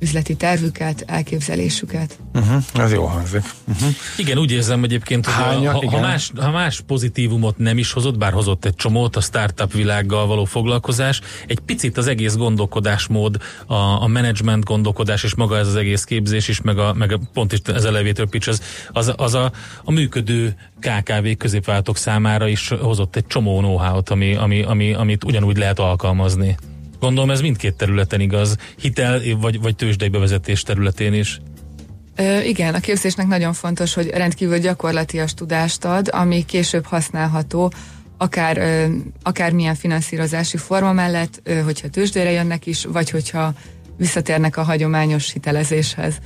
üzleti 0.00 0.34
tervüket, 0.34 1.04
elképzelésüket. 1.06 2.18
Uh-huh, 2.34 2.62
ez 2.74 2.92
jó 2.92 3.04
hangzik. 3.04 3.42
Uh-huh. 3.68 3.88
Igen, 4.16 4.38
úgy 4.38 4.50
érzem 4.50 4.84
egyébként, 4.84 5.26
hogy 5.26 5.34
Hánya, 5.34 5.72
ha, 5.72 5.90
ha, 5.90 6.00
más, 6.00 6.32
ha 6.36 6.50
más 6.50 6.80
pozitívumot 6.86 7.58
nem 7.58 7.78
is 7.78 7.92
hozott, 7.92 8.18
bár 8.18 8.32
hozott 8.32 8.64
egy 8.64 8.74
csomót 8.74 9.16
a 9.16 9.20
startup 9.20 9.72
világgal 9.72 10.26
való 10.26 10.44
foglalkozás, 10.44 11.20
egy 11.46 11.58
picit 11.58 11.96
az 11.96 12.06
egész 12.06 12.36
gondolkodásmód, 12.36 13.36
a, 13.66 13.74
a 13.74 14.06
management 14.06 14.64
gondolkodás 14.64 15.22
és 15.22 15.34
maga 15.34 15.56
ez 15.56 15.66
az 15.66 15.76
egész 15.76 16.04
képzés 16.04 16.48
is, 16.48 16.60
meg, 16.60 16.78
a, 16.78 16.94
meg 16.94 17.12
a, 17.12 17.20
pont 17.32 17.52
is 17.52 17.58
ez 17.64 17.84
elevator 17.84 18.28
pitch, 18.28 18.48
az, 18.48 18.62
az, 18.92 19.12
az 19.16 19.34
a, 19.34 19.52
a 19.84 19.90
működő 19.90 20.54
KKV 20.80 21.26
középváltók 21.38 21.96
számára 21.96 22.48
is 22.48 22.68
hozott 22.68 23.16
egy 23.16 23.26
csomó 23.26 23.58
know-how-t, 23.58 24.10
ami, 24.10 24.34
ami, 24.34 24.62
ami, 24.62 24.92
amit 24.92 25.24
ugyanúgy 25.24 25.56
lehet 25.56 25.78
alkalmazni. 25.78 26.56
Gondolom 27.00 27.30
ez 27.30 27.40
mindkét 27.40 27.74
területen 27.74 28.20
igaz, 28.20 28.56
hitel 28.80 29.20
vagy, 29.40 29.60
vagy 29.60 29.76
tőzsdei 29.76 30.08
bevezetés 30.08 30.62
területén 30.62 31.14
is. 31.14 31.40
Ö, 32.16 32.40
igen, 32.40 32.74
a 32.74 32.80
képzésnek 32.80 33.26
nagyon 33.26 33.52
fontos, 33.52 33.94
hogy 33.94 34.06
rendkívül 34.06 34.58
gyakorlatias 34.58 35.34
tudást 35.34 35.84
ad, 35.84 36.08
ami 36.12 36.44
később 36.44 36.84
használható, 36.84 37.72
akár, 38.16 38.58
ö, 38.58 38.86
akár 39.22 39.52
milyen 39.52 39.74
finanszírozási 39.74 40.56
forma 40.56 40.92
mellett, 40.92 41.40
ö, 41.42 41.60
hogyha 41.60 41.88
tőzsdére 41.88 42.30
jönnek 42.30 42.66
is, 42.66 42.84
vagy 42.84 43.10
hogyha 43.10 43.54
visszatérnek 43.96 44.56
a 44.56 44.62
hagyományos 44.62 45.32
hitelezéshez. 45.32 46.18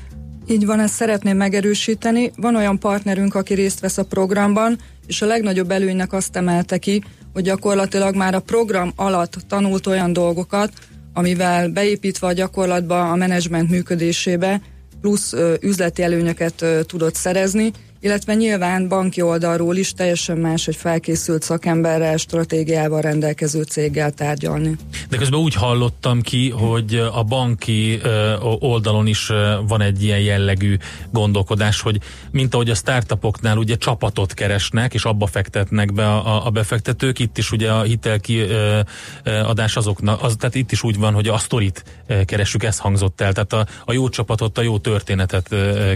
Így 0.47 0.67
van, 0.67 0.81
ezt 0.81 0.95
szeretném 0.95 1.37
megerősíteni. 1.37 2.31
Van 2.37 2.57
olyan 2.57 2.79
partnerünk, 2.79 3.35
aki 3.35 3.55
részt 3.55 3.81
vesz 3.81 3.99
a 3.99 4.05
programban, 4.05 4.79
és 5.07 5.23
a 5.23 5.27
legnagyobb 5.27 5.71
előnynek 5.71 6.13
azt 6.13 6.37
emelte 6.37 6.79
ki, 6.79 7.03
hogy 7.35 7.43
gyakorlatilag 7.43 8.15
már 8.15 8.35
a 8.35 8.41
program 8.41 8.93
alatt 8.97 9.37
tanult 9.49 9.87
olyan 9.87 10.13
dolgokat, 10.13 10.73
amivel 11.13 11.69
beépítve 11.69 12.27
a 12.27 12.33
gyakorlatba 12.33 13.11
a 13.11 13.17
menedzsment 13.17 13.71
működésébe 13.71 14.61
plusz 15.01 15.35
üzleti 15.61 16.03
előnyöket 16.03 16.65
tudott 16.87 17.15
szerezni, 17.15 17.73
illetve 18.05 18.35
nyilván 18.35 18.89
banki 18.89 19.23
oldalról 19.23 19.77
is 19.77 19.93
teljesen 19.93 20.37
más 20.37 20.67
egy 20.69 20.77
felkészült 20.77 21.43
szakemberrel, 21.43 22.17
stratégiával 22.17 23.01
rendelkező 23.01 23.63
céggel 23.63 24.11
tárgyalni. 24.11 24.77
De 25.09 25.17
közben 25.17 25.41
úgy 25.41 25.55
hallottam 25.55 26.21
ki, 26.21 26.51
hogy 26.51 26.95
a 27.13 27.23
banki 27.23 28.01
oldalon 28.61 29.07
is 29.07 29.27
van 29.67 29.81
egy 29.81 30.03
ilyen 30.03 30.21
jellegű 30.21 30.77
gondolkodás, 31.11 31.81
hogy 31.81 32.01
mint 32.31 32.55
ahogy 32.55 32.71
a 32.71 32.75
startupoknál 32.75 33.57
ugye 33.57 33.77
csapatot 33.77 34.35
keresnek, 34.35 34.95
és 34.95 35.05
abba 35.05 35.27
fektetnek 35.27 35.93
be 35.93 36.07
a, 36.07 36.47
a 36.47 36.51
befektetők, 36.51 37.19
itt 37.19 37.39
is 37.39 37.53
ugye 37.53 37.71
a 37.71 37.83
hitelkiadás 37.83 39.77
azoknak, 39.77 40.23
az, 40.23 40.35
tehát 40.39 40.55
itt 40.55 40.73
is 40.73 40.83
úgy 40.83 40.99
van, 40.99 41.15
hogy 41.15 41.29
a 41.29 41.39
sztorit 41.39 41.85
keressük, 42.25 42.63
ez 42.63 42.79
hangzott 42.79 43.21
el, 43.21 43.33
tehát 43.33 43.53
a, 43.53 43.67
a 43.85 43.93
jó 43.93 44.09
csapatot, 44.09 44.59
a 44.59 44.63
jó 44.63 44.79
történetet 44.79 45.49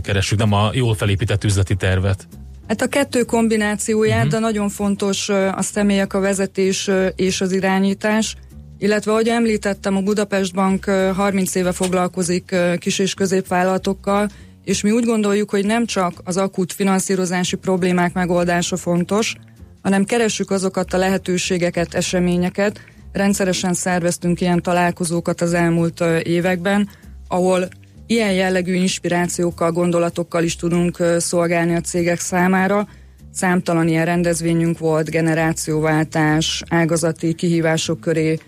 keressük, 0.02 0.38
nem 0.38 0.52
a 0.52 0.70
jól 0.72 0.94
felépített 0.94 1.44
üzleti 1.44 1.74
terv 1.74 1.97
tervet? 2.00 2.28
Hát 2.68 2.82
a 2.82 2.86
kettő 2.86 3.22
kombinációját, 3.22 4.16
uh-huh. 4.16 4.32
de 4.32 4.38
nagyon 4.38 4.68
fontos 4.68 5.28
a 5.28 5.62
személyek, 5.62 6.14
a 6.14 6.20
vezetés 6.20 6.90
és 7.16 7.40
az 7.40 7.52
irányítás. 7.52 8.36
Illetve, 8.78 9.10
ahogy 9.12 9.28
említettem, 9.28 9.96
a 9.96 10.00
Budapest 10.00 10.54
Bank 10.54 10.84
30 11.14 11.54
éve 11.54 11.72
foglalkozik 11.72 12.54
kis- 12.78 12.98
és 12.98 13.14
középvállalatokkal, 13.14 14.28
és 14.64 14.82
mi 14.82 14.90
úgy 14.90 15.04
gondoljuk, 15.04 15.50
hogy 15.50 15.66
nem 15.66 15.86
csak 15.86 16.12
az 16.24 16.36
akut 16.36 16.72
finanszírozási 16.72 17.56
problémák 17.56 18.12
megoldása 18.12 18.76
fontos, 18.76 19.36
hanem 19.82 20.04
keressük 20.04 20.50
azokat 20.50 20.92
a 20.92 20.98
lehetőségeket, 20.98 21.94
eseményeket. 21.94 22.80
Rendszeresen 23.12 23.74
szerveztünk 23.74 24.40
ilyen 24.40 24.62
találkozókat 24.62 25.40
az 25.40 25.54
elmúlt 25.54 26.00
években, 26.22 26.88
ahol 27.28 27.68
Ilyen 28.10 28.32
jellegű 28.32 28.74
inspirációkkal, 28.74 29.72
gondolatokkal 29.72 30.42
is 30.42 30.56
tudunk 30.56 31.02
szolgálni 31.18 31.74
a 31.74 31.80
cégek 31.80 32.20
számára. 32.20 32.88
Számtalan 33.32 33.88
ilyen 33.88 34.04
rendezvényünk 34.04 34.78
volt, 34.78 35.10
generációváltás, 35.10 36.62
ágazati 36.68 37.34
kihívások 37.34 38.00
köré 38.00 38.38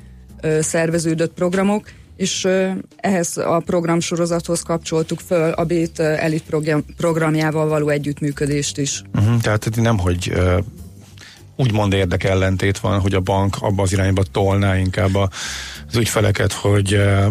szerveződött 0.61 1.33
programok, 1.33 1.91
és 2.17 2.49
ehhez 2.97 3.37
a 3.37 3.63
programsorozathoz 3.67 4.63
kapcsoltuk 4.63 5.21
föl 5.21 5.51
a 5.51 5.65
BÉT 5.65 5.99
elit 5.99 6.43
program, 6.43 6.85
programjával 6.97 7.69
való 7.69 7.89
együttműködést 7.89 8.79
is. 8.79 9.03
Uh-huh, 9.15 9.41
tehát 9.41 9.77
nem, 9.77 9.99
hogy 9.99 10.33
uh, 10.35 10.59
úgymond 11.57 11.93
érdekellentét 11.93 12.79
van, 12.79 13.01
hogy 13.01 13.15
a 13.15 13.21
bank 13.21 13.57
abba 13.61 13.83
az 13.83 13.93
irányba 13.93 14.23
tolná 14.23 14.79
inkább 14.79 15.15
a 15.15 15.29
az 15.91 15.97
ügyfeleket, 15.97 16.53
hogy, 16.53 16.95
eh, 16.95 17.27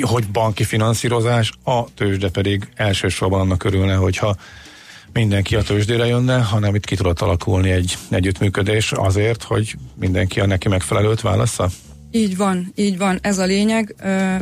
hogy 0.00 0.26
banki 0.32 0.64
finanszírozás, 0.64 1.52
a 1.64 1.94
tőzsde 1.94 2.28
pedig 2.28 2.68
elsősorban 2.74 3.40
annak 3.40 3.64
örülne, 3.64 3.94
hogyha 3.94 4.36
mindenki 5.12 5.56
a 5.56 5.62
tőzsdére 5.62 6.06
jönne, 6.06 6.38
hanem 6.38 6.74
itt 6.74 6.84
ki 6.84 6.96
tudott 6.96 7.20
alakulni 7.20 7.70
egy 7.70 7.96
együttműködés 8.10 8.92
azért, 8.92 9.42
hogy 9.42 9.74
mindenki 9.94 10.40
a 10.40 10.46
neki 10.46 10.68
megfelelőt 10.68 11.20
válassza? 11.20 11.68
Így 12.10 12.36
van, 12.36 12.72
így 12.74 12.98
van, 12.98 13.18
ez 13.22 13.38
a 13.38 13.44
lényeg. 13.44 13.94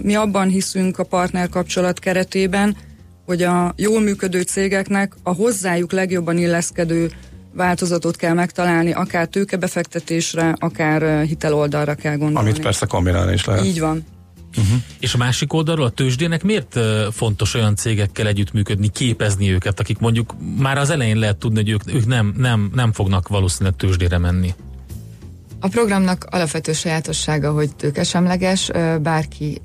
Mi 0.02 0.14
abban 0.14 0.48
hiszünk 0.48 0.98
a 0.98 1.04
partner 1.04 1.48
kapcsolat 1.48 1.98
keretében, 1.98 2.76
hogy 3.26 3.42
a 3.42 3.72
jól 3.76 4.00
működő 4.00 4.40
cégeknek 4.40 5.14
a 5.22 5.34
hozzájuk 5.34 5.92
legjobban 5.92 6.38
illeszkedő 6.38 7.10
változatot 7.54 8.16
kell 8.16 8.34
megtalálni, 8.34 8.92
akár 8.92 9.26
tőkebefektetésre, 9.26 10.54
akár 10.58 11.24
hiteloldalra 11.24 11.94
kell 11.94 12.16
gondolni. 12.16 12.48
Amit 12.48 12.62
persze 12.62 12.86
kombinálni 12.86 13.32
is 13.32 13.44
lehet. 13.44 13.64
Így 13.64 13.80
van. 13.80 14.04
Uh-huh. 14.56 14.78
És 15.00 15.14
a 15.14 15.18
másik 15.18 15.52
oldalról 15.52 15.86
a 15.86 15.90
tőzsdének 15.90 16.42
miért 16.42 16.78
fontos 17.12 17.54
olyan 17.54 17.76
cégekkel 17.76 18.26
együttműködni, 18.26 18.88
képezni 18.88 19.50
őket, 19.50 19.80
akik 19.80 19.98
mondjuk 19.98 20.34
már 20.58 20.78
az 20.78 20.90
elején 20.90 21.16
lehet 21.16 21.36
tudni, 21.36 21.56
hogy 21.56 21.68
ők, 21.68 21.94
ők 21.94 22.06
nem, 22.06 22.34
nem, 22.36 22.70
nem 22.74 22.92
fognak 22.92 23.28
valószínűleg 23.28 23.76
tőzsdére 23.76 24.18
menni? 24.18 24.54
A 25.60 25.68
programnak 25.68 26.26
alapvető 26.30 26.72
sajátossága, 26.72 27.52
hogy 27.52 27.76
tőkesemleges, 27.76 28.70
bárki 29.02 29.60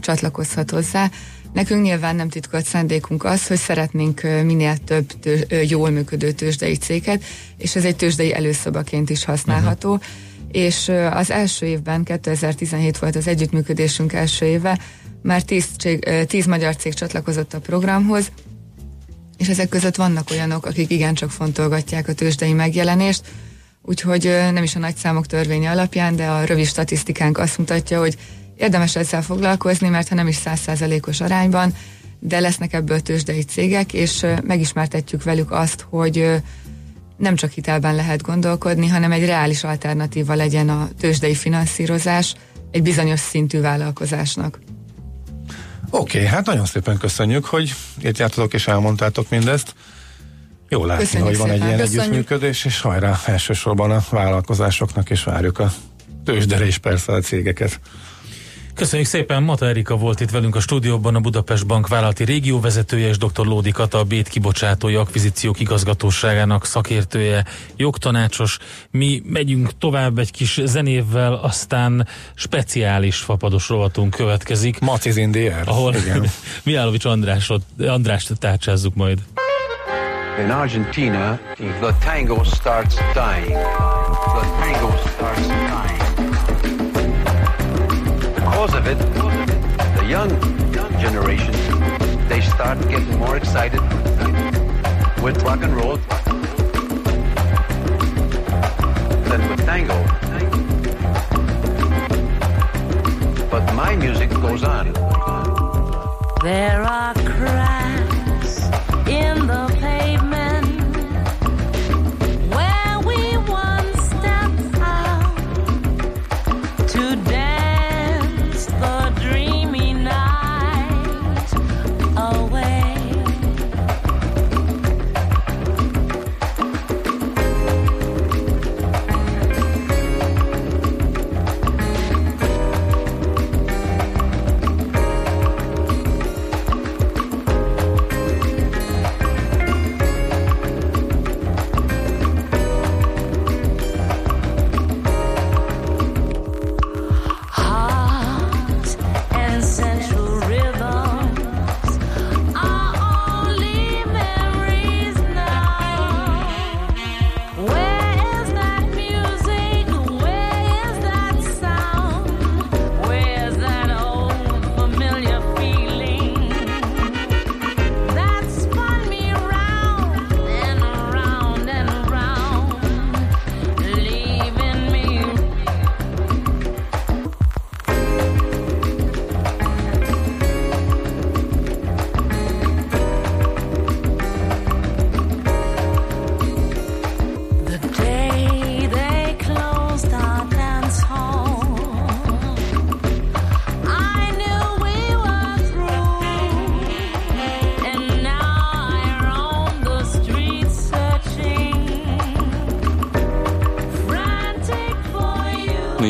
csatlakozhat 0.00 0.70
hozzá. 0.70 1.10
Nekünk 1.52 1.82
nyilván 1.82 2.16
nem 2.16 2.28
titkolt 2.28 2.64
szándékunk 2.64 3.24
az, 3.24 3.46
hogy 3.46 3.56
szeretnénk 3.56 4.22
minél 4.22 4.76
több 4.76 5.06
tőz, 5.20 5.46
jól 5.68 5.90
működő 5.90 6.32
tőzsdei 6.32 6.76
céget, 6.76 7.24
és 7.56 7.76
ez 7.76 7.84
egy 7.84 7.96
tőzsdei 7.96 8.34
előszobaként 8.34 9.10
is 9.10 9.24
használható. 9.24 9.92
Uh-huh. 9.92 10.06
És 10.52 10.92
az 11.10 11.30
első 11.30 11.66
évben, 11.66 12.04
2017 12.04 12.98
volt 12.98 13.16
az 13.16 13.26
együttműködésünk 13.26 14.12
első 14.12 14.46
éve, 14.46 14.78
már 15.22 15.42
10, 15.42 15.66
cég, 15.78 16.08
10 16.26 16.46
magyar 16.46 16.76
cég 16.76 16.94
csatlakozott 16.94 17.54
a 17.54 17.60
programhoz, 17.60 18.30
és 19.38 19.48
ezek 19.48 19.68
között 19.68 19.96
vannak 19.96 20.30
olyanok, 20.30 20.66
akik 20.66 20.90
igencsak 20.90 21.30
fontolgatják 21.30 22.08
a 22.08 22.14
tőzsdei 22.14 22.52
megjelenést, 22.52 23.22
úgyhogy 23.88 24.22
nem 24.52 24.62
is 24.62 24.74
a 24.74 24.78
nagy 24.78 24.96
számok 24.96 25.26
törvénye 25.26 25.70
alapján, 25.70 26.16
de 26.16 26.26
a 26.26 26.44
rövid 26.44 26.66
statisztikánk 26.66 27.38
azt 27.38 27.58
mutatja, 27.58 27.98
hogy 27.98 28.16
érdemes 28.56 28.96
ezzel 28.96 29.22
foglalkozni, 29.22 29.88
mert 29.88 30.08
ha 30.08 30.14
nem 30.14 30.28
is 30.28 30.36
százszázalékos 30.36 31.20
arányban, 31.20 31.74
de 32.18 32.40
lesznek 32.40 32.72
ebből 32.72 33.00
tőzsdei 33.00 33.42
cégek, 33.42 33.92
és 33.92 34.26
megismertetjük 34.44 35.22
velük 35.22 35.50
azt, 35.50 35.86
hogy 35.88 36.42
nem 37.16 37.36
csak 37.36 37.50
hitelben 37.50 37.94
lehet 37.94 38.22
gondolkodni, 38.22 38.86
hanem 38.86 39.12
egy 39.12 39.24
reális 39.24 39.64
alternatíva 39.64 40.34
legyen 40.34 40.68
a 40.68 40.88
tőzsdei 41.00 41.34
finanszírozás 41.34 42.34
egy 42.70 42.82
bizonyos 42.82 43.20
szintű 43.20 43.60
vállalkozásnak. 43.60 44.58
Oké, 45.90 46.18
okay, 46.18 46.30
hát 46.30 46.46
nagyon 46.46 46.66
szépen 46.66 46.98
köszönjük, 46.98 47.44
hogy 47.44 47.74
itt 48.02 48.18
jártatok 48.18 48.54
és 48.54 48.66
elmondtátok 48.66 49.30
mindezt. 49.30 49.74
Jó 50.68 50.84
látni, 50.84 51.04
Köszönjük 51.04 51.28
hogy 51.28 51.36
van 51.38 51.48
szépen. 51.48 51.62
egy 51.62 51.66
ilyen 51.66 51.78
Köszönjük. 51.80 52.02
együttműködés, 52.02 52.64
és 52.64 52.80
hajrá 52.80 53.18
elsősorban 53.24 53.90
a 53.90 54.04
vállalkozásoknak, 54.10 55.10
és 55.10 55.24
várjuk 55.24 55.58
a 55.58 55.72
tőzsdere 56.24 56.66
és 56.66 56.78
persze 56.78 57.12
a 57.12 57.20
cégeket. 57.20 57.80
Köszönjük 58.74 59.08
szépen, 59.08 59.42
Mata 59.42 59.66
Erika 59.66 59.96
volt 59.96 60.20
itt 60.20 60.30
velünk 60.30 60.56
a 60.56 60.60
stúdióban, 60.60 61.14
a 61.14 61.20
Budapest 61.20 61.66
Bank 61.66 61.88
vállalati 61.88 62.24
régióvezetője, 62.24 63.08
és 63.08 63.18
dr. 63.18 63.46
Lódi 63.46 63.70
Kata, 63.70 63.98
a 63.98 64.04
Bét 64.04 64.28
kibocsátói 64.28 64.94
akvizíciók 64.94 65.60
igazgatóságának 65.60 66.64
szakértője, 66.66 67.44
jogtanácsos. 67.76 68.58
Mi 68.90 69.22
megyünk 69.24 69.78
tovább 69.78 70.18
egy 70.18 70.30
kis 70.30 70.60
zenével, 70.64 71.34
aztán 71.34 72.06
speciális 72.34 73.16
fapados 73.16 73.68
rovatunk 73.68 74.10
következik. 74.10 74.78
Maciz 74.78 75.16
Indier. 75.16 75.62
Ahol 75.64 75.94
Miálovics 76.64 77.04
Andrásot, 77.04 77.62
Andrást 77.78 78.38
tárcsázzuk 78.38 78.94
majd. 78.94 79.18
In 80.38 80.52
Argentina, 80.52 81.38
the 81.58 81.92
tango 82.00 82.44
starts 82.44 82.94
dying. 83.12 83.50
The 83.50 84.44
tango 84.60 84.96
starts 85.08 85.48
dying. 85.48 85.98
Because 88.36 88.74
of 88.74 88.86
it, 88.86 88.98
the 89.98 90.06
young 90.06 90.30
generation, 91.00 91.52
they 92.28 92.40
start 92.40 92.78
getting 92.88 93.18
more 93.18 93.36
excited 93.36 93.80
with 95.20 95.42
rock 95.42 95.60
and 95.64 95.74
roll 95.74 95.96
than 99.26 99.48
with 99.50 99.64
tango. 99.66 99.98
But 103.50 103.74
my 103.74 103.96
music 103.96 104.30
goes 104.30 104.62
on. 104.62 104.92
There 106.44 106.82
are 106.82 107.12
cracks 107.14 107.67